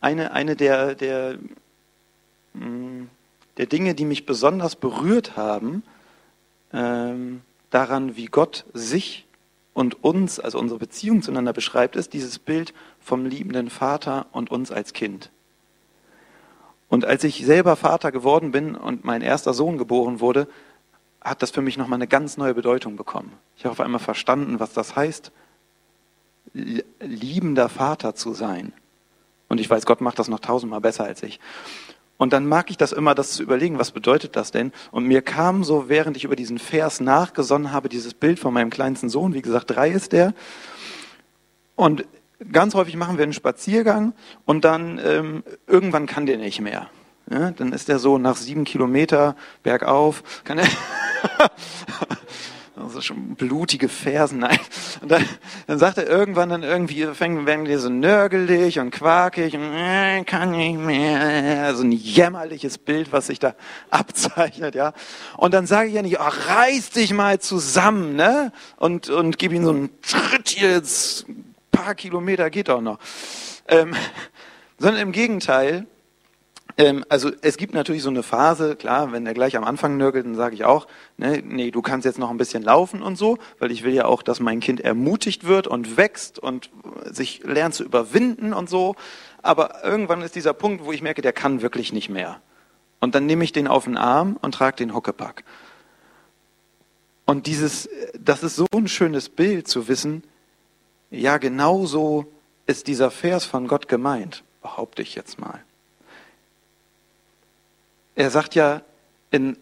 eine, 0.00 0.32
eine 0.32 0.56
der, 0.56 0.94
der, 0.94 1.38
mm, 2.54 3.04
der 3.58 3.66
Dinge, 3.66 3.94
die 3.94 4.06
mich 4.06 4.24
besonders 4.24 4.76
berührt 4.76 5.36
haben, 5.36 5.82
ähm, 6.72 7.42
daran, 7.68 8.16
wie 8.16 8.26
Gott 8.26 8.64
sich 8.72 9.25
und 9.76 10.02
uns, 10.02 10.40
also 10.40 10.58
unsere 10.58 10.80
Beziehung 10.80 11.20
zueinander 11.20 11.52
beschreibt, 11.52 11.96
ist 11.96 12.14
dieses 12.14 12.38
Bild 12.38 12.72
vom 12.98 13.26
liebenden 13.26 13.68
Vater 13.68 14.24
und 14.32 14.50
uns 14.50 14.72
als 14.72 14.94
Kind. 14.94 15.30
Und 16.88 17.04
als 17.04 17.24
ich 17.24 17.44
selber 17.44 17.76
Vater 17.76 18.10
geworden 18.10 18.52
bin 18.52 18.74
und 18.74 19.04
mein 19.04 19.20
erster 19.20 19.52
Sohn 19.52 19.76
geboren 19.76 20.20
wurde, 20.20 20.48
hat 21.20 21.42
das 21.42 21.50
für 21.50 21.60
mich 21.60 21.76
nochmal 21.76 21.98
eine 21.98 22.06
ganz 22.06 22.38
neue 22.38 22.54
Bedeutung 22.54 22.96
bekommen. 22.96 23.34
Ich 23.58 23.66
habe 23.66 23.72
auf 23.72 23.80
einmal 23.80 24.00
verstanden, 24.00 24.60
was 24.60 24.72
das 24.72 24.96
heißt, 24.96 25.30
liebender 26.54 27.68
Vater 27.68 28.14
zu 28.14 28.32
sein. 28.32 28.72
Und 29.50 29.60
ich 29.60 29.68
weiß, 29.68 29.84
Gott 29.84 30.00
macht 30.00 30.18
das 30.18 30.28
noch 30.28 30.40
tausendmal 30.40 30.80
besser 30.80 31.04
als 31.04 31.22
ich. 31.22 31.38
Und 32.18 32.32
dann 32.32 32.46
mag 32.46 32.70
ich 32.70 32.76
das 32.76 32.92
immer, 32.92 33.14
das 33.14 33.32
zu 33.32 33.42
überlegen, 33.42 33.78
was 33.78 33.90
bedeutet 33.90 34.36
das 34.36 34.50
denn? 34.50 34.72
Und 34.90 35.04
mir 35.04 35.22
kam 35.22 35.64
so, 35.64 35.88
während 35.88 36.16
ich 36.16 36.24
über 36.24 36.36
diesen 36.36 36.58
Vers 36.58 37.00
nachgesonnen 37.00 37.72
habe, 37.72 37.88
dieses 37.88 38.14
Bild 38.14 38.38
von 38.38 38.54
meinem 38.54 38.70
kleinsten 38.70 39.08
Sohn, 39.08 39.34
wie 39.34 39.42
gesagt, 39.42 39.70
drei 39.70 39.90
ist 39.90 40.12
der. 40.12 40.32
Und 41.74 42.06
ganz 42.52 42.74
häufig 42.74 42.96
machen 42.96 43.18
wir 43.18 43.24
einen 43.24 43.32
Spaziergang 43.32 44.14
und 44.44 44.64
dann 44.64 45.00
ähm, 45.04 45.42
irgendwann 45.66 46.06
kann 46.06 46.26
der 46.26 46.38
nicht 46.38 46.60
mehr. 46.60 46.88
Ja, 47.30 47.50
dann 47.50 47.72
ist 47.72 47.88
er 47.88 47.98
so 47.98 48.18
nach 48.18 48.36
sieben 48.36 48.64
Kilometer 48.64 49.34
bergauf, 49.62 50.22
kann 50.44 50.58
er 50.58 50.68
also 52.96 53.02
schon 53.02 53.34
blutige 53.34 53.88
Fersen, 53.88 54.38
nein. 54.38 54.58
Und 55.02 55.10
dann, 55.10 55.24
dann 55.66 55.78
sagt 55.78 55.98
er 55.98 56.06
irgendwann 56.06 56.48
dann 56.48 56.62
irgendwie, 56.62 57.06
fängt, 57.06 57.46
werden 57.46 57.66
die 57.66 57.76
so 57.76 57.90
nörgelig 57.90 58.78
und 58.78 58.90
quakig 58.90 59.54
und 59.54 59.62
äh, 59.62 60.24
kann 60.24 60.52
nicht 60.52 60.78
mehr. 60.78 61.74
So 61.74 61.82
ein 61.82 61.92
jämmerliches 61.92 62.78
Bild, 62.78 63.12
was 63.12 63.26
sich 63.26 63.38
da 63.38 63.54
abzeichnet, 63.90 64.74
ja. 64.74 64.94
Und 65.36 65.52
dann 65.52 65.66
sage 65.66 65.88
ich 65.88 65.94
ja 65.94 66.02
nicht, 66.02 66.20
ach, 66.20 66.48
reiß 66.48 66.90
dich 66.90 67.12
mal 67.12 67.38
zusammen, 67.38 68.16
ne? 68.16 68.52
Und, 68.76 69.10
und 69.10 69.38
gib 69.38 69.52
ihm 69.52 69.64
so 69.64 69.70
einen 69.70 69.90
Tritt 70.00 70.58
jetzt, 70.58 71.26
paar 71.70 71.94
Kilometer 71.94 72.48
geht 72.48 72.70
auch 72.70 72.80
noch. 72.80 72.98
Ähm, 73.68 73.94
sondern 74.78 75.02
im 75.02 75.12
Gegenteil, 75.12 75.86
also 77.08 77.30
es 77.40 77.56
gibt 77.56 77.72
natürlich 77.72 78.02
so 78.02 78.10
eine 78.10 78.22
Phase, 78.22 78.76
klar, 78.76 79.10
wenn 79.12 79.26
er 79.26 79.32
gleich 79.32 79.56
am 79.56 79.64
Anfang 79.64 79.96
nörgelt, 79.96 80.26
dann 80.26 80.34
sage 80.34 80.54
ich 80.54 80.64
auch, 80.64 80.86
ne, 81.16 81.42
nee, 81.42 81.70
du 81.70 81.80
kannst 81.80 82.04
jetzt 82.04 82.18
noch 82.18 82.28
ein 82.28 82.36
bisschen 82.36 82.62
laufen 82.62 83.00
und 83.02 83.16
so, 83.16 83.38
weil 83.58 83.70
ich 83.70 83.82
will 83.82 83.94
ja 83.94 84.04
auch, 84.04 84.22
dass 84.22 84.40
mein 84.40 84.60
Kind 84.60 84.80
ermutigt 84.80 85.44
wird 85.46 85.66
und 85.66 85.96
wächst 85.96 86.38
und 86.38 86.70
sich 87.04 87.42
lernt 87.44 87.74
zu 87.74 87.82
überwinden 87.82 88.52
und 88.52 88.68
so. 88.68 88.94
Aber 89.42 89.84
irgendwann 89.84 90.20
ist 90.20 90.34
dieser 90.34 90.52
Punkt, 90.52 90.84
wo 90.84 90.92
ich 90.92 91.00
merke, 91.00 91.22
der 91.22 91.32
kann 91.32 91.62
wirklich 91.62 91.94
nicht 91.94 92.10
mehr. 92.10 92.40
Und 93.00 93.14
dann 93.14 93.24
nehme 93.24 93.44
ich 93.44 93.52
den 93.52 93.68
auf 93.68 93.84
den 93.84 93.96
Arm 93.96 94.38
und 94.42 94.52
trage 94.52 94.76
den 94.76 94.94
Huckepack. 94.94 95.44
Und 97.24 97.46
dieses, 97.46 97.88
das 98.18 98.42
ist 98.42 98.56
so 98.56 98.66
ein 98.74 98.88
schönes 98.88 99.28
Bild 99.28 99.66
zu 99.66 99.88
wissen, 99.88 100.24
ja, 101.10 101.38
genau 101.38 101.86
so 101.86 102.26
ist 102.66 102.86
dieser 102.86 103.10
Vers 103.10 103.44
von 103.44 103.66
Gott 103.66 103.88
gemeint, 103.88 104.44
behaupte 104.60 105.02
ich 105.02 105.14
jetzt 105.14 105.38
mal. 105.40 105.65
Er 108.16 108.30
sagt 108.30 108.54
ja, 108.54 108.82
in, 109.30 109.56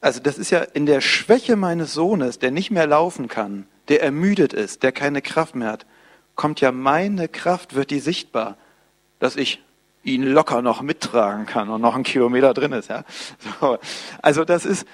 also 0.00 0.20
das 0.20 0.38
ist 0.38 0.50
ja 0.50 0.60
in 0.60 0.86
der 0.86 1.00
Schwäche 1.00 1.54
meines 1.54 1.94
Sohnes, 1.94 2.38
der 2.38 2.50
nicht 2.50 2.70
mehr 2.70 2.86
laufen 2.86 3.28
kann, 3.28 3.66
der 3.88 4.02
ermüdet 4.02 4.52
ist, 4.52 4.82
der 4.82 4.92
keine 4.92 5.22
Kraft 5.22 5.54
mehr 5.54 5.68
hat, 5.68 5.86
kommt 6.34 6.60
ja 6.60 6.72
meine 6.72 7.28
Kraft, 7.28 7.74
wird 7.74 7.90
die 7.90 8.00
sichtbar, 8.00 8.56
dass 9.18 9.36
ich 9.36 9.62
ihn 10.02 10.22
locker 10.22 10.62
noch 10.62 10.80
mittragen 10.80 11.44
kann 11.44 11.68
und 11.68 11.82
noch 11.82 11.94
ein 11.94 12.02
Kilometer 12.02 12.54
drin 12.54 12.72
ist. 12.72 12.88
Ja? 12.88 13.04
So. 13.60 13.78
Also 14.22 14.44
das 14.44 14.64
ist, 14.64 14.86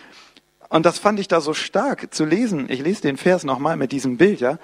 und 0.69 0.85
das 0.85 0.99
fand 0.99 1.21
ich 1.21 1.29
da 1.29 1.41
so 1.41 1.55
stark 1.55 2.13
zu 2.13 2.25
lesen. 2.25 2.67
Ich 2.69 2.81
lese 2.81 3.03
den 3.03 3.17
Vers 3.17 3.45
nochmal 3.45 3.77
mit 3.77 3.93
diesem 3.93 4.17
Bild. 4.17 4.41
Ja? 4.41 4.59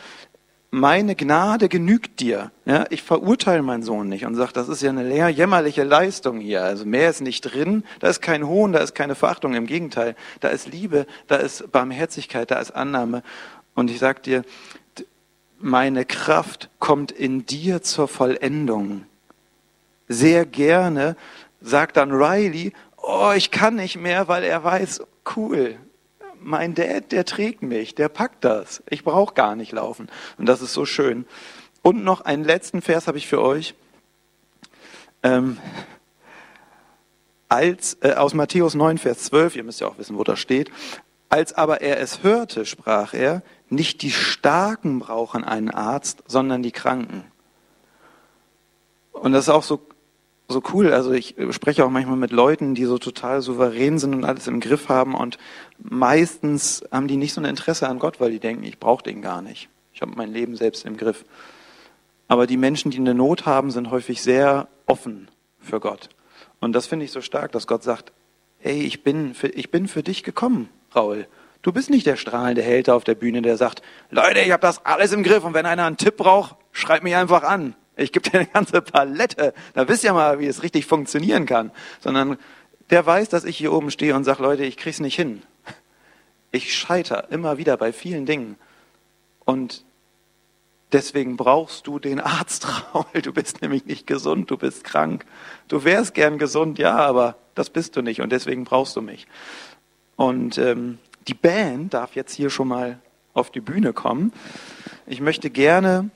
Meine 0.74 1.14
Gnade 1.14 1.68
genügt 1.68 2.18
dir. 2.18 2.50
Ja, 2.64 2.86
ich 2.88 3.02
verurteile 3.02 3.62
meinen 3.62 3.82
Sohn 3.82 4.08
nicht 4.08 4.24
und 4.24 4.34
sage, 4.34 4.54
das 4.54 4.70
ist 4.70 4.80
ja 4.80 4.88
eine 4.88 5.06
leer 5.06 5.28
jämmerliche 5.28 5.84
Leistung 5.84 6.40
hier. 6.40 6.64
Also 6.64 6.86
mehr 6.86 7.10
ist 7.10 7.20
nicht 7.20 7.42
drin. 7.42 7.84
Da 8.00 8.08
ist 8.08 8.22
kein 8.22 8.48
Hohn, 8.48 8.72
da 8.72 8.78
ist 8.80 8.94
keine 8.94 9.14
Verachtung. 9.14 9.54
Im 9.54 9.66
Gegenteil, 9.66 10.16
da 10.40 10.48
ist 10.48 10.66
Liebe, 10.66 11.06
da 11.28 11.36
ist 11.36 11.70
Barmherzigkeit, 11.70 12.50
da 12.50 12.58
ist 12.58 12.70
Annahme. 12.70 13.22
Und 13.74 13.90
ich 13.90 13.98
sag 13.98 14.22
dir, 14.22 14.44
meine 15.58 16.06
Kraft 16.06 16.70
kommt 16.78 17.12
in 17.12 17.44
dir 17.44 17.82
zur 17.82 18.08
Vollendung. 18.08 19.04
Sehr 20.08 20.46
gerne 20.46 21.16
sagt 21.60 21.98
dann 21.98 22.12
Riley, 22.12 22.72
oh, 22.96 23.32
ich 23.36 23.50
kann 23.50 23.74
nicht 23.76 23.98
mehr, 23.98 24.26
weil 24.26 24.42
er 24.42 24.64
weiß, 24.64 25.02
cool, 25.36 25.76
mein 26.42 26.74
Dad, 26.74 27.12
der 27.12 27.24
trägt 27.24 27.62
mich, 27.62 27.94
der 27.94 28.08
packt 28.08 28.44
das. 28.44 28.82
Ich 28.88 29.04
brauche 29.04 29.34
gar 29.34 29.56
nicht 29.56 29.72
laufen. 29.72 30.08
Und 30.38 30.46
das 30.46 30.62
ist 30.62 30.72
so 30.72 30.84
schön. 30.84 31.26
Und 31.82 32.04
noch 32.04 32.20
einen 32.22 32.44
letzten 32.44 32.82
Vers 32.82 33.06
habe 33.06 33.18
ich 33.18 33.26
für 33.26 33.40
euch. 33.40 33.74
Ähm, 35.22 35.58
als, 37.48 37.98
äh, 38.00 38.14
aus 38.14 38.34
Matthäus 38.34 38.74
9, 38.74 38.98
Vers 38.98 39.24
12, 39.24 39.56
ihr 39.56 39.64
müsst 39.64 39.80
ja 39.80 39.88
auch 39.88 39.98
wissen, 39.98 40.16
wo 40.16 40.24
das 40.24 40.38
steht. 40.38 40.70
Als 41.28 41.52
aber 41.52 41.80
er 41.80 42.00
es 42.00 42.22
hörte, 42.22 42.66
sprach 42.66 43.14
er, 43.14 43.42
nicht 43.68 44.02
die 44.02 44.10
Starken 44.10 44.98
brauchen 44.98 45.44
einen 45.44 45.70
Arzt, 45.70 46.22
sondern 46.26 46.62
die 46.62 46.72
Kranken. 46.72 47.24
Und 49.12 49.32
das 49.32 49.44
ist 49.44 49.48
auch 49.48 49.62
so 49.62 49.80
so 50.52 50.62
cool. 50.72 50.92
Also 50.92 51.12
ich 51.12 51.34
spreche 51.50 51.84
auch 51.84 51.90
manchmal 51.90 52.16
mit 52.16 52.30
Leuten, 52.30 52.74
die 52.74 52.84
so 52.84 52.98
total 52.98 53.42
souverän 53.42 53.98
sind 53.98 54.14
und 54.14 54.24
alles 54.24 54.46
im 54.46 54.60
Griff 54.60 54.88
haben 54.88 55.14
und 55.14 55.38
meistens 55.78 56.84
haben 56.92 57.08
die 57.08 57.16
nicht 57.16 57.32
so 57.32 57.40
ein 57.40 57.46
Interesse 57.46 57.88
an 57.88 57.98
Gott, 57.98 58.20
weil 58.20 58.30
die 58.30 58.38
denken, 58.38 58.64
ich 58.64 58.78
brauche 58.78 59.02
den 59.02 59.22
gar 59.22 59.42
nicht. 59.42 59.68
Ich 59.92 60.02
habe 60.02 60.12
mein 60.14 60.32
Leben 60.32 60.56
selbst 60.56 60.84
im 60.86 60.96
Griff. 60.96 61.24
Aber 62.28 62.46
die 62.46 62.56
Menschen, 62.56 62.90
die 62.90 62.98
eine 62.98 63.14
Not 63.14 63.44
haben, 63.46 63.70
sind 63.70 63.90
häufig 63.90 64.22
sehr 64.22 64.68
offen 64.86 65.28
für 65.58 65.80
Gott. 65.80 66.08
Und 66.60 66.72
das 66.72 66.86
finde 66.86 67.04
ich 67.04 67.12
so 67.12 67.20
stark, 67.20 67.52
dass 67.52 67.66
Gott 67.66 67.82
sagt, 67.82 68.12
hey, 68.58 68.82
ich 68.82 69.02
bin 69.02 69.34
für, 69.34 69.48
ich 69.48 69.70
bin 69.70 69.88
für 69.88 70.02
dich 70.02 70.22
gekommen, 70.22 70.68
Raul. 70.94 71.26
Du 71.62 71.72
bist 71.72 71.90
nicht 71.90 72.06
der 72.06 72.16
strahlende 72.16 72.62
Held 72.62 72.90
auf 72.90 73.04
der 73.04 73.14
Bühne, 73.14 73.42
der 73.42 73.56
sagt, 73.56 73.82
Leute, 74.10 74.40
ich 74.40 74.50
habe 74.50 74.62
das 74.62 74.84
alles 74.84 75.12
im 75.12 75.22
Griff 75.22 75.44
und 75.44 75.54
wenn 75.54 75.66
einer 75.66 75.86
einen 75.86 75.96
Tipp 75.96 76.16
braucht, 76.16 76.56
schreib 76.72 77.02
mich 77.02 77.14
einfach 77.14 77.42
an. 77.42 77.74
Ich 77.96 78.12
gebe 78.12 78.28
dir 78.28 78.40
eine 78.40 78.48
ganze 78.48 78.80
Palette. 78.80 79.54
Da 79.74 79.88
wisst 79.88 80.04
ihr 80.04 80.12
mal, 80.12 80.38
wie 80.38 80.46
es 80.46 80.62
richtig 80.62 80.86
funktionieren 80.86 81.46
kann. 81.46 81.70
Sondern 82.00 82.38
der 82.90 83.04
weiß, 83.04 83.28
dass 83.28 83.44
ich 83.44 83.56
hier 83.56 83.72
oben 83.72 83.90
stehe 83.90 84.14
und 84.14 84.24
sage, 84.24 84.42
Leute, 84.42 84.64
ich 84.64 84.76
krieg's 84.76 85.00
nicht 85.00 85.16
hin. 85.16 85.42
Ich 86.50 86.74
scheiter 86.74 87.30
immer 87.30 87.58
wieder 87.58 87.76
bei 87.76 87.92
vielen 87.92 88.26
Dingen. 88.26 88.56
Und 89.44 89.84
deswegen 90.92 91.36
brauchst 91.36 91.86
du 91.86 91.98
den 91.98 92.20
Arzt, 92.20 92.66
Raul. 92.94 93.22
Du 93.22 93.32
bist 93.32 93.62
nämlich 93.62 93.86
nicht 93.86 94.06
gesund, 94.06 94.50
du 94.50 94.56
bist 94.56 94.84
krank. 94.84 95.24
Du 95.68 95.84
wärst 95.84 96.14
gern 96.14 96.38
gesund, 96.38 96.78
ja, 96.78 96.96
aber 96.96 97.36
das 97.54 97.70
bist 97.70 97.96
du 97.96 98.02
nicht 98.02 98.20
und 98.20 98.30
deswegen 98.30 98.64
brauchst 98.64 98.96
du 98.96 99.02
mich. 99.02 99.26
Und 100.16 100.58
ähm, 100.58 100.98
die 101.28 101.34
Band 101.34 101.94
darf 101.94 102.14
jetzt 102.14 102.34
hier 102.34 102.50
schon 102.50 102.68
mal 102.68 103.00
auf 103.34 103.50
die 103.50 103.60
Bühne 103.60 103.92
kommen. 103.92 104.32
Ich 105.06 105.20
möchte 105.20 105.50
gerne 105.50 106.10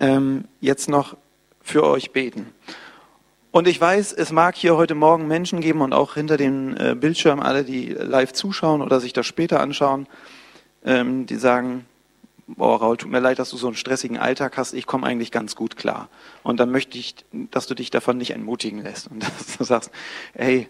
ähm, 0.00 0.44
jetzt 0.60 0.88
noch 0.88 1.16
für 1.62 1.84
euch 1.84 2.12
beten. 2.12 2.52
Und 3.50 3.66
ich 3.66 3.80
weiß, 3.80 4.12
es 4.12 4.32
mag 4.32 4.54
hier 4.54 4.76
heute 4.76 4.94
Morgen 4.94 5.28
Menschen 5.28 5.60
geben 5.60 5.80
und 5.80 5.94
auch 5.94 6.14
hinter 6.14 6.36
den 6.36 6.76
äh, 6.76 6.94
Bildschirmen 6.94 7.42
alle, 7.42 7.64
die 7.64 7.86
live 7.88 8.32
zuschauen 8.32 8.82
oder 8.82 9.00
sich 9.00 9.14
das 9.14 9.26
später 9.26 9.60
anschauen, 9.60 10.06
ähm, 10.84 11.24
die 11.24 11.36
sagen, 11.36 11.86
boah, 12.46 12.78
Raul, 12.78 12.96
tut 12.96 13.10
mir 13.10 13.20
leid, 13.20 13.38
dass 13.38 13.50
du 13.50 13.56
so 13.56 13.66
einen 13.66 13.76
stressigen 13.76 14.18
Alltag 14.18 14.56
hast, 14.56 14.72
ich 14.72 14.86
komme 14.86 15.06
eigentlich 15.06 15.32
ganz 15.32 15.56
gut 15.56 15.76
klar. 15.76 16.08
Und 16.42 16.60
dann 16.60 16.70
möchte 16.70 16.98
ich, 16.98 17.16
dass 17.32 17.66
du 17.66 17.74
dich 17.74 17.90
davon 17.90 18.18
nicht 18.18 18.32
entmutigen 18.32 18.82
lässt 18.82 19.10
und 19.10 19.22
dass 19.38 19.56
du 19.56 19.64
sagst, 19.64 19.90
hey, 20.34 20.68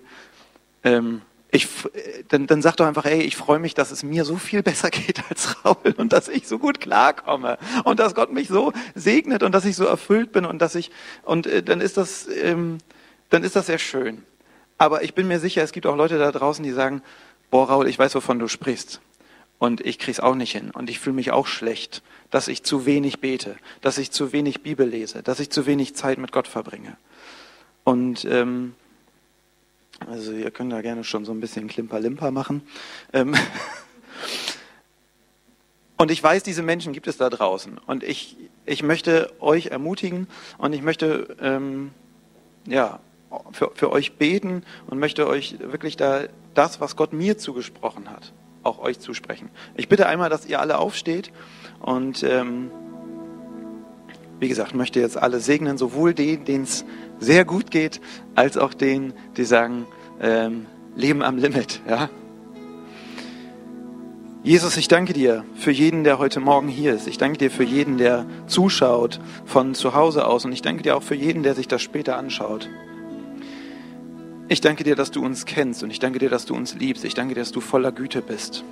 ähm, 0.85 1.23
ich, 1.57 1.69
dann, 2.29 2.47
dann 2.47 2.63
sag 2.63 2.77
doch 2.77 2.87
einfach, 2.87 3.05
ey, 3.05 3.23
ich 3.23 3.37
freue 3.37 3.59
mich, 3.59 3.75
dass 3.75 3.91
es 3.91 4.03
mir 4.03 4.25
so 4.25 4.37
viel 4.37 4.63
besser 4.63 4.91
geht 4.91 5.23
als 5.29 5.65
Raul 5.65 5.95
und 5.97 6.13
dass 6.13 6.29
ich 6.29 6.47
so 6.47 6.59
gut 6.59 6.81
klarkomme 6.81 7.59
und 7.85 7.99
dass 7.99 8.15
Gott 8.15 8.33
mich 8.33 8.49
so 8.49 8.73
segnet 8.95 9.43
und 9.43 9.53
dass 9.53 9.65
ich 9.65 9.77
so 9.77 9.85
erfüllt 9.85 10.33
bin 10.33 10.45
und 10.45 10.61
dass 10.61 10.75
ich 10.75 10.91
und 11.25 11.47
äh, 11.47 11.63
dann 11.63 11.81
ist 11.81 11.97
das 11.97 12.29
ähm, 12.29 12.79
dann 13.31 13.43
ist 13.43 13.57
das 13.57 13.67
sehr 13.67 13.79
schön. 13.79 14.23
Aber 14.79 15.03
ich 15.03 15.15
bin 15.15 15.27
mir 15.27 15.41
sicher, 15.41 15.63
es 15.63 15.73
gibt 15.73 15.87
auch 15.87 15.97
Leute 15.97 16.19
da 16.19 16.31
draußen, 16.31 16.63
die 16.63 16.71
sagen, 16.71 17.03
boah, 17.51 17.69
Raul, 17.69 17.89
ich 17.89 17.99
weiß, 17.99 18.15
wovon 18.15 18.39
du 18.39 18.47
sprichst 18.47 19.01
und 19.59 19.81
ich 19.81 19.99
krieg's 19.99 20.21
auch 20.21 20.35
nicht 20.35 20.53
hin 20.53 20.71
und 20.71 20.91
ich 20.91 21.01
fühle 21.01 21.17
mich 21.17 21.31
auch 21.33 21.47
schlecht, 21.47 22.03
dass 22.31 22.49
ich 22.49 22.63
zu 22.63 22.87
wenig 22.87 23.21
bete, 23.21 23.57
dass 23.81 23.99
ich 23.99 24.11
zu 24.11 24.33
wenig 24.33 24.63
Bibel 24.63 24.87
lese, 24.87 25.23
dass 25.23 25.41
ich 25.41 25.51
zu 25.51 25.67
wenig 25.67 25.95
Zeit 25.95 26.19
mit 26.19 26.33
Gott 26.33 26.49
verbringe 26.49 26.97
und 27.85 28.25
ähm, 28.27 28.75
also 30.09 30.33
ihr 30.33 30.51
könnt 30.51 30.73
da 30.73 30.83
gerne 30.83 31.05
schon 31.05 31.25
so 31.25 31.33
ein 31.33 31.41
bisschen 31.41 31.69
Klimper-Limper 31.69 32.31
machen. 32.31 32.63
Ähm 33.13 33.35
und 35.97 36.11
ich 36.11 36.23
weiß, 36.23 36.43
diese 36.43 36.63
Menschen 36.63 36.93
gibt 36.93 37.07
es 37.07 37.17
da 37.17 37.31
draußen. 37.31 37.79
Und 37.87 38.03
ich, 38.03 38.37
ich 38.67 38.83
möchte 38.83 39.33
euch 39.41 39.67
ermutigen 39.67 40.27
und 40.59 40.73
ich 40.73 40.83
möchte 40.83 41.37
ähm, 41.41 41.93
ja, 42.67 43.01
für, 43.53 43.71
für 43.75 43.91
euch 43.91 44.15
beten 44.15 44.65
und 44.87 44.99
möchte 44.99 45.27
euch 45.27 45.59
wirklich 45.61 45.97
da 45.97 46.25
das, 46.55 46.81
was 46.81 46.97
Gott 46.97 47.13
mir 47.13 47.39
zugesprochen 47.39 48.11
hat, 48.11 48.33
auch 48.63 48.79
euch 48.79 48.99
zusprechen. 48.99 49.51
Ich 49.77 49.89
bitte 49.89 50.07
einmal, 50.07 50.31
dass 50.31 50.47
ihr 50.47 50.61
alle 50.61 50.79
aufsteht 50.79 51.31
und 51.81 52.23
ähm, 52.23 52.71
wie 54.39 54.49
gesagt, 54.49 54.75
möchte 54.75 55.01
jetzt 55.01 55.17
alle 55.17 55.41
segnen, 55.41 55.79
sowohl 55.79 56.15
den, 56.15 56.45
denen 56.45 56.65
es 56.65 56.85
sehr 57.19 57.45
gut 57.45 57.71
geht, 57.71 58.01
als 58.35 58.57
auch 58.57 58.75
denen, 58.75 59.15
die 59.37 59.45
sagen, 59.45 59.87
ähm, 60.21 60.67
Leben 60.95 61.23
am 61.23 61.37
Limit. 61.37 61.81
Ja? 61.89 62.09
Jesus, 64.43 64.77
ich 64.77 64.87
danke 64.87 65.13
dir 65.13 65.45
für 65.57 65.73
jeden, 65.73 66.05
der 66.05 66.19
heute 66.19 66.39
Morgen 66.39 66.69
hier 66.69 66.95
ist. 66.95 67.09
Ich 67.09 67.19
danke 67.19 67.37
dir 67.39 67.51
für 67.51 67.65
jeden, 67.65 67.99
der 67.99 68.27
zuschaut 68.47 69.21
von 69.45 69.75
zu 69.75 69.95
Hause 69.95 70.27
aus. 70.27 70.45
Und 70.45 70.53
ich 70.53 70.63
danke 70.63 70.83
dir 70.83 70.97
auch 70.97 71.03
für 71.03 71.17
jeden, 71.17 71.43
der 71.43 71.55
sich 71.55 71.67
das 71.67 71.83
später 71.83 72.17
anschaut. 72.17 72.69
Ich 74.49 74.61
danke 74.61 74.85
dir, 74.85 74.95
dass 74.95 75.11
du 75.11 75.25
uns 75.25 75.45
kennst 75.45 75.83
und 75.83 75.91
ich 75.91 75.99
danke 75.99 76.21
dir, 76.21 76.31
dass 76.31 76.47
du 76.47 76.55
uns 76.55 76.77
liebst. 76.77 77.05
Ich 77.05 77.15
danke 77.15 77.35
dir, 77.35 77.41
dass 77.41 77.51
du 77.51 77.61
voller 77.61 77.91
Güte 77.91 78.23
bist. 78.23 78.63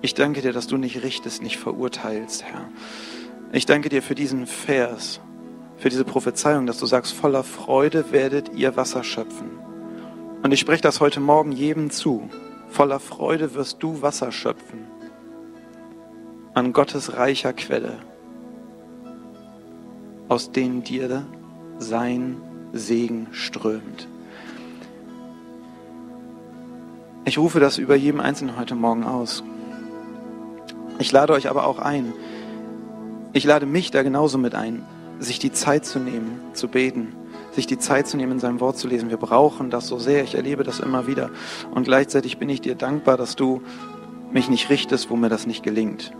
Ich 0.00 0.14
danke 0.14 0.42
dir, 0.42 0.52
dass 0.52 0.66
du 0.66 0.76
nicht 0.76 1.04
richtest, 1.04 1.40
nicht 1.40 1.58
verurteilst, 1.58 2.42
Herr. 2.42 2.68
Ich 3.54 3.66
danke 3.66 3.90
dir 3.90 4.02
für 4.02 4.14
diesen 4.14 4.46
Vers, 4.46 5.20
für 5.76 5.90
diese 5.90 6.06
Prophezeiung, 6.06 6.64
dass 6.66 6.78
du 6.78 6.86
sagst, 6.86 7.12
voller 7.12 7.44
Freude 7.44 8.10
werdet 8.10 8.54
ihr 8.54 8.76
Wasser 8.76 9.04
schöpfen. 9.04 9.50
Und 10.42 10.52
ich 10.52 10.60
spreche 10.60 10.80
das 10.80 11.00
heute 11.00 11.20
Morgen 11.20 11.52
jedem 11.52 11.90
zu. 11.90 12.30
Voller 12.70 12.98
Freude 12.98 13.52
wirst 13.54 13.82
du 13.82 14.00
Wasser 14.00 14.32
schöpfen. 14.32 14.86
An 16.54 16.72
Gottes 16.72 17.18
reicher 17.18 17.52
Quelle, 17.52 17.98
aus 20.28 20.50
denen 20.50 20.82
dir 20.82 21.26
sein 21.78 22.40
Segen 22.72 23.26
strömt. 23.32 24.08
Ich 27.26 27.36
rufe 27.36 27.60
das 27.60 27.76
über 27.76 27.96
jedem 27.96 28.20
Einzelnen 28.20 28.56
heute 28.56 28.74
Morgen 28.74 29.04
aus. 29.04 29.44
Ich 30.98 31.12
lade 31.12 31.34
euch 31.34 31.50
aber 31.50 31.66
auch 31.66 31.78
ein. 31.78 32.14
Ich 33.34 33.44
lade 33.44 33.64
mich 33.64 33.90
da 33.90 34.02
genauso 34.02 34.36
mit 34.38 34.54
ein 34.54 34.82
sich 35.18 35.38
die 35.38 35.52
Zeit 35.52 35.86
zu 35.86 35.98
nehmen, 35.98 36.40
zu 36.52 36.68
beten, 36.68 37.14
sich 37.52 37.66
die 37.66 37.78
Zeit 37.78 38.06
zu 38.08 38.16
nehmen, 38.16 38.32
in 38.32 38.40
seinem 38.40 38.60
Wort 38.60 38.76
zu 38.76 38.88
lesen. 38.88 39.08
Wir 39.08 39.16
brauchen 39.16 39.70
das 39.70 39.86
so 39.86 39.98
sehr. 39.98 40.24
Ich 40.24 40.34
erlebe 40.34 40.64
das 40.64 40.80
immer 40.80 41.06
wieder. 41.06 41.30
Und 41.72 41.84
gleichzeitig 41.84 42.38
bin 42.38 42.48
ich 42.48 42.60
dir 42.60 42.74
dankbar, 42.74 43.16
dass 43.16 43.36
du 43.36 43.62
mich 44.32 44.50
nicht 44.50 44.68
richtest, 44.68 45.10
wo 45.10 45.16
mir 45.16 45.28
das 45.28 45.46
nicht 45.46 45.62
gelingt. 45.62 46.12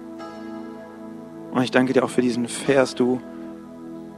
Und 1.52 1.62
ich 1.62 1.70
danke 1.70 1.92
dir 1.92 2.04
auch 2.04 2.10
für 2.10 2.22
diesen 2.22 2.48
Vers, 2.48 2.94
du, 2.94 3.20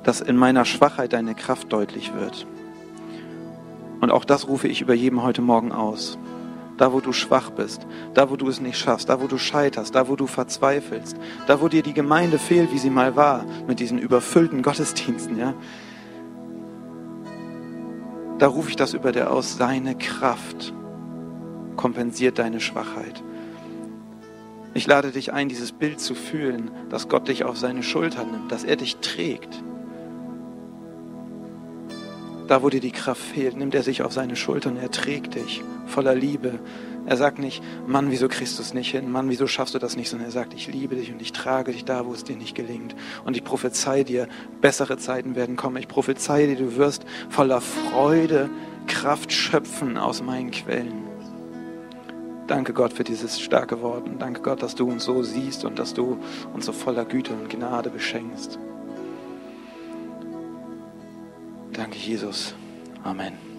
dass 0.02 0.20
in 0.20 0.36
meiner 0.36 0.64
Schwachheit 0.64 1.14
deine 1.14 1.34
Kraft 1.34 1.72
deutlich 1.72 2.14
wird. 2.14 2.46
Und 4.00 4.10
auch 4.10 4.24
das 4.24 4.48
rufe 4.48 4.68
ich 4.68 4.82
über 4.82 4.94
jedem 4.94 5.22
heute 5.22 5.40
Morgen 5.40 5.72
aus 5.72 6.18
da 6.76 6.92
wo 6.92 7.00
du 7.00 7.12
schwach 7.12 7.50
bist, 7.50 7.86
da 8.14 8.30
wo 8.30 8.36
du 8.36 8.48
es 8.48 8.60
nicht 8.60 8.78
schaffst, 8.78 9.08
da 9.08 9.20
wo 9.20 9.26
du 9.26 9.38
scheiterst, 9.38 9.94
da 9.94 10.08
wo 10.08 10.16
du 10.16 10.26
verzweifelst, 10.26 11.16
da 11.46 11.60
wo 11.60 11.68
dir 11.68 11.82
die 11.82 11.94
Gemeinde 11.94 12.38
fehlt, 12.38 12.72
wie 12.72 12.78
sie 12.78 12.90
mal 12.90 13.16
war, 13.16 13.44
mit 13.66 13.80
diesen 13.80 13.98
überfüllten 13.98 14.62
Gottesdiensten, 14.62 15.38
ja. 15.38 15.54
Da 18.38 18.48
rufe 18.48 18.70
ich 18.70 18.76
das 18.76 18.94
über 18.94 19.12
dir 19.12 19.30
aus, 19.30 19.56
seine 19.56 19.96
Kraft 19.96 20.72
kompensiert 21.76 22.38
deine 22.38 22.60
Schwachheit. 22.60 23.22
Ich 24.74 24.88
lade 24.88 25.12
dich 25.12 25.32
ein, 25.32 25.48
dieses 25.48 25.70
Bild 25.70 26.00
zu 26.00 26.16
fühlen, 26.16 26.70
dass 26.90 27.08
Gott 27.08 27.28
dich 27.28 27.44
auf 27.44 27.56
seine 27.56 27.84
Schultern 27.84 28.32
nimmt, 28.32 28.50
dass 28.50 28.64
er 28.64 28.76
dich 28.76 28.96
trägt 28.96 29.62
da, 32.46 32.62
wo 32.62 32.68
dir 32.68 32.80
die 32.80 32.90
Kraft 32.90 33.22
fehlt, 33.22 33.56
nimmt 33.56 33.74
er 33.74 33.82
sich 33.82 34.02
auf 34.02 34.12
seine 34.12 34.36
Schultern, 34.36 34.76
er 34.76 34.90
trägt 34.90 35.34
dich 35.34 35.62
voller 35.86 36.14
Liebe. 36.14 36.58
Er 37.06 37.16
sagt 37.16 37.38
nicht, 37.38 37.62
Mann, 37.86 38.10
wieso 38.10 38.28
kriegst 38.28 38.58
du 38.58 38.62
es 38.62 38.72
nicht 38.72 38.90
hin? 38.90 39.12
Mann, 39.12 39.28
wieso 39.28 39.46
schaffst 39.46 39.74
du 39.74 39.78
das 39.78 39.96
nicht? 39.96 40.08
Sondern 40.08 40.28
er 40.28 40.32
sagt, 40.32 40.54
ich 40.54 40.68
liebe 40.68 40.96
dich 40.96 41.12
und 41.12 41.20
ich 41.20 41.32
trage 41.32 41.72
dich 41.72 41.84
da, 41.84 42.06
wo 42.06 42.12
es 42.14 42.24
dir 42.24 42.36
nicht 42.36 42.54
gelingt. 42.54 42.94
Und 43.24 43.36
ich 43.36 43.44
prophezei 43.44 44.04
dir, 44.04 44.28
bessere 44.60 44.96
Zeiten 44.96 45.34
werden 45.34 45.56
kommen. 45.56 45.76
Ich 45.76 45.88
prophezei 45.88 46.46
dir, 46.46 46.56
du 46.56 46.76
wirst 46.76 47.04
voller 47.28 47.60
Freude 47.60 48.48
Kraft 48.86 49.32
schöpfen 49.32 49.98
aus 49.98 50.22
meinen 50.22 50.50
Quellen. 50.50 51.04
Danke 52.46 52.74
Gott 52.74 52.92
für 52.92 53.04
dieses 53.04 53.40
starke 53.40 53.80
Wort 53.80 54.06
und 54.06 54.20
danke 54.20 54.42
Gott, 54.42 54.62
dass 54.62 54.74
du 54.74 54.86
uns 54.86 55.04
so 55.04 55.22
siehst 55.22 55.64
und 55.64 55.78
dass 55.78 55.94
du 55.94 56.18
uns 56.52 56.66
so 56.66 56.72
voller 56.72 57.06
Güte 57.06 57.32
und 57.32 57.48
Gnade 57.48 57.88
beschenkst. 57.88 58.58
Danke, 61.72 61.98
Jesus. 61.98 62.54
Amen. 63.02 63.53